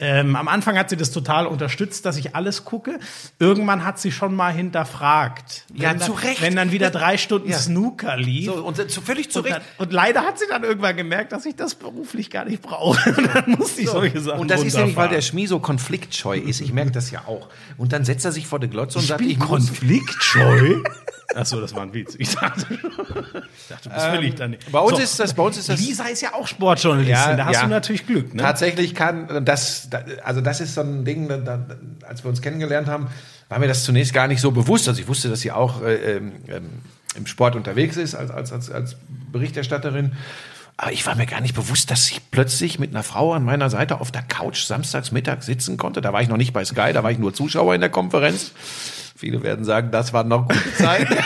[0.00, 3.00] ähm, am Anfang hat sie das total unterstützt, dass ich alles gucke.
[3.40, 5.64] Irgendwann hat sie schon mal hinterfragt.
[5.74, 6.42] Ja, wenn zu dann, Recht.
[6.42, 7.58] Wenn dann wieder drei Stunden Ja.
[7.58, 8.46] Snooker lief.
[8.46, 9.56] So, und zu, völlig zu und, Recht.
[9.56, 13.10] dann, und leider hat sie dann irgendwann gemerkt, dass ich das beruflich gar nicht brauche.
[13.18, 15.22] Und dann musste ich solche Sachen Und das ist nämlich, weil der runterfahren.
[15.22, 16.60] Schmi so konfliktscheu ist.
[16.60, 17.48] Ich merke das ja auch.
[17.76, 20.76] Und dann setzt er sich vor die Glotze und sagt, bin ich konfliktscheu.
[21.34, 22.14] Achso, das war ein Witz.
[22.18, 24.62] Ich dachte, ich dachte bist völlig daneben.
[24.64, 27.12] Ähm, bei uns ist das- bei uns ist das- Lisa ist ja auch Sportjournalistin.
[27.14, 27.62] Ja, da hast ja.
[27.64, 28.34] du natürlich Glück.
[28.34, 28.42] Ne?
[28.42, 31.66] Tatsächlich kann das, da- also das ist so ein Ding, da, da,
[32.06, 33.08] als wir uns kennengelernt haben,
[33.48, 34.88] war mir das zunächst gar nicht so bewusst.
[34.88, 36.68] Also ich wusste, dass sie auch äh, ähm, ähm,
[37.16, 38.96] im Sport unterwegs ist als, als, als, als
[39.32, 40.12] Berichterstatterin.
[40.76, 43.68] Aber ich war mir gar nicht bewusst, dass ich plötzlich mit einer Frau an meiner
[43.68, 46.00] Seite auf der Couch samstags Mittag sitzen konnte.
[46.00, 48.52] Da war ich noch nicht bei Sky, da war ich nur Zuschauer in der Konferenz.
[49.16, 51.08] Viele werden sagen, das war noch gute Zeit.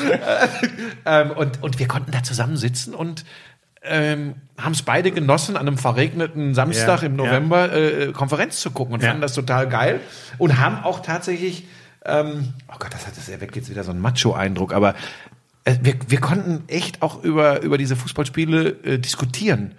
[1.04, 3.24] ähm, und, und wir konnten da zusammen sitzen und
[3.82, 8.70] ähm, haben es beide genossen, an einem verregneten Samstag Ja, im November äh, Konferenz zu
[8.70, 9.08] gucken und Ja.
[9.08, 10.00] fanden das total geil
[10.38, 11.66] und haben auch tatsächlich,
[12.04, 14.94] ähm, oh Gott, das hat das erweckt jetzt wieder so einen Macho-Eindruck, aber
[15.64, 19.72] äh, wir, wir konnten echt auch über, über diese Fußballspiele äh, diskutieren.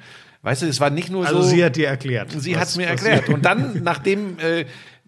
[0.43, 1.49] Weißt du, es war nicht nur Also so.
[1.49, 2.31] sie hat dir erklärt.
[2.35, 3.29] Sie hat es mir erklärt.
[3.29, 4.65] Und dann, nachdem äh,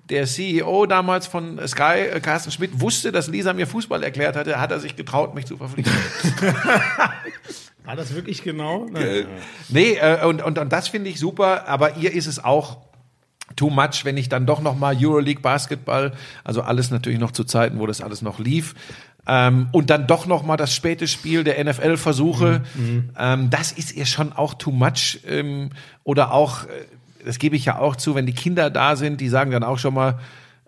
[0.10, 4.60] der CEO damals von Sky, äh, Carsten Schmidt, wusste, dass Lisa mir Fußball erklärt hatte,
[4.60, 5.94] hat er sich getraut, mich zu verpflichten.
[7.86, 8.88] War das wirklich genau?
[8.90, 9.28] Nein.
[9.70, 12.78] nee, äh, und, und, und das finde ich super, aber ihr ist es auch
[13.56, 17.44] too much, wenn ich dann doch noch mal Euroleague Basketball, also alles natürlich noch zu
[17.44, 18.76] Zeiten, wo das alles noch lief,
[19.26, 22.64] ähm, und dann doch noch mal das späte Spiel der NFL versuche,
[23.18, 25.70] ähm, das ist ihr schon auch too much ähm,
[26.04, 26.68] oder auch, äh,
[27.26, 29.78] das gebe ich ja auch zu, wenn die Kinder da sind, die sagen dann auch
[29.80, 30.20] schon mal,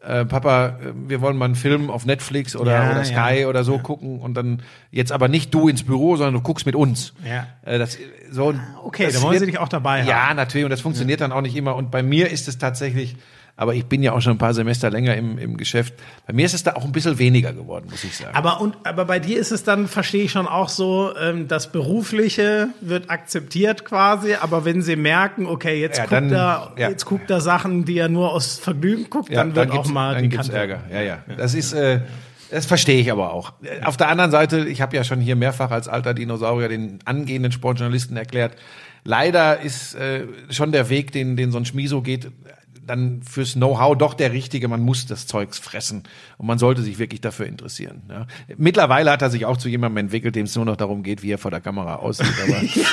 [0.05, 3.47] äh, Papa, äh, wir wollen mal einen Film auf Netflix oder, Ja, oder Sky ja.
[3.47, 6.75] oder so gucken und dann jetzt aber nicht du ins Büro, sondern du guckst mit
[6.75, 7.13] uns.
[7.27, 7.47] Ja.
[7.63, 7.97] Äh, das,
[8.29, 8.53] so,
[8.83, 10.07] Okay, das da wollen wird- sie dich auch dabei haben.
[10.09, 11.75] Ja, natürlich, und das funktioniert dann auch nicht immer.
[11.75, 13.15] Und bei mir ist es tatsächlich,
[13.57, 15.93] aber ich bin ja auch schon ein paar Semester länger im, im Geschäft,
[16.27, 18.35] bei mir ist es da auch ein bisschen weniger geworden, muss ich sagen.
[18.35, 21.71] Aber, und, aber bei dir ist es dann, verstehe ich schon auch so, ähm, das
[21.71, 26.89] Berufliche wird akzeptiert quasi, aber wenn sie merken, okay, jetzt, Ja, guckt, dann- er, ja.
[26.89, 29.89] jetzt guckt er Sachen, die er nur aus Vergnügen guckt, Ja, dann wird auch gibt's-
[29.91, 30.59] mal dann die gibt's Kante.
[30.59, 30.79] Ärger.
[30.91, 31.17] Ja, ja.
[31.37, 32.01] Das ist, äh,
[32.51, 33.53] das verstehe ich aber auch.
[33.63, 36.99] Äh, Auf der anderen Seite, ich habe ja schon hier mehrfach als alter Dinosaurier den
[37.05, 38.55] angehenden Sportjournalisten erklärt,
[39.03, 42.29] leider ist äh, schon der Weg, den, den so ein Schmiso geht,
[42.85, 44.67] dann fürs Know-how doch der richtige.
[44.67, 46.03] Man muss das Zeugs fressen
[46.37, 48.03] und man sollte sich wirklich dafür interessieren.
[48.09, 48.27] Ja.
[48.57, 51.31] Mittlerweile hat er sich auch zu jemandem entwickelt, dem es nur noch darum geht, wie
[51.31, 52.27] er vor der Kamera aussieht.
[52.43, 52.83] Aber Ja,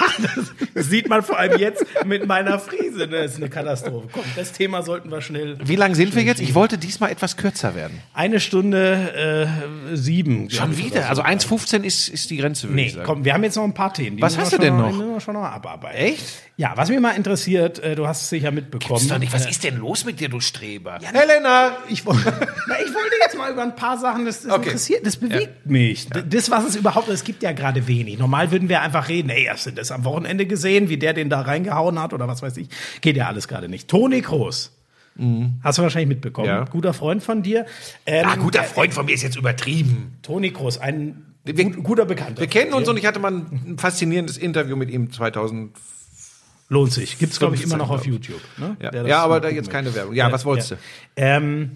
[0.74, 3.06] das, sieht man vor allem jetzt mit meiner Frise.
[3.06, 3.22] ne?
[3.22, 4.08] Das ist eine Katastrophe.
[4.12, 5.58] Komm, das Thema sollten wir schnell.
[5.64, 6.40] wie lang sind wir jetzt?
[6.40, 7.98] Ich wollte diesmal etwas kürzer werden.
[8.14, 9.48] Eine Stunde
[9.92, 10.48] äh, sieben.
[10.50, 11.00] Schon ich, wieder.
[11.00, 11.28] oder Also so.
[11.56, 13.06] 1,15 ist, ist die Grenze, würde ich Nee, sagen.
[13.06, 14.16] komm, wir haben jetzt noch ein paar Themen.
[14.16, 14.90] Die Was hast wir du denn schon noch?
[14.92, 15.96] die müssen wir schon noch abarbeiten.
[15.98, 16.24] Echt?
[16.62, 18.94] Ja, was mich mal interessiert, äh, du hast es sicher mitbekommen.
[19.00, 19.32] Gibt's doch nicht.
[19.32, 21.00] Was Äh, ist denn los mit dir, du Streber?
[21.02, 21.72] Helena!
[21.88, 24.66] Ich, woll- Na, ich wollte jetzt mal über ein paar Sachen, das, das Okay.
[24.66, 26.08] interessiert, das bewegt mich.
[26.08, 28.16] D- Das, was es überhaupt, es gibt ja gerade wenig.
[28.16, 31.28] Normal würden wir einfach reden, ey, hast du das am Wochenende gesehen, wie der den
[31.30, 32.68] da reingehauen hat oder was weiß ich.
[33.00, 33.88] Geht ja alles gerade nicht.
[33.88, 34.70] Toni Kroos.
[35.64, 36.46] Hast du wahrscheinlich mitbekommen.
[36.46, 36.64] Ja.
[36.64, 37.66] Guter Freund von dir.
[38.06, 40.16] Ähm, Ah, guter Freund von mir ist jetzt übertrieben.
[40.22, 42.40] Toni Kroos, ein Wir- gut, guter Bekannter.
[42.40, 45.72] Wir kennen uns und ich hatte mal ein faszinierendes Interview mit ihm 2000.
[46.72, 47.18] Lohnt sich.
[47.18, 48.40] Gibt's, glaube ich, immer noch auf 15, YouTube.
[48.56, 48.76] Ne?
[48.80, 50.14] Ja, ja aber da jetzt keine Werbung.
[50.14, 50.76] Ja, was wolltest ja.
[50.76, 50.82] du?
[51.16, 51.72] Ähm,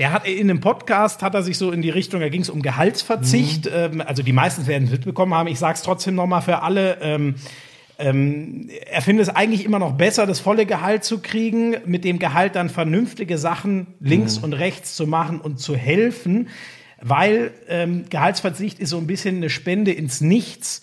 [0.00, 2.50] der hat in einem Podcast hat er sich so in die Richtung, da ging es
[2.50, 3.66] um Gehaltsverzicht.
[3.66, 3.70] Mhm.
[3.72, 5.46] Ähm, also die meisten werden es mitbekommen haben.
[5.46, 6.98] Ich sage es trotzdem nochmal für alle.
[7.02, 7.36] Ähm,
[8.00, 12.18] ähm, er findet es eigentlich immer noch besser, das volle Gehalt zu kriegen, mit dem
[12.18, 14.44] Gehalt dann vernünftige Sachen links Mhm.
[14.44, 16.48] und rechts zu machen und zu helfen,
[17.00, 20.82] weil ähm, Gehaltsverzicht ist so ein bisschen eine Spende ins Nichts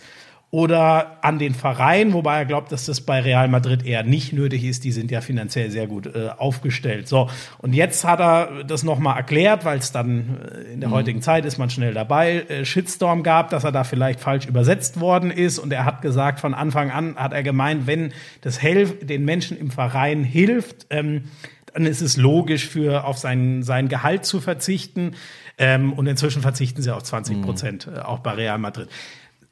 [0.52, 4.64] oder an den Verein, wobei er glaubt, dass das bei Real Madrid eher nicht nötig
[4.64, 4.84] ist.
[4.84, 7.08] Die sind ja finanziell sehr gut äh, aufgestellt.
[7.08, 7.30] So,
[7.60, 11.46] und jetzt hat er das nochmal erklärt, weil es dann äh, in der heutigen Zeit
[11.46, 15.60] ist man schnell dabei, äh, Shitstorm gab, dass er da vielleicht falsch übersetzt worden ist.
[15.60, 19.56] Und er hat gesagt, von Anfang an hat er gemeint, wenn das Helf den Menschen
[19.56, 21.26] im Verein hilft, ähm,
[21.74, 25.12] dann ist es logisch, für auf sein, sein Gehalt zu verzichten.
[25.60, 28.88] Ähm, und inzwischen verzichten sie auf 20 Prozent, äh, auch bei Real Madrid.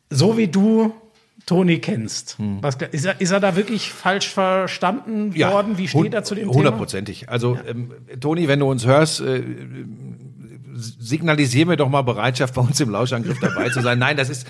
[0.10, 0.93] So wie du
[1.45, 5.78] Toni kennst, was, ist, er, ist er da wirklich falsch verstanden worden?
[5.78, 6.55] Wie steht er zu dem Thema?
[6.55, 7.30] Hundertprozentig.
[7.30, 9.43] Also, ähm, Toni, wenn du uns hörst, äh,
[10.78, 13.97] signalisier mir doch mal Bereitschaft, bei uns im Lauschangriff dabei zu sein.
[13.97, 14.47] Nein, das ist,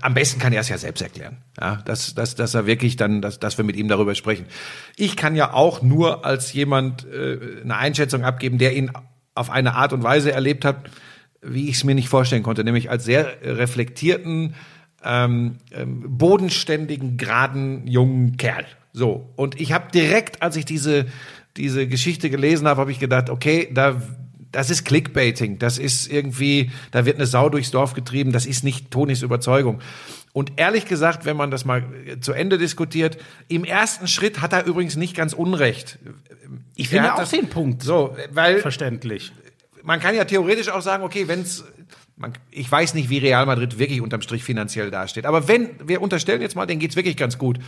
[0.00, 1.38] am besten kann er es ja selbst erklären.
[1.60, 4.46] Ja, dass, dass, dass er wirklich dann, dass, dass wir mit ihm darüber sprechen.
[4.96, 8.90] Ich kann ja auch nur als jemand äh, eine Einschätzung abgeben, der ihn
[9.34, 10.76] auf eine Art und Weise erlebt hat,
[11.42, 14.54] wie ich es mir nicht vorstellen konnte, nämlich als sehr reflektierten,
[15.04, 18.64] ähm, ähm, bodenständigen, geraden, jungen Kerl.
[18.92, 19.28] So.
[19.36, 21.06] Und ich habe direkt, als ich diese,
[21.56, 24.00] diese Geschichte gelesen habe, habe ich gedacht, okay, da,
[24.52, 25.58] das ist Clickbaiting.
[25.58, 28.32] Das ist irgendwie, da wird eine Sau durchs Dorf getrieben.
[28.32, 29.80] Das ist nicht Tonis Überzeugung.
[30.32, 34.52] Und ehrlich gesagt, wenn man das mal äh, zu Ende diskutiert, im ersten Schritt hat
[34.52, 35.98] er übrigens nicht ganz Unrecht.
[36.76, 39.32] Ich finde auch das- den Punkt So, weil verständlich.
[39.82, 41.64] man kann ja theoretisch auch sagen, okay, wenn's
[42.16, 45.26] man, ich weiß nicht, wie Real Madrid wirklich unterm Strich finanziell dasteht.
[45.26, 47.58] Aber wenn, wir unterstellen jetzt mal, denen geht's wirklich ganz gut,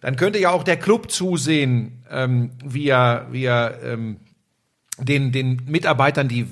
[0.00, 4.18] dann könnte ja auch der Club zusehen, ähm, wie er, wie er ähm,
[4.98, 6.46] den, den Mitarbeitern, die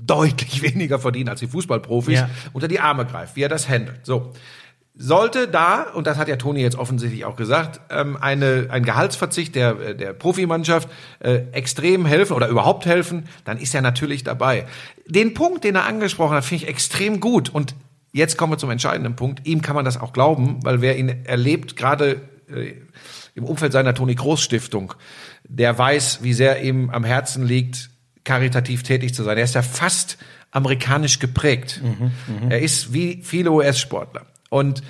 [0.00, 2.30] deutlich weniger verdienen als die Fußballprofis, Ja.
[2.52, 4.06] unter die Arme greift, wie er das handelt.
[4.06, 4.32] So.
[5.00, 9.54] Sollte da, und das hat ja Toni jetzt offensichtlich auch gesagt, ähm, eine, ein Gehaltsverzicht
[9.54, 10.88] der, äh, der Profimannschaft
[11.20, 14.66] äh, extrem helfen oder überhaupt helfen, dann ist er natürlich dabei.
[15.06, 17.48] Den Punkt, den er angesprochen hat, finde ich extrem gut.
[17.48, 17.76] Und
[18.10, 19.46] jetzt kommen wir zum entscheidenden Punkt.
[19.46, 22.20] Ihm kann man das auch glauben, weil wer ihn erlebt, gerade
[22.52, 22.72] äh,
[23.36, 24.94] im Umfeld seiner Toni Groß Stiftung,
[25.44, 27.90] der weiß, wie sehr ihm am Herzen liegt,
[28.24, 29.38] karitativ tätig zu sein.
[29.38, 30.18] Er ist ja fast
[30.50, 31.80] amerikanisch geprägt.
[31.84, 34.26] Mhm, er ist wie viele US-Sportler.
[34.48, 34.82] Und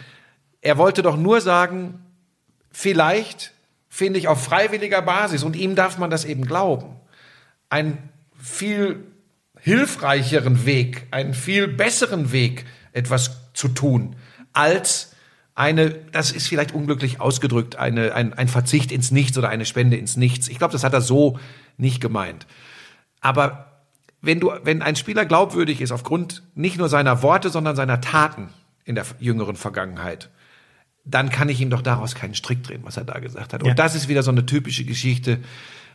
[0.60, 2.04] er wollte doch nur sagen,
[2.70, 3.52] vielleicht
[3.88, 6.96] finde ich auf freiwilliger Basis, und ihm darf man das eben glauben,
[7.68, 7.98] einen
[8.38, 9.04] viel
[9.60, 14.16] hilfreicheren Weg, einen viel besseren Weg, etwas zu tun,
[14.52, 15.12] als
[15.54, 19.96] eine, das ist vielleicht unglücklich ausgedrückt, eine, ein, ein Verzicht ins Nichts oder eine Spende
[19.96, 20.46] ins Nichts.
[20.46, 21.38] Ich glaube, das hat er so
[21.76, 22.46] nicht gemeint.
[23.20, 23.82] Aber
[24.20, 28.50] wenn du, wenn ein Spieler glaubwürdig ist aufgrund nicht nur seiner Worte, sondern seiner Taten
[28.88, 30.30] in der jüngeren Vergangenheit,
[31.04, 33.62] dann kann ich ihm doch daraus keinen Strick drehen, was er da gesagt hat.
[33.62, 33.74] Und ja.
[33.74, 35.40] das ist wieder so eine typische Geschichte.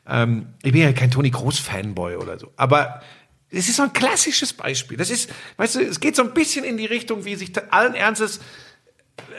[0.07, 3.01] Ähm, ich bin ja kein Toni Groß Fanboy oder so, aber
[3.49, 4.97] es ist so ein klassisches Beispiel.
[4.97, 7.95] Das ist, weißt du, es geht so ein bisschen in die Richtung, wie sich allen
[7.95, 8.39] Ernstes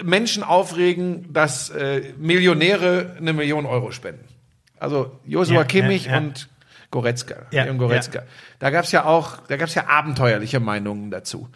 [0.03, 4.25] Menschen aufregen, dass äh, Millionäre eine Million Euro spenden.
[4.79, 6.19] Also Joshua ja, Kimmich ja, ja.
[6.19, 6.49] und
[6.91, 8.23] Goretzka, ja, Goretzka.
[8.61, 11.49] Da gab's ja auch, da gab's ja abenteuerliche Meinungen dazu.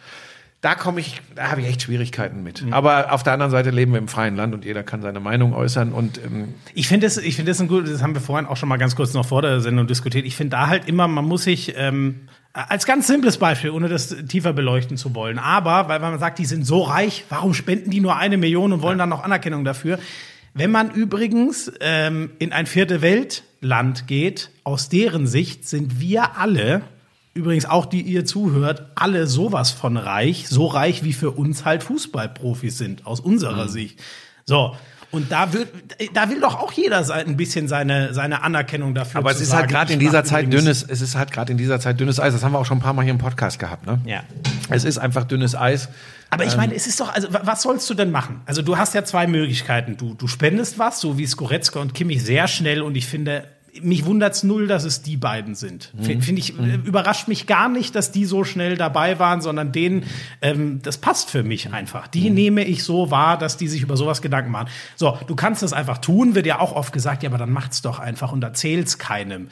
[0.61, 2.63] Da komme ich, da habe ich echt Schwierigkeiten mit.
[2.63, 2.73] Mhm.
[2.73, 5.53] Aber auf der anderen Seite leben wir im freien Land und jeder kann seine Meinung
[5.53, 5.93] äußern.
[5.93, 7.87] Und ähm, ich finde das, ich finde das ein gut.
[7.87, 10.25] Das haben wir vorhin auch schon mal ganz kurz noch vor der Sendung diskutiert.
[10.25, 14.09] Ich finde da halt immer, man muss sich ähm, als ganz simples Beispiel, ohne das
[14.27, 15.39] tiefer beleuchten zu wollen.
[15.39, 18.81] Aber, weil man sagt, die sind so reich, warum spenden die nur eine Million und
[18.81, 19.97] wollen dann noch Anerkennung dafür?
[20.53, 26.81] Wenn man übrigens ähm, in ein vierte Weltland geht, aus deren Sicht sind wir alle,
[27.33, 31.83] übrigens auch die ihr zuhört, alle sowas von reich, so reich wie für uns halt
[31.83, 33.69] Fußballprofis sind, aus unserer mhm.
[33.69, 33.99] Sicht.
[34.45, 34.75] So,
[35.11, 35.69] und da wird,
[36.13, 39.19] da will doch auch jeder ein bisschen seine, seine Anerkennung dafür.
[39.19, 41.51] Aber es ist halt sagen, halt gerade in dieser Zeit dünnes, es ist halt gerade
[41.51, 42.33] in dieser Zeit dünnes Eis.
[42.33, 43.99] Das haben wir auch schon ein paar Mal hier im Podcast gehabt, ne?
[44.05, 44.21] Ja.
[44.69, 45.89] Es ist einfach dünnes Eis.
[46.29, 48.41] Aber ich ähm, meine, es ist doch, also was sollst du denn machen?
[48.45, 49.97] Also du hast ja zwei Möglichkeiten.
[49.97, 53.45] Du, du spendest was, so wie Skoretzka und Kimmich sehr schnell und ich finde,
[53.81, 55.91] mich wundert's null, dass es die beiden sind.
[55.93, 56.21] Mhm.
[56.21, 56.83] Finde ich, mhm.
[56.83, 60.03] überrascht mich gar nicht, dass die so schnell dabei waren, sondern denen,
[60.41, 62.07] ähm, das passt für mich einfach.
[62.07, 62.35] Die mhm.
[62.35, 64.69] nehme ich so wahr, dass die sich über sowas Gedanken machen.
[64.95, 67.81] So, du kannst das einfach tun, wird ja auch oft gesagt, ja, aber dann macht's
[67.81, 69.49] doch einfach und erzähl's keinem.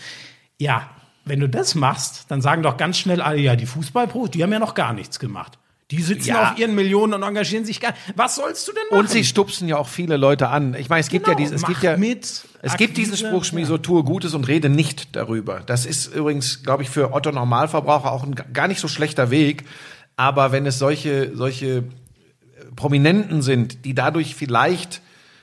[0.57, 0.89] Ja,
[1.25, 4.51] wenn du das machst, dann sagen doch ganz schnell alle, ja, die Fußballpros, die haben
[4.51, 5.59] ja noch gar nichts gemacht.
[5.91, 6.51] Die sitzen ja.
[6.51, 8.99] auf ihren Millionen und engagieren sich gar Was sollst du denn machen?
[8.99, 10.73] Und sie stupsen ja auch viele Leute an.
[10.73, 13.15] Ich meine, es gibt genau, ja dieses, es gibt ja, mit, es Akquise, gibt diesen
[13.15, 15.61] Spruch, Schmi, so tue Gutes und rede nicht darüber.
[15.65, 19.63] Das ist übrigens, glaube ich, für Otto Normalverbraucher auch ein gar nicht so schlechter Weg.
[20.17, 21.83] Aber wenn es solche, solche äh,
[22.75, 25.01] Prominenten sind, die dadurch vielleicht,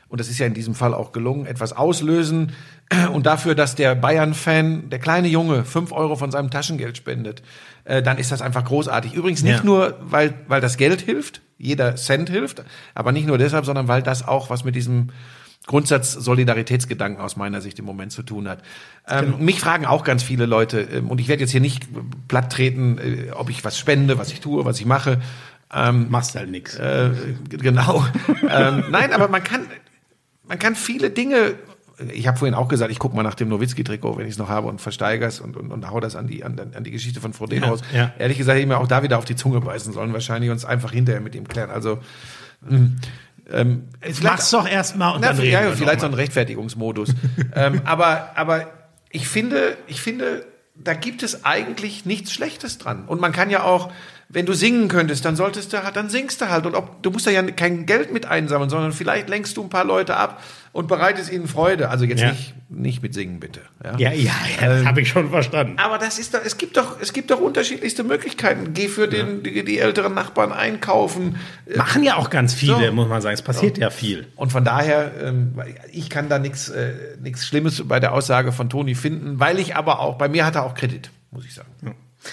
[0.09, 2.53] und das ist ja in diesem Fall auch gelungen, etwas auslösen,
[3.13, 7.43] und dafür, dass der Bayern-Fan, der kleine Junge, fünf Euro von seinem Taschengeld spendet,
[7.85, 9.15] äh, dann ist das einfach großartig.
[9.15, 9.65] Übrigens nicht ja.
[9.65, 12.63] nur, weil, weil das Geld hilft, jeder Cent hilft,
[12.95, 15.11] aber nicht nur deshalb, sondern weil das auch was mit diesem
[15.67, 18.63] Grundsatz Solidaritätsgedanken aus meiner Sicht im Moment zu tun hat.
[19.09, 19.39] Ähm, genau.
[19.39, 21.89] Mich fragen auch ganz viele Leute, ähm, und ich werde jetzt hier nicht
[22.29, 25.23] platt treten, äh, ob ich was spende, was ich tue, was ich mache.
[25.73, 26.77] Ähm, Machst halt nix.
[26.77, 27.11] Äh,
[27.49, 28.05] genau.
[28.49, 29.67] ähm, nein, aber man kann,
[30.47, 31.55] man kann viele Dinge
[32.13, 34.49] ich habe vorhin auch gesagt, ich gucke mal nach dem Nowitzki-Trikot, wenn ich es noch
[34.49, 37.21] habe und versteige es und, und, und hau das an die, an, an die Geschichte
[37.21, 37.77] von Frodeno.
[37.93, 38.13] Ja, ja.
[38.19, 40.65] Ehrlich gesagt, hätte ich mir auch da wieder auf die Zunge beißen sollen, wahrscheinlich uns
[40.65, 41.71] einfach hinterher mit ihm klären.
[41.71, 41.99] Also
[42.67, 42.97] hm,
[43.53, 43.89] ähm,
[44.23, 47.11] mach's doch erstmal und na, dann reden Ja, vielleicht so ein Rechtfertigungsmodus.
[47.55, 48.73] ähm, aber, aber
[49.11, 53.05] ich finde, ich finde, da gibt es eigentlich nichts Schlechtes dran.
[53.07, 53.93] Und man kann ja auch,
[54.35, 56.67] wenn du singen könntest, dann solltest du halt, dann singst du halt.
[56.67, 59.71] Und ob, du musst da ja kein Geld mit einsammeln, sondern vielleicht lenkst du ein
[59.71, 60.43] paar Leute ab
[60.73, 61.89] und bereitest ihnen Freude.
[61.89, 62.31] Also jetzt ja.
[62.31, 63.61] nicht, nicht mit Singen, bitte.
[63.85, 65.79] Ja, ja, ja, ja das ähm, habe ich schon verstanden.
[65.79, 68.75] Aber das ist doch, es gibt doch, es gibt doch unterschiedlichste Möglichkeiten.
[68.75, 71.37] Geh für den, die, die, älteren Nachbarn einkaufen.
[71.77, 72.93] Machen ja auch ganz viele, so.
[72.93, 73.35] muss man sagen.
[73.35, 73.83] Es passiert so.
[73.83, 74.27] ja viel.
[74.35, 75.63] Und von daher, ähm,
[75.93, 79.77] ich kann da nichts äh, nichts Schlimmes bei der Aussage von Toni finden, weil ich
[79.77, 81.71] aber auch, bei mir hat er auch Kredit, muss ich sagen.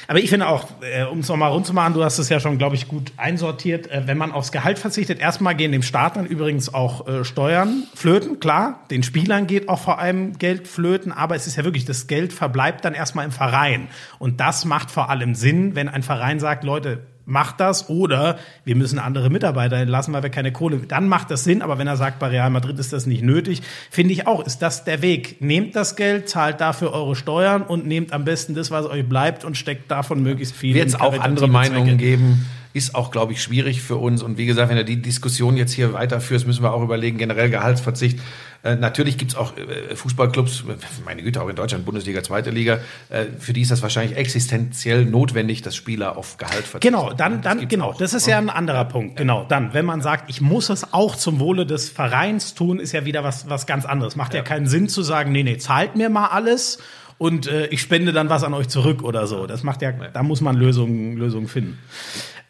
[0.08, 2.40] Aber ich finde auch, äh, um es nochmal rund zu machen, du hast es ja
[2.40, 3.90] schon, glaube ich, gut einsortiert.
[3.90, 7.84] Äh, wenn man aufs Gehalt verzichtet, erstmal gehen dem Staat dann übrigens auch äh, Steuern
[7.94, 8.86] flöten, klar.
[8.90, 12.34] Den Spielern geht auch vor allem Geld flöten, aber es ist ja wirklich, das Geld
[12.34, 13.88] verbleibt dann erstmal im Verein.
[14.20, 18.76] Und das macht vor allem Sinn, wenn ein Verein sagt, Leute, macht das oder wir
[18.76, 20.78] müssen andere Mitarbeiter entlassen, weil wir keine Kohle.
[20.88, 23.62] Dann macht das Sinn, aber wenn er sagt, bei Real Madrid ist das nicht nötig,
[23.90, 25.42] finde ich auch, ist das der Weg.
[25.42, 29.46] Nehmt das Geld, zahlt dafür eure Steuern und nehmt am besten das, was euch bleibt
[29.46, 30.76] und steckt davon möglichst viel.
[30.76, 31.98] Wird es auch andere Meinungen Zwecke.
[31.98, 32.46] geben.
[32.74, 34.24] ist auch, glaube ich, schwierig für uns.
[34.24, 37.50] Und wie gesagt, wenn du die Diskussion jetzt hier weiterführst, müssen wir auch überlegen, generell
[37.50, 38.20] Gehaltsverzicht.
[38.64, 40.64] Äh, natürlich gibt's auch äh, Fußballclubs,
[41.04, 42.80] meine Güte, auch in Deutschland, Bundesliga, zweite Liga,
[43.10, 46.96] äh, für die ist das wahrscheinlich existenziell notwendig, dass Spieler auf Gehalt verzichten.
[46.96, 47.98] Genau, dann, Das dann, gibt's genau, auch.
[47.98, 49.18] das ist ja ein anderer Punkt.
[49.18, 52.92] Genau, dann, wenn man sagt, ich muss es auch zum Wohle des Vereins tun, ist
[52.92, 54.16] ja wieder was, was ganz anderes.
[54.16, 54.42] Macht ja.
[54.44, 56.78] keinen Sinn zu sagen, nee, nee, zahlt mir mal alles
[57.18, 59.46] und äh, ich spende dann was an euch zurück oder so.
[59.46, 61.78] Das macht ja, da muss man Lösungen, Lösungen finden.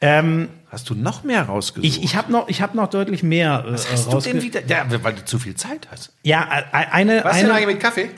[0.01, 1.85] Ähm, Hast du noch mehr rausgesucht?
[1.85, 4.65] ich ich habe noch, ich hab noch deutlich mehr äh, Was hast du denn wieder?
[4.65, 6.13] Ja, weil du zu viel Zeit hast.
[6.23, 8.09] Ja, eine, Was denn eine eigentlich mit Kaffee?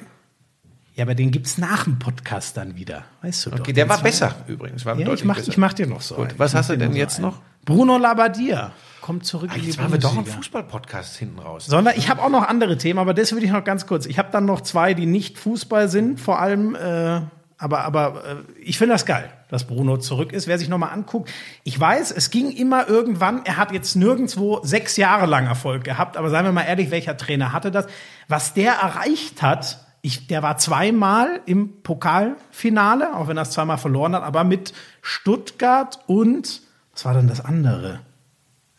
[0.95, 3.59] ja, aber den gibt's nach dem Podcast dann wieder, weißt du doch.
[3.59, 4.85] Okay, der Den war besser übrigens.
[4.85, 5.49] War Ja, ich deutlich mach, besser.
[5.49, 6.15] ich mach dir noch so.
[6.15, 6.39] Gut, einen.
[6.39, 7.25] was Ich hast du denn jetzt einen.
[7.27, 7.41] noch?
[7.65, 10.37] Bruno Labbadia kommt zurück in die Jetzt waren wir doch ein Bundesliga.
[10.43, 11.69] Fußball-Podcast hinten raus.
[11.69, 14.05] Wir, ich habe auch noch andere Themen, aber das würde ich noch ganz kurz.
[14.05, 17.21] Ich habe dann noch zwei, die nicht Fußball sind, vor allem, äh,
[17.63, 20.47] aber, aber äh, ich finde das geil, dass Bruno zurück ist.
[20.47, 21.31] Wer sich noch mal anguckt,
[21.63, 23.45] ich weiß, es ging immer irgendwann.
[23.45, 27.15] Er hat jetzt nirgendwo sechs Jahre lang Erfolg gehabt, aber seien wir mal ehrlich, welcher
[27.15, 27.87] Trainer hatte das?
[28.27, 33.77] Was der erreicht hat, ich, der war zweimal im Pokalfinale, auch wenn er es zweimal
[33.77, 36.61] verloren hat, aber mit Stuttgart und
[36.91, 38.01] was war denn das andere?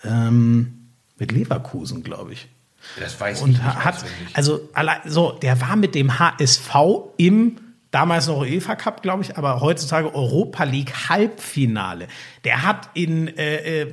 [0.04, 2.50] Ähm, mit Leverkusen, glaube ich.
[3.00, 4.04] Das weiß ich Und nicht hat,
[4.34, 4.68] also,
[5.06, 6.74] so, der war mit dem HSV
[7.16, 7.56] im,
[7.94, 12.08] damals noch UEFA Cup, glaube ich, aber heutzutage Europa League Halbfinale.
[12.42, 13.92] Der hat in äh, äh,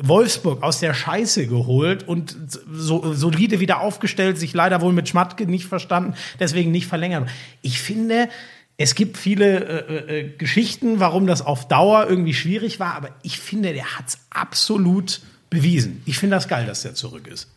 [0.00, 2.36] Wolfsburg aus der Scheiße geholt und
[2.70, 7.28] so solide wieder aufgestellt, sich leider wohl mit Schmatke nicht verstanden, deswegen nicht verlängert.
[7.60, 8.28] Ich finde,
[8.76, 13.40] es gibt viele äh, äh, Geschichten, warum das auf Dauer irgendwie schwierig war, aber ich
[13.40, 16.02] finde, der hat es absolut bewiesen.
[16.06, 17.48] Ich finde das geil, dass der zurück ist.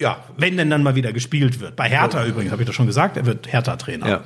[0.00, 1.76] ja, Wenn denn dann mal wieder gespielt wird.
[1.76, 4.08] Bei Hertha übrigens, habe ich doch schon gesagt, er wird Hertha-Trainer.
[4.08, 4.24] ja,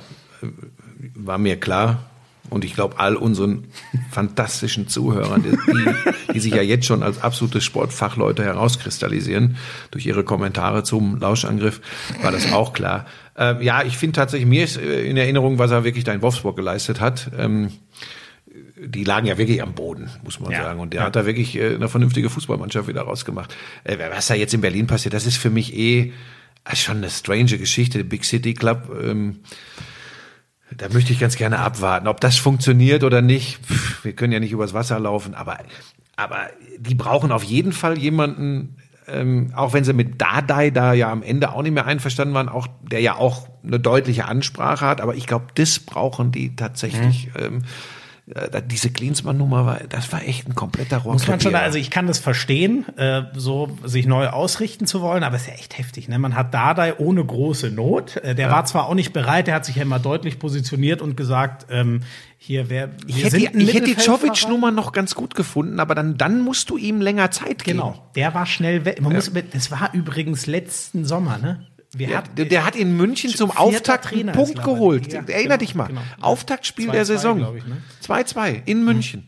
[1.15, 2.05] war mir klar.
[2.49, 3.65] Und ich glaube, all unseren
[4.09, 9.57] fantastischen Zuhörern, die, die, sich ja jetzt schon als absolute Sportfachleute herauskristallisieren
[9.91, 11.81] durch ihre Kommentare zum Lauschangriff,
[12.21, 13.05] war das auch klar.
[13.37, 16.21] Ähm, ja, ich finde tatsächlich, mir ist äh, in Erinnerung, was er wirklich da in
[16.21, 17.29] Wolfsburg geleistet hat.
[17.37, 17.71] Ähm,
[18.79, 20.63] die lagen ja wirklich am Boden, muss man Ja.
[20.63, 20.79] sagen.
[20.79, 23.53] Und der hat da wirklich äh, eine vernünftige Fußballmannschaft wieder rausgemacht.
[23.83, 26.13] Äh, was da jetzt in Berlin passiert, das ist für mich eh
[26.63, 28.05] äh, schon eine strange Geschichte.
[28.05, 29.39] Big City Club, ähm,
[30.75, 32.07] da möchte ich ganz gerne abwarten.
[32.07, 35.57] Ob das funktioniert oder nicht, pff, wir können ja nicht übers Wasser laufen, aber,
[36.15, 36.47] aber
[36.79, 38.75] die brauchen auf jeden Fall jemanden,
[39.07, 42.49] ähm, auch wenn sie mit Dadai da ja am Ende auch nicht mehr einverstanden waren,
[42.49, 47.29] auch der ja auch eine deutliche Ansprache hat, aber ich glaube, das brauchen die tatsächlich.
[47.37, 47.61] Ähm, äh,
[48.69, 51.13] diese Klinsmann-Nummer war, das war echt ein kompletter Rohr.
[51.13, 55.23] Muss man schon, also ich kann das verstehen, äh, so sich neu ausrichten zu wollen,
[55.23, 56.09] aber es ist ja echt heftig.
[56.09, 56.19] Ne?
[56.19, 58.17] Man hat Dardai ohne große Not.
[58.17, 61.15] Äh, der war zwar auch nicht bereit, der hat sich ja immer deutlich positioniert und
[61.15, 62.01] gesagt, ähm,
[62.37, 64.19] hier wer wir ich hätte, die- ich hätte die Mittelfeldverein.
[64.21, 67.77] Jovic-Nummer noch ganz gut gefunden, aber dann, dann musst du ihm länger Zeit geben.
[67.79, 69.01] Genau, der war schnell weg.
[69.01, 71.65] Man muss, das war übrigens letzten Sommer, ne?
[71.93, 74.73] Wir Der, hatten- der, der hat in München zum Auftakt Trainer einen Punkt Labbadia.
[74.73, 75.13] geholt.
[75.13, 75.87] Ja, Erinner genau, dich mal.
[75.87, 76.01] genau.
[76.21, 77.37] Auftaktspiel 2-2, der Saison.
[77.37, 77.77] glaub ich, ne?
[78.05, 79.27] 2-2 in München.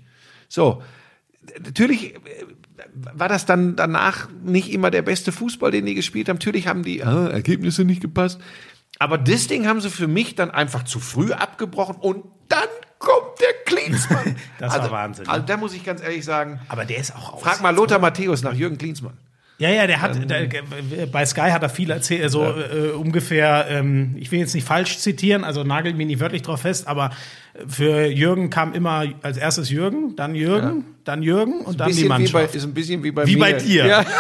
[0.50, 0.84] So.
[1.64, 2.20] Natürlich äh,
[3.14, 6.36] war das dann danach nicht immer der beste Fußball, den die gespielt haben.
[6.36, 8.40] Natürlich haben die äh, Ergebnisse nicht gepasst.
[9.00, 12.68] Aber das Ding haben sie für mich dann einfach zu früh abgebrochen und dann
[13.00, 14.36] kommt der Klinsmann.
[14.60, 15.32] Das war also, Wahnsinn, ne?
[15.32, 18.44] Also da muss ich ganz ehrlich sagen, aber der ist auch frag mal Lothar Matthäus
[18.44, 19.14] nach Jürgen Klinsmann.
[19.60, 23.68] Ja, ja, der hat der, bei Sky hat er viel erzählt, so äh, ungefähr.
[23.70, 27.10] Ähm, ich will jetzt nicht falsch zitieren, also nagelt mich nicht wörtlich drauf fest, aber
[27.68, 32.02] für Jürgen kam immer als erstes Jürgen, dann Jürgen, dann Jürgen und dann die wie
[32.04, 32.56] bei, Mannschaft.
[32.56, 33.40] ist ein bisschen wie bei Wie mir.
[33.42, 33.86] bei dir.
[33.86, 34.06] Ja.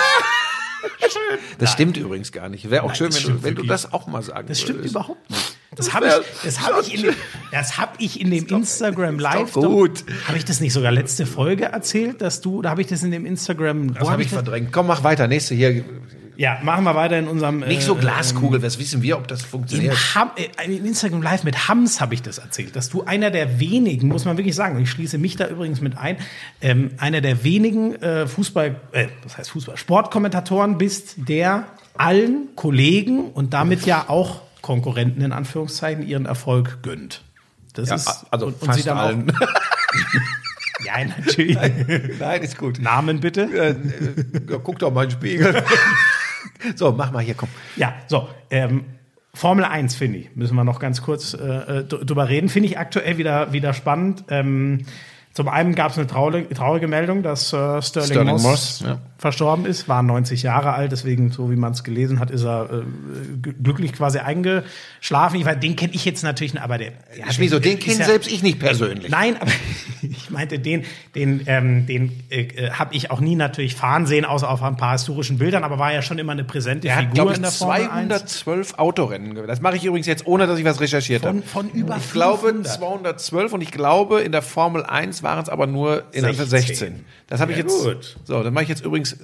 [1.57, 2.69] Das stimmt übrigens gar nicht.
[2.69, 4.61] Wäre auch Nein, schön, das wenn, stimmt du, wenn du das auch mal sagen Das
[4.61, 4.95] stimmt würdest.
[4.95, 5.57] überhaupt nicht.
[5.79, 7.15] Das habe ich, das hab ich, in dem,
[7.51, 9.53] das hab ich in dem Instagram Live.
[9.53, 10.03] doch gut.
[10.27, 13.11] Habe ich das nicht sogar letzte Folge erzählt, dass du, oder habe ich das in
[13.11, 13.93] dem Instagram?
[13.93, 14.73] Das habe ich verdrängt.
[14.73, 15.27] Komm, mach weiter.
[15.27, 15.85] Nächste hier.
[16.35, 17.59] Ja, machen wir weiter in unserem.
[17.59, 18.61] Nicht so äh, Glaskugel.
[18.61, 20.15] Was wissen wir, ob das In, funktioniert?
[20.15, 23.59] Ham, äh, in Instagram Live mit Hams habe ich das erzählt, dass du einer der
[23.59, 26.15] wenigen, muss man wirklich sagen, und ich schließe mich da übrigens mit ein,
[26.61, 31.65] ähm, einer der wenigen äh, Fußball, äh, das heißt Fußball, Sportkommentatoren bist, der
[31.97, 37.23] allen Kollegen und damit ja auch Konkurrenten in Anführungszeichen ihren Erfolg gönnt.
[37.73, 39.31] Das Ja, ist also und, und sie dann allen.
[39.31, 39.47] auch.
[40.85, 41.57] Ja, natürlich.
[42.19, 42.79] Nein, ist gut.
[42.79, 43.41] Namen bitte.
[43.41, 45.61] Äh, äh, guck doch mal in den Spiegel.
[46.75, 47.49] so, mach mal hier, komm.
[47.75, 48.29] Ja, so.
[48.49, 48.85] Ähm,
[49.33, 52.47] Formel 1, finde ich, müssen wir noch ganz kurz äh, äh, drüber reden.
[52.49, 54.23] Finde ich aktuell wieder, wieder spannend.
[54.29, 54.85] Ähm,
[55.39, 58.97] zum einen gab es eine traurige, traurige Meldung, dass äh, Sterling, Sterling Moss, Moss, ja.
[59.17, 62.69] verstorben ist, war 90 Jahre alt, deswegen, so wie man es gelesen hat, ist er
[62.69, 65.39] äh, glücklich quasi eingeschlafen.
[65.39, 66.91] Ich weiß, den kenne ich jetzt natürlich, nicht, aber der.
[67.15, 69.09] der hat- Schmieso, den ist kenne ja- selbst ich nicht persönlich.
[69.09, 69.49] Nein, aber
[70.01, 70.83] Ich meinte, den,
[71.13, 74.93] den, ähm, den äh, habe ich auch nie natürlich fahren sehen, außer auf ein paar
[74.93, 77.41] historischen Bildern, aber war ja schon immer eine präsente Er hat, Figur glaube in ich,
[77.41, 77.89] der Formel 1.
[78.09, 79.29] 212 Autorennen.
[79.31, 79.47] gewonnen.
[79.47, 81.47] Das mache ich übrigens jetzt, ohne dass ich was recherchiert Von- habe.
[81.47, 82.71] von über Ich glaube 500.
[83.19, 86.45] 212 und ich glaube, in der Formel 1 waren es aber nur in 16.
[86.47, 86.67] 16.
[86.77, 87.05] 16.
[87.27, 87.83] Das habe ich Ja, jetzt.
[87.83, 88.17] gut.
[88.25, 89.17] So, dann mache ich jetzt übrigens,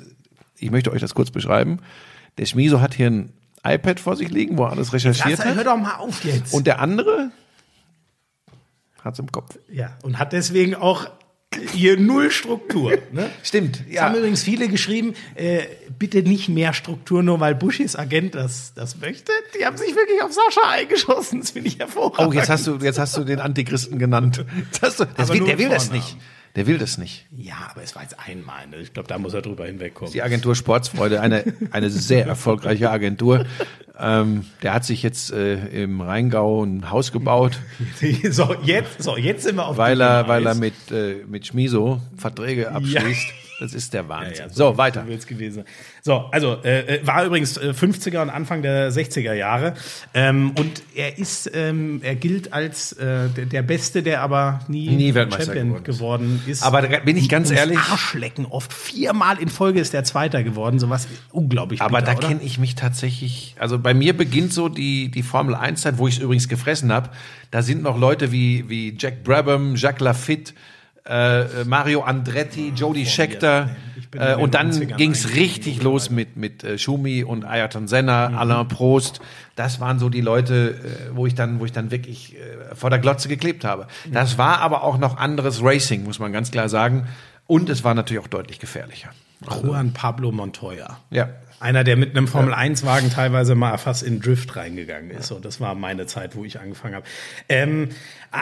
[0.58, 1.80] ich möchte euch das kurz beschreiben.
[2.38, 3.34] Der Schmiso hat hier ein
[3.66, 5.66] iPad vor sich liegen, wo er alles recherchiert Lass, hör hat.
[5.66, 6.54] doch mal auf jetzt.
[6.54, 7.32] Und der andere
[9.04, 9.58] hat's im Kopf.
[9.72, 11.08] ja, und hat deswegen auch
[11.72, 12.92] hier null Struktur.
[13.12, 13.30] Ne?
[13.44, 15.64] Stimmt, Es haben übrigens viele geschrieben, äh,
[15.98, 19.32] bitte nicht mehr Struktur, nur weil Bushis Agent das, das möchte.
[19.60, 21.42] Die haben sich wirklich auf Sascha eingeschossen.
[21.42, 22.34] Das finde ich hervorragend.
[22.34, 24.38] Oh, jetzt hast du, jetzt hast du den Antichristen genannt.
[24.38, 24.44] Du,
[24.82, 26.18] das Aber will, der will das nicht.
[26.56, 27.26] Der will das nicht.
[27.36, 28.68] Ja, aber es war jetzt einmal.
[28.68, 28.78] Ne?
[28.78, 30.14] Ich glaube, da muss er drüber hinwegkommen.
[30.14, 33.46] Die Agentur Sportsfreude, eine, eine sehr erfolgreiche Agentur.
[34.00, 37.60] Ähm, der hat sich jetzt äh, im Rheingau ein Haus gebaut,
[38.30, 42.02] so, jetzt, so, jetzt sind wir auf weil er, weil er mit, äh, mit Schmiso
[42.18, 43.45] Verträge abschließt.
[43.60, 44.36] Das ist der Ja, Wahnsinn.
[44.48, 45.06] ja, so, weiter.
[45.08, 45.56] So gewesen.
[45.56, 45.66] sein.
[46.02, 49.74] So, also äh, äh, war übrigens äh, 50er und Anfang der 60er Jahre
[50.14, 54.90] ähm, und er ist, ähm, er gilt als äh, der, der Beste, der aber nie,
[54.90, 55.98] Nie Weltmeister Champion geworden ist.
[56.00, 56.64] geworden ist.
[56.64, 60.78] Aber da bin ich ganz ehrlich- Arschlecken oft viermal in Folge ist der Zweiter geworden,
[60.80, 61.82] sowas unglaublich.
[61.82, 65.56] Aber bitter, da kenne ich mich tatsächlich, also bei mir beginnt so die, die Formel
[65.56, 67.10] 1 Zeit, wo ich es übrigens gefressen habe.
[67.52, 70.54] Da sind noch Leute wie, wie Jack Brabham, Jacques Lafitte,
[71.08, 73.70] äh, Mario Andretti, Jody Scheckter.
[74.14, 77.88] Äh, und dann 90ern ging es eingestiegen, richtig los mit, mit äh, Schumi und Ayrton
[77.88, 78.38] Senna, Mhm.
[78.38, 79.20] Alain Prost.
[79.56, 80.80] Das waren so die Leute,
[81.12, 83.88] äh, wo ich dann, wo ich dann wirklich äh, vor der Glotze geklebt habe.
[84.06, 84.14] Mhm.
[84.14, 87.08] Das war aber auch noch anderes Racing, muss man ganz klar sagen.
[87.48, 89.10] Und es war natürlich auch deutlich gefährlicher.
[89.64, 90.98] Juan Pablo Montoya.
[91.12, 91.30] Ja.
[91.60, 95.32] Einer, der mit einem Formel-1-Wagen teilweise mal fast in Drift reingegangen ist.
[95.32, 97.06] Und das war meine Zeit, wo ich angefangen habe.
[97.48, 97.90] Ähm,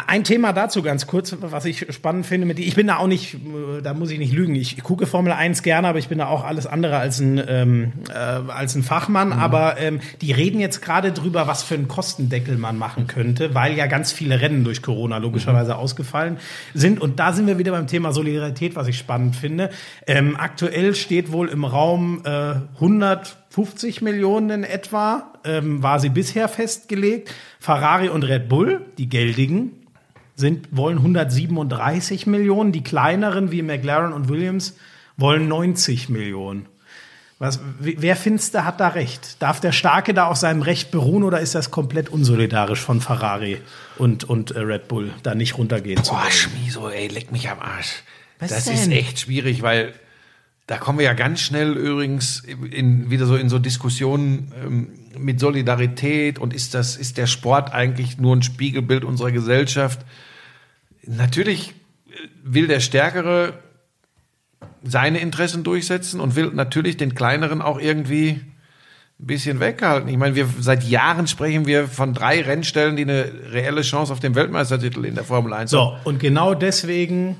[0.07, 2.47] ein Thema dazu ganz kurz, was ich spannend finde.
[2.47, 3.37] Mit, ich bin da auch nicht,
[3.83, 4.55] da muss ich nicht lügen.
[4.55, 7.93] Ich gucke Formel 1 gerne, aber ich bin da auch alles andere als ein, ähm,
[8.09, 9.31] äh, als ein Fachmann.
[9.33, 13.75] Aber ähm, die reden jetzt gerade drüber, was für einen Kostendeckel man machen könnte, weil
[13.75, 16.37] ja ganz viele Rennen durch Corona logischerweise ausgefallen
[16.73, 16.99] sind.
[16.99, 19.69] Und da sind wir wieder beim Thema Solidarität, was ich spannend finde.
[20.07, 26.47] Ähm, aktuell steht wohl im Raum äh, 150 Millionen in etwa, ähm, war sie bisher
[26.47, 27.33] festgelegt.
[27.59, 29.82] Ferrari und Red Bull, die geldigen,
[30.43, 32.73] sind, wollen 137 Millionen.
[32.73, 34.75] Die kleineren wie McLaren und Williams
[35.15, 36.65] wollen 90 Millionen.
[37.39, 39.41] Was, wer finster hat da recht?
[39.41, 43.59] Darf der Starke da auf seinem Recht beruhen oder ist das komplett unsolidarisch von Ferrari
[43.97, 46.31] und, und äh, Red Bull, da nicht runtergehen zu Boah, wollen?
[46.31, 48.03] Schmiso, ey, leck mich am Arsch.
[48.39, 48.75] Was das denn?
[48.75, 49.93] ist echt schwierig, weil
[50.67, 54.87] da kommen wir ja ganz schnell übrigens in, wieder so in so Diskussionen ähm,
[55.17, 60.05] mit Solidarität und ist das, ist der Sport eigentlich nur ein Spiegelbild unserer Gesellschaft?
[61.05, 61.73] Natürlich
[62.43, 63.53] will der Stärkere
[64.83, 68.41] seine Interessen durchsetzen und will natürlich den Kleineren auch irgendwie
[69.19, 70.09] ein bisschen weghalten.
[70.09, 74.19] Ich meine, wir seit Jahren sprechen wir von drei Rennstellen, die eine reelle Chance auf
[74.19, 75.97] den Weltmeistertitel in der Formel 1 haben.
[76.03, 77.37] So, und genau deswegen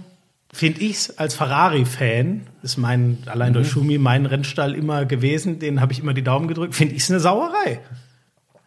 [0.53, 5.81] finde ich es als Ferrari-Fan, ist mein, allein durch Schumi mein Rennstall immer gewesen, den
[5.81, 7.79] habe ich immer die Daumen gedrückt, finde ich es eine Sauerei.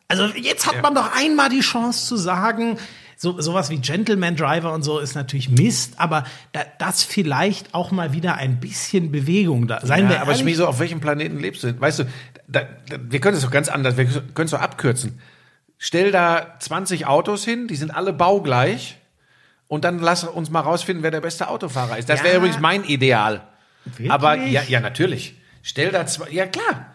[0.08, 2.78] Also jetzt hat man doch einmal die Chance zu sagen,
[3.16, 7.90] so, sowas wie Gentleman Driver und so ist natürlich Mist, aber da, das vielleicht auch
[7.90, 9.80] mal wieder ein bisschen Bewegung da.
[9.84, 11.80] Seien wir Ja, aber ehrlich, Schmieso, auf welchem Planeten lebst du?
[11.80, 12.04] Weißt du,
[12.46, 15.18] da, da, wir können es doch ganz anders, wir können es doch abkürzen.
[15.78, 18.98] Stell da 20 Autos hin, die sind alle baugleich
[19.68, 22.08] und dann lass uns mal rausfinden, wer der beste Autofahrer ist.
[22.08, 22.24] Das Ja.
[22.26, 23.46] wäre übrigens mein Ideal.
[23.84, 24.10] Wirklich?
[24.10, 25.36] Aber ja, ja, natürlich.
[25.62, 26.92] Stell da zwei, ja klar.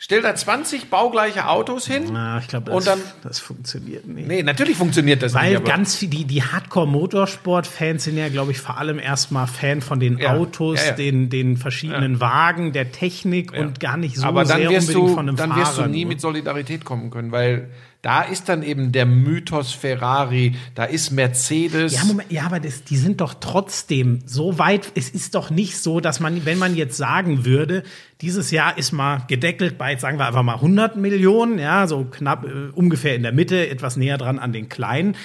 [0.00, 2.04] Stell da 20 baugleiche Autos hin.
[2.12, 4.28] Na, ich glaube, Und das, dann- das funktioniert nicht.
[4.28, 5.56] Nee, natürlich funktioniert das Weil nicht.
[5.56, 9.98] aber- ganz viel, die, die Hardcore-Motorsport-Fans sind ja, glaube ich, vor allem erstmal Fan von
[9.98, 10.92] den Ja, Autos, ja, ja.
[10.92, 15.08] Den, den verschiedenen Wagen, der Technik und gar nicht so aber dann sehr wirst unbedingt
[15.10, 15.62] du, von einem dann Fahrer.
[15.62, 16.08] wirst du nie nur.
[16.12, 17.68] mit Solidarität kommen können, weil
[18.02, 21.94] da ist dann eben der Mythos Ferrari, da ist Mercedes.
[21.94, 24.92] Ja, Moment, ja, aber das, die sind doch trotzdem so weit.
[24.94, 27.82] Es ist doch nicht so, dass man, wenn man jetzt sagen würde,
[28.20, 32.44] dieses Jahr ist mal gedeckelt bei, sagen wir einfach mal 100 Millionen, ja, so knapp
[32.44, 35.16] äh, ungefähr in der Mitte, etwas näher dran an den kleinen.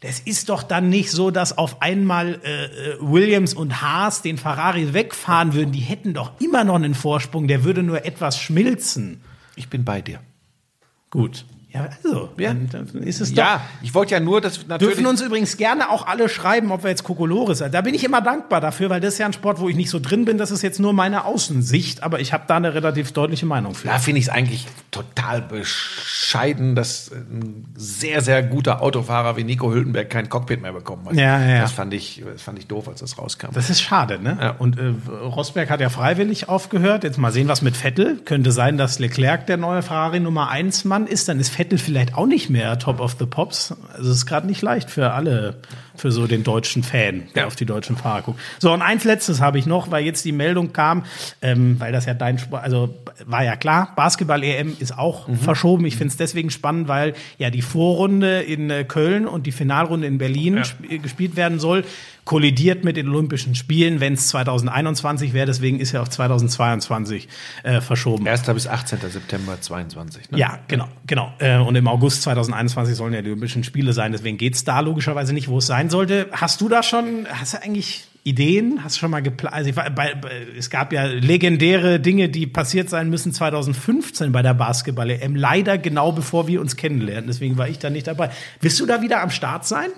[0.00, 4.38] Das ist doch dann nicht so, dass auf einmal äh, äh, Williams und Haas den
[4.38, 5.70] Ferrari wegfahren würden.
[5.72, 9.20] Die hätten doch immer noch einen Vorsprung, der würde nur etwas schmilzen.
[9.54, 10.20] ich bin bei dir.
[11.10, 11.44] Gut.
[11.74, 12.54] Ja, also, Ja.
[13.00, 13.38] ist es doch.
[13.38, 14.96] Ja, ich wollte ja nur, dass natürlich.
[14.96, 17.72] Dürfen uns übrigens gerne auch alle schreiben, ob wir jetzt Kokolores sind.
[17.72, 19.88] Da bin ich immer dankbar dafür, weil das ist ja ein Sport, wo ich nicht
[19.88, 20.36] so drin bin.
[20.36, 23.88] Das ist jetzt nur meine Außensicht, aber ich habe da eine relativ deutliche Meinung für.
[23.88, 29.72] Da finde ich es eigentlich total bescheiden, dass ein sehr, sehr guter Autofahrer wie Nico
[29.72, 31.14] Hülkenberg kein Cockpit mehr bekommen hat.
[31.14, 31.60] Ja, ja.
[31.62, 33.48] Das fand ich, das fand ich doof, als das rauskam.
[33.54, 34.36] Das ist schade, ne?
[34.38, 34.50] Ja.
[34.58, 37.02] Und äh, Rosberg hat ja freiwillig aufgehört.
[37.04, 38.18] Jetzt mal sehen, was mit Vettel.
[38.24, 41.28] Könnte sein, dass Leclerc der neue Ferrari Nummer 1 Mann ist.
[41.28, 43.74] Dann ist Vettel vielleicht auch nicht mehr Top of the Pops.
[43.96, 45.56] Also es ist gerade nicht leicht für alle,
[45.96, 47.46] für so den deutschen Fan, der Ja.
[47.46, 48.40] auf die deutschen Fahrer guckt.
[48.58, 51.04] So, und eins letztes habe ich noch, weil jetzt die Meldung kam,
[51.42, 52.94] ähm, weil das ja dein Sport, also
[53.26, 55.36] war ja klar, Basketball-EM ist auch Mhm.
[55.36, 55.84] verschoben.
[55.86, 60.06] Ich finde es deswegen spannend, weil ja die Vorrunde in äh, Köln und die Finalrunde
[60.06, 61.84] in Berlin sp- gespielt werden soll,
[62.24, 65.46] kollidiert mit den Olympischen Spielen, wenn es 2021 wäre.
[65.46, 67.28] Deswegen ist ja auf 2022
[67.64, 68.26] äh, verschoben.
[68.26, 68.42] 1.
[68.42, 69.00] bis 18.
[69.10, 70.30] September 22.
[70.30, 70.38] Ne?
[70.38, 71.32] Ja, genau, genau.
[71.38, 74.12] Äh, Und im August 2021 sollen ja die Olympischen Spiele sein.
[74.12, 76.28] Deswegen geht's da logischerweise nicht, wo es sein sollte.
[76.32, 78.84] Hast du da schon, hast du eigentlich Ideen?
[78.84, 79.56] Hast du schon mal geplant?
[79.56, 84.30] Also ich war, bei, bei, es gab ja legendäre Dinge, die passiert sein müssen 2015
[84.30, 85.34] bei der Basketball-EM.
[85.34, 87.26] Leider genau bevor wir uns kennenlernen.
[87.26, 88.30] Deswegen war ich da nicht dabei.
[88.60, 89.88] Wirst du da wieder am Start sein?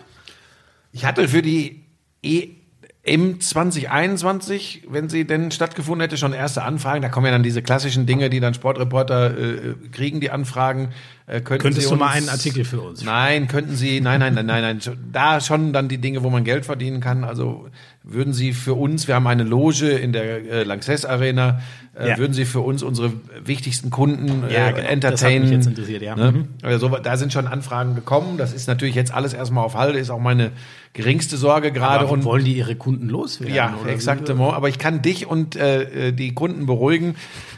[0.92, 1.83] Ich hatte für die
[2.24, 7.02] EM 2021, wenn sie denn stattgefunden hätte, schon erste Anfragen.
[7.02, 10.88] Da kommen ja dann diese klassischen Dinge, die dann Sportreporter äh, kriegen, die Anfragen.
[11.26, 13.04] Äh, könnten Könntest sie du mal uns- einen Artikel für uns?
[13.04, 16.44] Nein, könnten Sie, nein, nein, nein, nein, nein, da schon dann die Dinge, wo man
[16.44, 17.24] Geld verdienen kann.
[17.24, 17.68] Also
[18.06, 21.60] würden Sie für uns, wir haben eine Loge in der äh, Lanxess Arena,
[21.98, 22.18] äh, Ja.
[22.18, 23.12] würden Sie für uns unsere
[23.42, 24.76] wichtigsten Kunden äh, Ja, genau.
[24.76, 25.42] Das hat entertainen?
[25.44, 26.14] mich jetzt interessiert, ja.
[26.14, 26.32] Ne?
[26.32, 26.48] Mhm.
[26.62, 28.36] Also so, da sind schon Anfragen gekommen.
[28.36, 30.50] Das ist natürlich jetzt alles erstmal auf Halde, ist auch meine
[30.92, 32.06] geringste Sorge gerade.
[32.06, 33.54] Und wollen die ihre Kunden loswerden?
[33.54, 34.52] ja, exaktement.
[34.52, 37.14] Aber ich kann dich und äh, die Kunden beruhigen.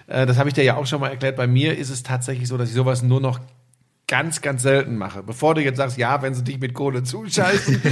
[0.07, 1.37] Äh, das habe ich dir ja auch schon mal erklärt.
[1.37, 3.41] Bei mir ist es tatsächlich so, dass ich sowas nur noch
[4.09, 5.23] ganz, ganz selten mache.
[5.23, 7.83] Bevor du jetzt sagst, ja, wenn sie dich mit Kohle zuscheißen,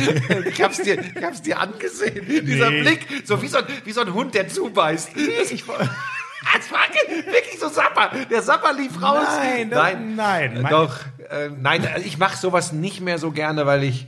[0.48, 2.24] ich hab's dir, ich hab's dir angesehen.
[2.46, 2.82] Dieser Nee.
[2.82, 5.10] Blick, so wie so, ein, wie so ein Hund, der zubeißt.
[5.16, 8.10] Ich, das war wirklich so Sapper.
[8.30, 9.26] Der Sapper lief raus.
[9.38, 10.64] Nein, das- nein.
[10.64, 10.96] Äh, Doch,
[11.30, 14.06] äh, nein, ich mache sowas nicht mehr so gerne, weil ich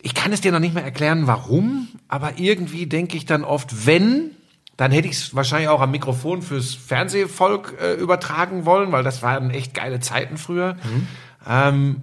[0.00, 3.86] ich kann es dir noch nicht mehr erklären, warum, aber irgendwie denke ich dann oft,
[3.86, 4.32] wenn,
[4.76, 9.22] dann hätte ich es wahrscheinlich auch am Mikrofon fürs Fernsehvolk äh, übertragen wollen, weil das
[9.22, 10.76] waren echt geile Zeiten früher.
[11.48, 12.02] Ähm,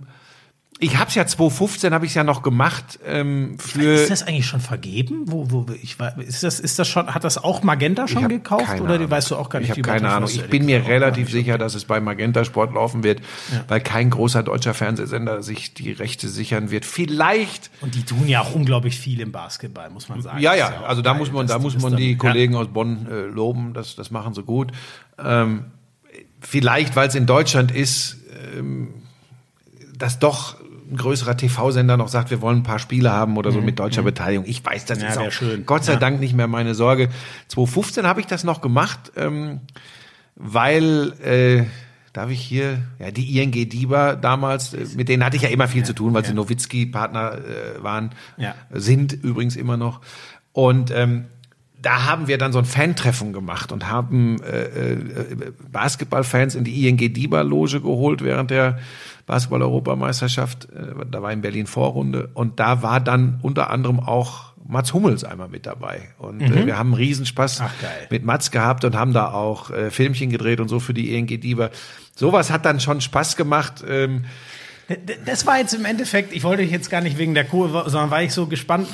[0.84, 4.48] ich habe es ja 2015 habe ich ja noch gemacht ähm, für Ist das eigentlich
[4.48, 5.26] schon vergeben?
[5.28, 8.82] Wo, wo, ich, ist das, ist das schon, hat das auch Magenta schon gekauft?
[8.82, 9.12] Oder Ahnung.
[9.12, 10.22] weißt du auch gar nicht, Ich habe keine Ahnung.
[10.28, 13.22] das Ich bin mir gesagt auch relativ sicher, dass es bei Magenta Sport laufen wird,
[13.68, 16.84] weil kein großer deutscher Fernsehsender sich die Rechte sichern wird.
[16.86, 20.40] Vielleicht Und die tun ja auch unglaublich viel im Basketball, muss man sagen.
[20.42, 22.02] Ja, Das ja, auch also da geil, muss man, da die muss das man dann-
[22.02, 22.18] die ja.
[22.18, 24.72] Kollegen aus Bonn äh, loben, das, das machen sie gut.
[25.24, 25.66] Ähm,
[26.40, 28.18] vielleicht, weil es in Deutschland ist,
[28.58, 28.96] ähm,
[29.96, 30.56] dass doch
[30.92, 34.04] ein größerer TV-Sender noch sagt, wir wollen ein paar Spiele haben oder so mit deutscher
[34.04, 34.46] Beteiligung.
[34.46, 35.66] Ich weiß, das Mhm, Ja, ist auch schön.
[35.66, 36.00] Gott sei Ja.
[36.00, 37.10] Dank nicht mehr meine Sorge.
[37.48, 39.62] 2015 habe ich das noch gemacht, ähm,
[40.36, 41.64] weil äh,
[42.14, 45.70] Darf ich hier, ja, die ING Diba damals, äh, mit denen hatte ich ja immer
[45.70, 48.54] viel zu tun, weil sie Nowitzki-Partner äh, waren, Ja.
[48.70, 50.02] sind übrigens immer noch.
[50.52, 51.24] Und ähm,
[51.82, 54.98] da haben wir dann so ein Fan-Treffen gemacht und haben äh, äh,
[55.72, 58.80] Basketballfans in die ING Diba-Loge geholt während der
[59.32, 60.66] Basketball-Europameisterschaft.
[60.66, 65.24] Äh, da war in Berlin Vorrunde und da war dann unter anderem auch Mats Hummels
[65.24, 66.10] einmal mit dabei.
[66.20, 67.66] Und äh, wir haben einen Riesenspaß Mhm.
[67.68, 71.16] Ach, mit Mats gehabt und haben da auch äh, Filmchen gedreht und so für die
[71.16, 71.70] ING Diba.
[72.16, 73.84] Sowas hat dann schon Spaß gemacht.
[73.88, 74.26] Ähm,
[75.26, 78.22] Das war jetzt im Endeffekt, ich wollte jetzt gar nicht wegen der Kurve, sondern war
[78.24, 78.88] ich so gespannt.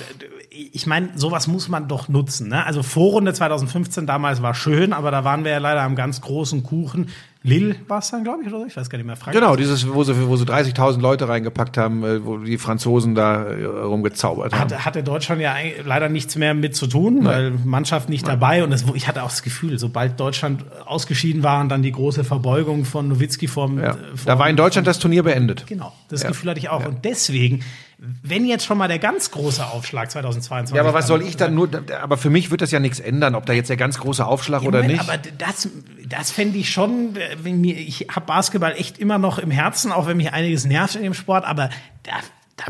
[0.51, 2.49] Ich meine, sowas muss man doch nutzen.
[2.49, 2.63] Ne?
[2.65, 6.61] Also Vorrunde 2015 damals war schön, aber da waren wir ja leider am ganz großen
[6.63, 7.09] Kuchen.
[7.47, 8.65] Lille war es dann, glaube ich, oder so?
[8.67, 9.15] Ich weiß gar nicht mehr.
[9.15, 9.41] Frankreich.
[9.41, 13.43] Genau, dieses, wo sie, wo sie 30.000 Leute reingepackt haben, äh, wo die Franzosen da
[13.45, 14.59] äh, rumgezaubert haben.
[14.59, 15.55] Hatte, hatte Deutschland ja
[15.85, 18.63] leider nichts mehr mit zu tun, weil Mannschaft nicht dabei.
[18.63, 22.23] Und es, ich hatte auch das Gefühl, sobald Deutschland ausgeschieden war und dann die große
[22.23, 23.91] Verbeugung von Nowitzki vom, Ja.
[23.91, 25.65] äh, vom Da war in Deutschland das Turnier beendet.
[25.67, 26.29] Genau, das Ja.
[26.29, 26.85] Gefühl hatte ich auch.
[26.85, 27.61] Und deswegen,
[27.99, 30.75] wenn jetzt schon mal der ganz große Aufschlag 2022.
[30.75, 31.67] Ja, aber was soll ich dann nur,
[31.99, 34.61] aber für mich wird das ja nichts ändern, ob da jetzt der ganz große Aufschlag
[34.61, 35.01] oder Moment, nicht.
[35.01, 35.67] Aber das,
[36.07, 37.35] das fände ich schon, äh,
[37.71, 41.15] ich habe Basketball echt immer noch im Herzen, auch wenn mich einiges nervt in dem
[41.15, 41.69] Sport, aber
[42.03, 42.13] da,
[42.57, 42.65] da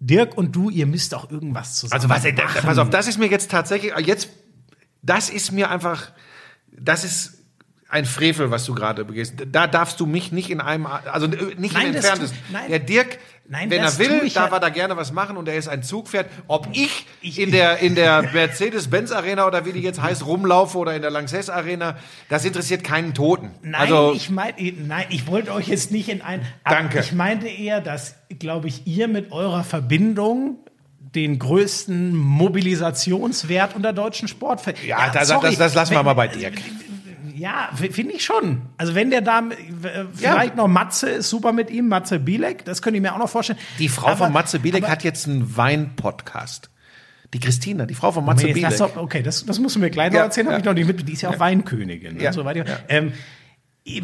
[0.00, 2.62] Dirk und du, ihr müsst auch irgendwas zusammen Also was, machen.
[2.62, 4.28] pass auf, das ist mir jetzt tatsächlich, jetzt,
[5.02, 6.10] das ist mir einfach,
[6.72, 7.38] das ist
[7.88, 9.34] ein Frevel, was du gerade begehst.
[9.50, 12.38] Da darfst du mich nicht in einem, also nicht Nein, im entferntesten.
[12.52, 12.68] nein.
[12.68, 13.18] Der Dirk
[13.50, 15.68] Nein, Wenn er will, ich darf ja- er da gerne was machen und er ist
[15.68, 16.26] ein Zugpferd.
[16.48, 17.06] Ob ich
[17.38, 21.10] in der, in der Mercedes-Benz Arena oder wie die jetzt heißt, rumlaufe oder in der
[21.10, 21.96] Lanxess Arena,
[22.28, 23.50] das interessiert keinen Toten.
[23.62, 24.54] Nein, also, ich meine,
[24.86, 26.42] nein, ich wollte euch jetzt nicht in ein.
[26.64, 27.00] Danke.
[27.00, 30.58] Ich meinte eher, dass, glaube ich, ihr mit eurer Verbindung
[31.14, 34.60] den größten Mobilisationswert unter deutschen Sport.
[34.86, 36.52] ja, das, das, das lassen wir mal bei dir.
[37.38, 38.62] Ja, finde ich schon.
[38.76, 42.82] Also wenn der da äh, vielleicht noch Matze ist super mit ihm, Matze Bielek, das
[42.82, 43.58] könnte ich mir auch noch vorstellen.
[43.78, 46.70] Die Frau Aber- von Matze Bielek aber- hat jetzt einen Wein-Podcast.
[47.34, 48.62] Die Christina, die Frau von Matze Bielek.
[48.62, 50.52] das doch, okay, das, das musst du mir gleich noch Ja, erzählen, ja.
[50.54, 51.06] hab ich noch nicht mit.
[51.08, 52.66] Die ist ja auch Weinkönigin Ja, und so weiter.
[52.66, 52.78] ja.
[52.88, 53.12] Ähm,
[53.84, 54.00] äh,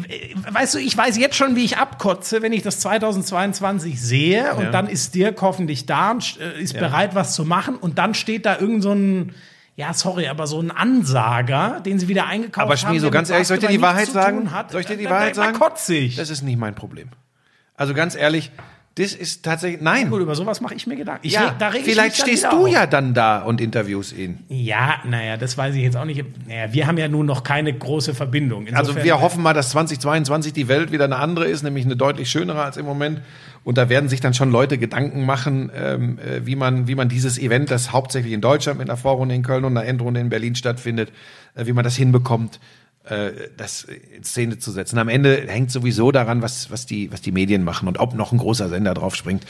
[0.51, 4.65] weißt du, ich weiß jetzt schon, wie ich abkotze, wenn ich das 2022 sehe und
[4.65, 4.71] Ja.
[4.71, 8.45] dann ist Dirk hoffentlich da und äh, ist bereit, was zu machen und dann steht
[8.45, 9.33] da irgend so ein,
[9.75, 12.77] ja, sorry, aber so ein Ansager, den sie wieder eingekauft Aber haben.
[12.77, 14.51] Schmi, so ganz ehrlich, soll ich dir die Wahrheit sagen?
[14.51, 15.57] Hat, Soll ich dir die da- Wahrheit sagen?
[15.89, 16.15] Ich.
[16.15, 17.09] Das ist nicht mein Problem.
[17.75, 18.51] Also ganz ehrlich,
[18.97, 20.09] das ist tatsächlich, nein.
[20.09, 21.27] Gut, über sowas mache ich mir Gedanken.
[21.27, 22.69] Ich ja, reg- da reg ich vielleicht stehst du auf.
[22.69, 24.39] ja dann da und interviewst ihn.
[24.47, 26.23] Ja, naja, das weiß ich jetzt auch nicht.
[26.47, 28.67] Naja, wir haben ja nun noch keine große Verbindung.
[28.67, 31.97] Also Insofern- wir hoffen mal, dass 2022 die Welt wieder eine andere ist, nämlich eine
[31.97, 33.19] deutlich schönere als im Moment.
[33.65, 37.09] Und da werden sich dann schon Leute Gedanken machen, ähm, äh, wie man, wie man
[37.09, 40.29] dieses Event, das hauptsächlich in Deutschland mit einer Vorrunde in Köln und einer Endrunde in
[40.29, 41.11] Berlin stattfindet,
[41.55, 42.59] äh, wie man das hinbekommt,
[43.57, 44.97] das in Szene zu setzen.
[44.97, 48.31] Am Ende hängt sowieso daran, was, was die, was die Medien machen und ob noch
[48.31, 49.43] ein großer Sender drauf springt.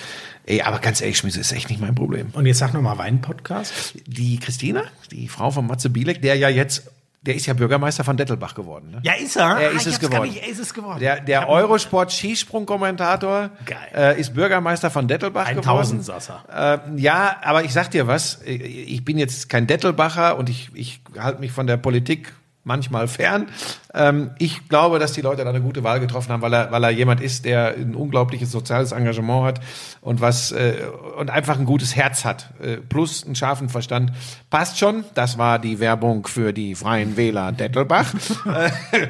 [0.46, 2.28] Ey, aber ganz ehrlich, Schmiss, ist echt nicht mein Problem.
[2.34, 3.94] Und jetzt sag noch mal Wein-Podcast.
[4.06, 6.92] Die Christina, die Frau von Matze Bielek, der ja jetzt,
[7.22, 8.92] der ist ja Bürgermeister von Dettelbach geworden.
[8.92, 9.00] Ne?
[9.04, 9.58] Ja, ist er?
[9.58, 10.30] Er Ah, ist ich es geworden.
[10.30, 11.00] Nicht, ist es geworden.
[11.00, 13.78] Der, der hab- Eurosport Skisprung-Kommentator Geil.
[14.18, 15.66] äh, ist Bürgermeister von Dettelbach Ein geworden.
[15.66, 16.82] Tausendsasser.
[16.96, 21.02] Äh, ja, aber ich sag dir was, ich bin jetzt kein Dettelbacher und ich, ich
[21.18, 22.34] halte mich von der Politik
[22.66, 23.48] manchmal fern.
[23.94, 26.84] Ähm, ich glaube, dass die Leute da eine gute Wahl getroffen haben, weil er, weil
[26.84, 29.62] er jemand ist, der ein unglaubliches soziales Engagement hat
[30.02, 30.76] und was äh,
[31.18, 34.12] und einfach ein gutes Herz hat, äh, plus einen scharfen Verstand.
[34.50, 35.06] Passt schon.
[35.14, 38.14] Das war die Werbung für die Freien Wähler Dettelbach.
[38.46, 38.70] Äh,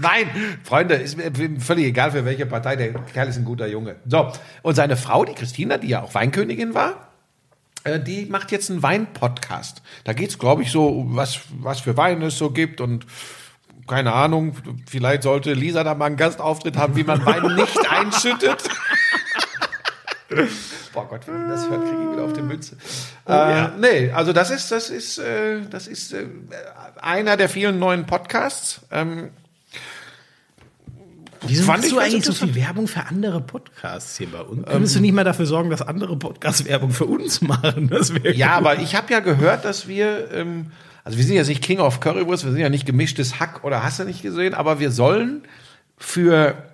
[0.00, 0.26] Nein,
[0.64, 3.96] Freunde, ist mir völlig egal für welche Partei, der Kerl ist ein guter Junge.
[4.06, 4.32] So,
[4.62, 7.09] und seine Frau, die Christina, die ja auch Weinkönigin war,
[7.84, 9.82] die macht jetzt einen Wein-Podcast.
[10.04, 13.06] Da geht's, glaube ich, so, was, was für Wein es so gibt und
[13.86, 14.54] keine Ahnung,
[14.88, 18.62] vielleicht sollte Lisa da mal einen Gastauftritt haben, wie man Wein nicht einschüttet.
[20.92, 22.76] Boah Gott, wenn ich das hört, kriege ich wieder auf die Mütze.
[23.26, 23.72] äh, ja.
[23.76, 26.26] Nee, also das ist, das ist, äh, das ist äh,
[27.00, 28.80] einer der vielen neuen Podcasts.
[28.92, 29.30] Ähm,
[31.46, 34.66] Wieso Fand machst du eigentlich so viel Werbung für andere Podcasts hier bei uns?
[34.66, 37.90] Könntest du nicht mal dafür sorgen, dass andere Podcasts Werbung für uns machen?
[38.34, 38.66] Ja, gut.
[38.66, 40.72] aber ich habe ja gehört, dass wir, ähm,
[41.02, 43.82] also wir sind ja nicht King of Currywurst, wir sind ja nicht gemischtes Hack oder
[43.82, 45.42] hast du nicht gesehen, aber wir sollen
[45.96, 46.69] für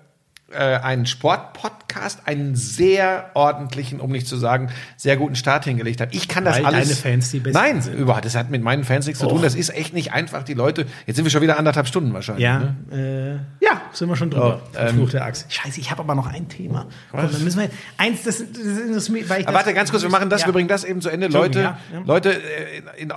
[0.59, 6.11] äh, einen Sportpodcast einen sehr ordentlichen, um nicht zu sagen, sehr guten Start hingelegt haben.
[6.13, 6.89] Ich kann das Weil alles.
[6.89, 7.95] deine Fans die besten Nein, sind.
[7.95, 8.25] überhaupt.
[8.25, 9.39] Das hat mit meinen Fans nichts zu tun.
[9.39, 9.43] Och.
[9.43, 10.43] Das ist echt nicht einfach.
[10.43, 10.87] Die Leute.
[11.07, 12.45] Jetzt sind wir schon wieder anderthalb Stunden wahrscheinlich.
[12.45, 13.41] Ja, Ne?
[13.61, 14.61] äh, ja, sind wir schon drüber.
[14.75, 15.53] Oh, ähm, Fluch der Axt.
[15.53, 16.87] Scheiße, ich habe aber noch ein Thema.
[17.11, 19.91] Komm, dann müssen wir eins, das, das, das, das weil ich Aber das, warte, ganz
[19.91, 20.49] kurz, wir machen das, Ja.
[20.49, 21.27] wir bringen das eben zu Ende.
[21.29, 22.01] Leute, ja, ja.
[22.05, 22.41] Leute,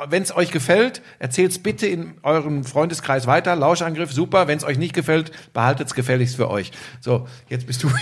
[0.10, 3.56] wenn es euch gefällt, erzählt's bitte in eurem Freundeskreis weiter.
[3.56, 4.48] Lauschangriff, super.
[4.48, 6.72] Wenn es euch nicht gefällt, behaltet's gefälligst für euch.
[7.00, 7.92] So, jetzt bist du.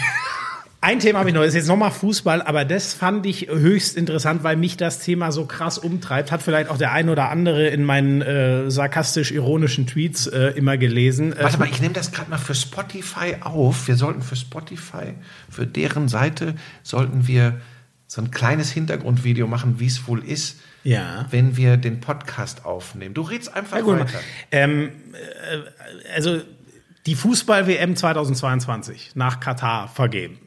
[0.79, 3.97] Ein Thema habe ich noch, das ist jetzt nochmal Fußball, aber das fand ich höchst
[3.97, 6.31] interessant, weil mich das Thema so krass umtreibt.
[6.31, 11.33] Hat vielleicht auch der ein oder andere in meinen äh, sarkastisch-ironischen Tweets äh, immer gelesen.
[11.39, 13.87] Warte mal, ich nehme das gerade mal für Spotify auf.
[13.87, 15.15] Wir sollten für Spotify,
[15.49, 17.59] für deren Seite, sollten wir
[18.05, 21.25] so ein kleines Hintergrundvideo machen, wie es wohl ist, Ja.
[21.31, 23.15] wenn wir den Podcast aufnehmen.
[23.15, 24.19] Du redest einfach Ja, weiter.
[24.51, 26.39] ähm, äh, also
[27.07, 30.37] die Fußball-WM 2022 nach Katar vergeben.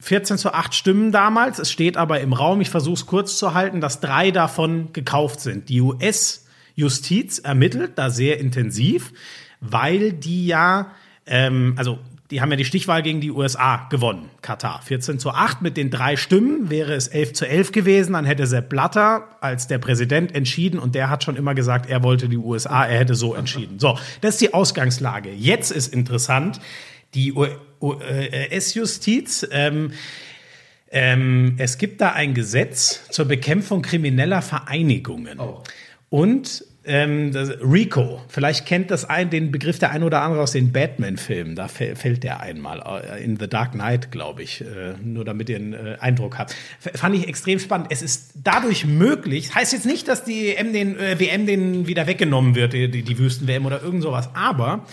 [0.00, 1.58] 14 zu 8 Stimmen damals.
[1.58, 5.40] Es steht aber im Raum, ich versuche es kurz zu halten, dass drei davon gekauft
[5.40, 5.68] sind.
[5.68, 9.12] Die US-Justiz ermittelt da sehr intensiv,
[9.60, 10.92] weil die ja,
[11.26, 11.98] ähm, also
[12.30, 14.82] die haben ja die Stichwahl gegen die USA gewonnen, Katar.
[14.82, 18.12] 14 zu 8 mit den drei Stimmen wäre es 11 zu 11 gewesen.
[18.12, 22.02] Dann hätte Sepp Blatter als der Präsident entschieden und der hat schon immer gesagt, er
[22.02, 23.78] wollte die USA, er hätte so entschieden.
[23.78, 25.32] So, das ist die Ausgangslage.
[25.32, 26.60] Jetzt ist interessant,
[27.14, 27.32] die
[27.80, 29.92] US-Justiz, ähm,
[30.90, 35.40] ähm, es gibt da ein Gesetz zur Bekämpfung krimineller Vereinigungen.
[36.10, 37.30] Und ähm,
[37.62, 41.66] RICO, vielleicht kennt das ein, den Begriff der ein oder andere aus den Batman-Filmen, da
[41.66, 45.56] fäll- fällt der einmal, äh, in The Dark Knight, glaube ich, äh, nur damit ihr
[45.56, 46.54] einen äh, Eindruck habt.
[46.84, 47.88] F fand ich extrem spannend.
[47.90, 52.06] Es ist dadurch möglich, heißt jetzt nicht, dass die M den, äh, WM den wieder
[52.06, 54.84] weggenommen wird, die, die, die Wüsten-WM oder irgend sowas, aber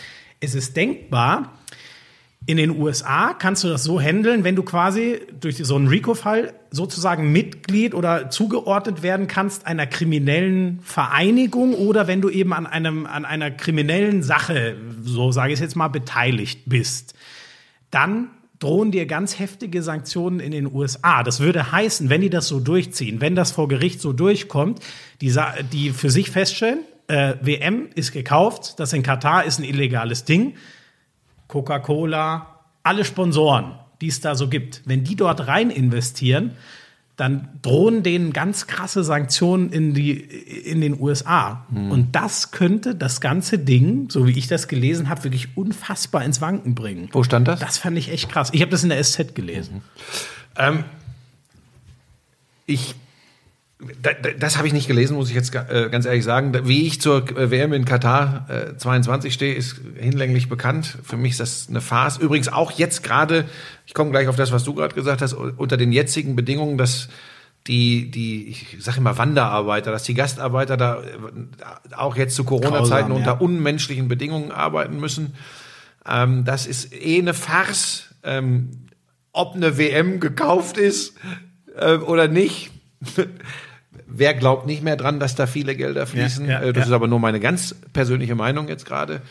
[0.41, 1.53] es ist denkbar,
[2.47, 6.53] In den USA kannst du das so handeln, wenn du quasi durch so einen RICO-Fall
[6.69, 13.07] sozusagen Mitglied oder zugeordnet werden kannst einer kriminellen Vereinigung oder wenn du eben an einem
[13.07, 17.15] an einer kriminellen Sache, so sage ich es jetzt mal, beteiligt bist.
[17.89, 18.27] Dann
[18.59, 21.23] drohen dir ganz heftige Sanktionen in den USA.
[21.23, 24.79] Das würde heißen, wenn die das so durchziehen, wenn das vor Gericht so durchkommt,
[25.19, 25.33] die,
[25.73, 30.53] die für sich feststellen, äh, WM ist gekauft, das in Katar ist ein illegales Ding
[31.47, 36.51] Coca-Cola, alle Sponsoren, die es da so gibt, wenn die dort rein investieren,
[37.15, 41.65] dann drohen denen ganz krasse Sanktionen in, die, in den USA.
[41.69, 41.91] Mhm.
[41.91, 46.41] Und das könnte das ganze Ding, so wie ich das gelesen habe, wirklich unfassbar ins
[46.41, 47.07] Wanken bringen.
[47.13, 47.61] Wo stand das?
[47.61, 48.49] Das fand ich echt krass.
[48.51, 49.75] Ich habe das in der SZ gelesen.
[49.75, 49.81] Mhm.
[50.57, 50.83] Ähm,
[52.65, 52.95] ich
[54.39, 56.53] das habe ich nicht gelesen, muss ich jetzt äh, ganz ehrlich sagen.
[56.65, 58.47] Wie ich zur äh, WM in Katar
[58.77, 60.97] 22 äh, stehe, ist hinlänglich bekannt.
[61.03, 62.17] Für mich ist das eine Farce.
[62.17, 63.45] Übrigens auch jetzt gerade,
[63.85, 67.09] ich komme gleich auf das, was du gerade gesagt hast, unter den jetzigen Bedingungen, dass
[67.67, 71.01] die, die, ich sage immer Wanderarbeiter, dass die Gastarbeiter da
[71.97, 73.17] auch jetzt zu Corona-Zeiten ja.
[73.17, 75.33] unter unmenschlichen Bedingungen arbeiten müssen.
[76.07, 78.15] Ähm, das ist eh eine Farce.
[78.23, 78.87] Ähm,
[79.33, 81.15] ob eine WM gekauft ist
[82.07, 82.71] oder nicht,
[84.07, 86.45] Wer glaubt nicht mehr dran, dass da viele Gelder fließen?
[86.45, 86.87] Ja, ja, das ja.
[86.87, 89.21] ist aber nur meine ganz persönliche Meinung jetzt gerade.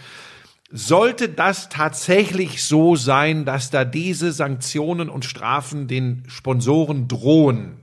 [0.70, 7.76] Sollte das tatsächlich so sein, dass da diese Sanktionen und Strafen den Sponsoren drohen,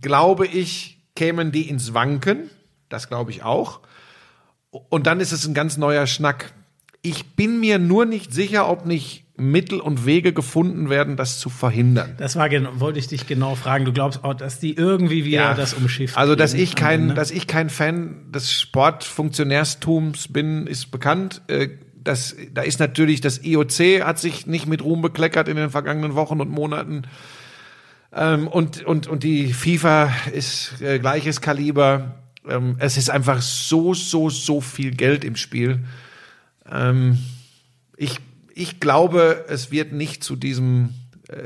[0.00, 2.50] glaube ich, kämen die ins Wanken.
[2.88, 3.80] Das glaube ich auch.
[4.70, 6.52] Und dann ist es ein ganz neuer Schnack.
[7.02, 11.48] Ich bin mir nur nicht sicher, ob nicht Mittel und Wege gefunden werden, das zu
[11.48, 12.14] verhindern.
[12.18, 12.48] Das war
[12.80, 13.84] wollte ich dich genau fragen.
[13.84, 16.16] Du glaubst auch, dass die irgendwie wieder ja, das umschifft.
[16.16, 17.14] Also, dass ich kein, ne?
[17.14, 21.42] dass ich kein Fan des Sportfunktionärstums bin, ist bekannt.
[21.46, 21.68] Äh,
[22.02, 26.14] das, da ist natürlich das IOC hat sich nicht mit Ruhm bekleckert in den vergangenen
[26.14, 27.02] Wochen und Monaten.
[28.12, 32.16] Ähm, und, und, und die FIFA ist äh, gleiches Kaliber.
[32.48, 35.84] Ähm, es ist einfach so, so, so viel Geld im Spiel.
[36.70, 37.18] Ähm,
[37.96, 38.20] ich
[38.58, 40.94] ich glaube, es wird nicht zu diesem
[41.28, 41.36] äh,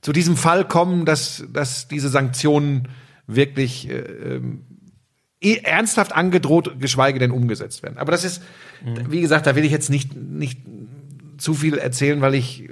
[0.00, 2.88] zu diesem Fall kommen, dass dass diese Sanktionen
[3.26, 4.62] wirklich äh, ähm,
[5.40, 7.98] ernsthaft angedroht, geschweige denn umgesetzt werden.
[7.98, 8.42] Aber das ist,
[8.84, 9.10] mhm.
[9.10, 10.60] wie gesagt, da will ich jetzt nicht nicht
[11.36, 12.68] zu viel erzählen, weil ich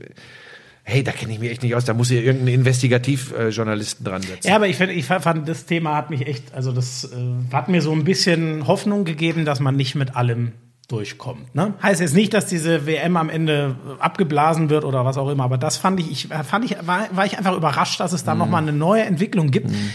[0.82, 4.48] hey, da kenne ich mich echt nicht aus, da muss ich irgendeinen Investigativjournalisten dran setzen.
[4.48, 7.68] Ja, aber ich, find, ich fand, das Thema hat mich echt, also das äh, hat
[7.68, 10.52] mir so ein bisschen Hoffnung gegeben, dass man nicht mit allem
[10.90, 11.54] durchkommt.
[11.54, 11.74] Ne?
[11.82, 15.58] Heißt jetzt nicht, dass diese WM am Ende abgeblasen wird oder was auch immer, aber
[15.58, 18.40] das fand ich, ich fand ich, war, war ich einfach überrascht, dass es da mhm.
[18.40, 19.70] nochmal eine neue Entwicklung gibt.
[19.70, 19.90] Mhm.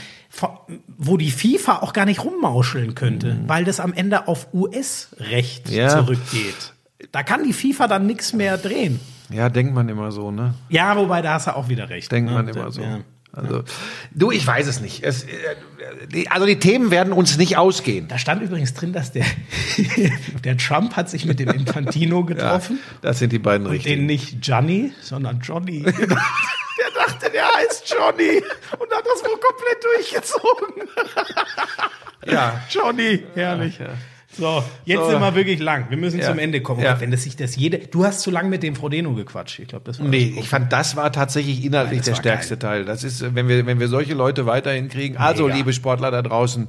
[0.98, 3.48] Wo die FIFA auch gar nicht rummauscheln könnte, mhm.
[3.48, 5.88] weil das am Ende auf US-Recht ja.
[5.88, 6.74] zurückgeht.
[7.14, 9.00] Da kann die FIFA dann nichts mehr drehen.
[9.30, 10.54] Ja, denkt man immer so, ne?
[10.70, 12.12] Ja, wobei da hast du auch wieder recht.
[12.12, 12.36] Denkt ne?
[12.36, 12.82] man immer so.
[12.82, 13.00] Ja.
[13.36, 13.64] Also,
[14.12, 15.04] du, ich weiß es nicht.
[15.04, 15.28] Es, äh,
[16.08, 18.08] die, also die Themen werden uns nicht ausgehen.
[18.08, 19.26] Da stand übrigens drin, dass der,
[20.44, 22.80] der Trump hat sich mit dem Infantino getroffen.
[22.82, 24.02] Ja, das sind die beiden richtigen.
[24.02, 25.84] Den nicht Johnny, sondern Johnny.
[25.84, 28.42] der dachte, der heißt Johnny
[28.80, 30.90] und hat das wohl komplett durchgezogen.
[32.26, 32.62] ja.
[32.70, 33.80] Johnny, herrlich.
[33.80, 33.94] Ja, ja.
[34.38, 35.10] So, jetzt so.
[35.10, 35.90] sind wir wirklich lang.
[35.90, 36.28] Wir müssen ja.
[36.28, 36.82] zum Ende kommen.
[36.82, 37.00] Ja.
[37.00, 37.80] Wenn das sich das jede.
[37.80, 39.60] Du hast zu lang mit dem Frodeno gequatscht.
[39.60, 40.08] Ich glaube, das war.
[40.08, 42.84] Nee, ich fand, das war tatsächlich inhaltlich Nein, der stärkste geil.
[42.84, 42.86] Teil.
[42.86, 45.18] Das ist, wenn wir, wenn wir solche Leute weiterhin kriegen.
[45.18, 45.58] Also, Mega.
[45.58, 46.68] liebe Sportler da draußen.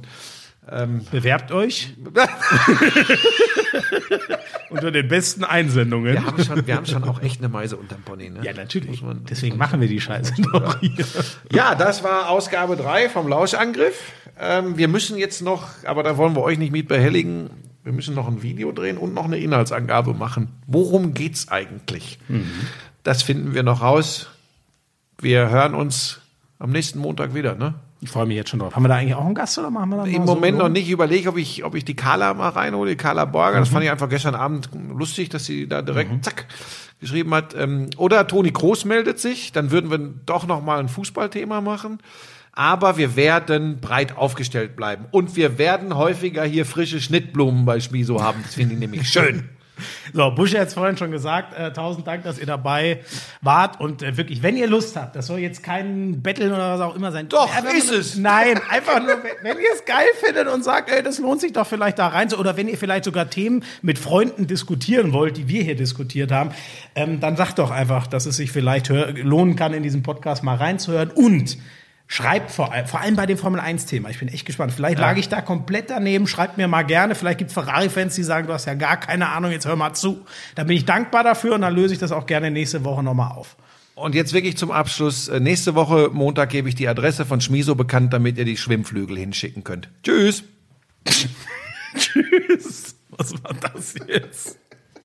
[0.69, 1.93] Ähm, Bewerbt euch.
[4.69, 6.13] Unter den besten Einsendungen.
[6.13, 8.29] Wir haben, schon, wir haben schon auch echt eine Meise unterm Pony.
[8.29, 8.39] Ne?
[8.43, 9.01] Ja, natürlich.
[9.01, 11.05] Man, Deswegen machen wir die Scheiße noch hier.
[11.51, 13.99] Ja, das war Ausgabe 3 vom Lauschangriff.
[14.39, 17.49] Ähm, wir müssen jetzt noch, aber da wollen wir euch nicht mit behelligen,
[17.83, 20.49] wir müssen noch ein Video drehen und noch eine Inhaltsangabe machen.
[20.67, 22.19] Worum geht's eigentlich?
[22.27, 22.51] Mhm.
[23.03, 24.27] Das finden wir noch raus.
[25.19, 26.19] Wir hören uns
[26.59, 27.75] am nächsten Montag wieder, ne?
[27.99, 28.75] Ich freue mich jetzt schon drauf.
[28.75, 30.69] Haben wir da eigentlich auch einen Gast oder machen wir da Im Moment so noch
[30.69, 30.85] nicht.
[30.85, 33.57] Ich überlege, ob ich, ob ich die Carla mal reinhole, die Carla Borger.
[33.57, 33.61] Mhm.
[33.61, 36.21] Das fand ich einfach gestern Abend lustig, dass sie da direkt mhm.
[36.21, 36.45] zack
[36.99, 37.55] geschrieben hat.
[37.55, 39.51] Ähm, oder Toni Groß meldet sich.
[39.51, 41.99] Dann würden wir doch noch mal ein Fußballthema machen
[42.57, 45.05] aber wir werden breit aufgestellt bleiben.
[45.11, 48.39] Und wir werden häufiger hier frische Schnittblumen bei Schmiso haben.
[48.41, 49.47] Das finde ich nämlich schön.
[50.13, 51.57] So, Busche hat es vorhin schon gesagt.
[51.57, 53.01] Äh, tausend Dank, dass ihr dabei
[53.41, 53.79] wart.
[53.79, 56.95] Und äh, wirklich, wenn ihr Lust habt, das soll jetzt kein Betteln oder was auch
[56.95, 57.29] immer sein.
[57.29, 58.17] Doch, einfach ist nur, es.
[58.17, 61.53] Nein, einfach nur, wenn, wenn ihr es geil findet und sagt, ey, das lohnt sich
[61.53, 62.33] doch vielleicht da rein.
[62.33, 66.51] Oder wenn ihr vielleicht sogar Themen mit Freunden diskutieren wollt, die wir hier diskutiert haben,
[66.95, 70.55] ähm, dann sagt doch einfach, dass es sich vielleicht lohnen kann, in diesem Podcast mal
[70.55, 71.11] reinzuhören.
[71.11, 71.57] Und
[72.09, 74.09] Schreibt vor, allem- vor allem bei dem Formel 1-Thema.
[74.09, 74.71] Ich bin echt gespannt.
[74.73, 76.25] Vielleicht lag ich da komplett daneben.
[76.25, 77.15] Schreibt mir mal gerne.
[77.15, 79.93] Vielleicht gibt es Ferrari-Fans, die sagen, du hast ja gar keine Ahnung, jetzt hör mal
[79.93, 80.25] zu.
[80.55, 83.31] Da bin ich dankbar dafür und dann löse ich das auch gerne nächste Woche nochmal
[83.33, 83.57] auf.
[83.95, 85.27] Und jetzt wirklich zum Abschluss.
[85.27, 89.17] äh, Nächste Woche, Montag, gebe ich die Adresse von Schmiso bekannt, damit ihr die Schwimmflügel
[89.17, 89.89] hinschicken könnt.
[90.03, 90.43] Tschüss.
[91.97, 92.95] Tschüss.
[93.09, 94.59] Was war das jetzt?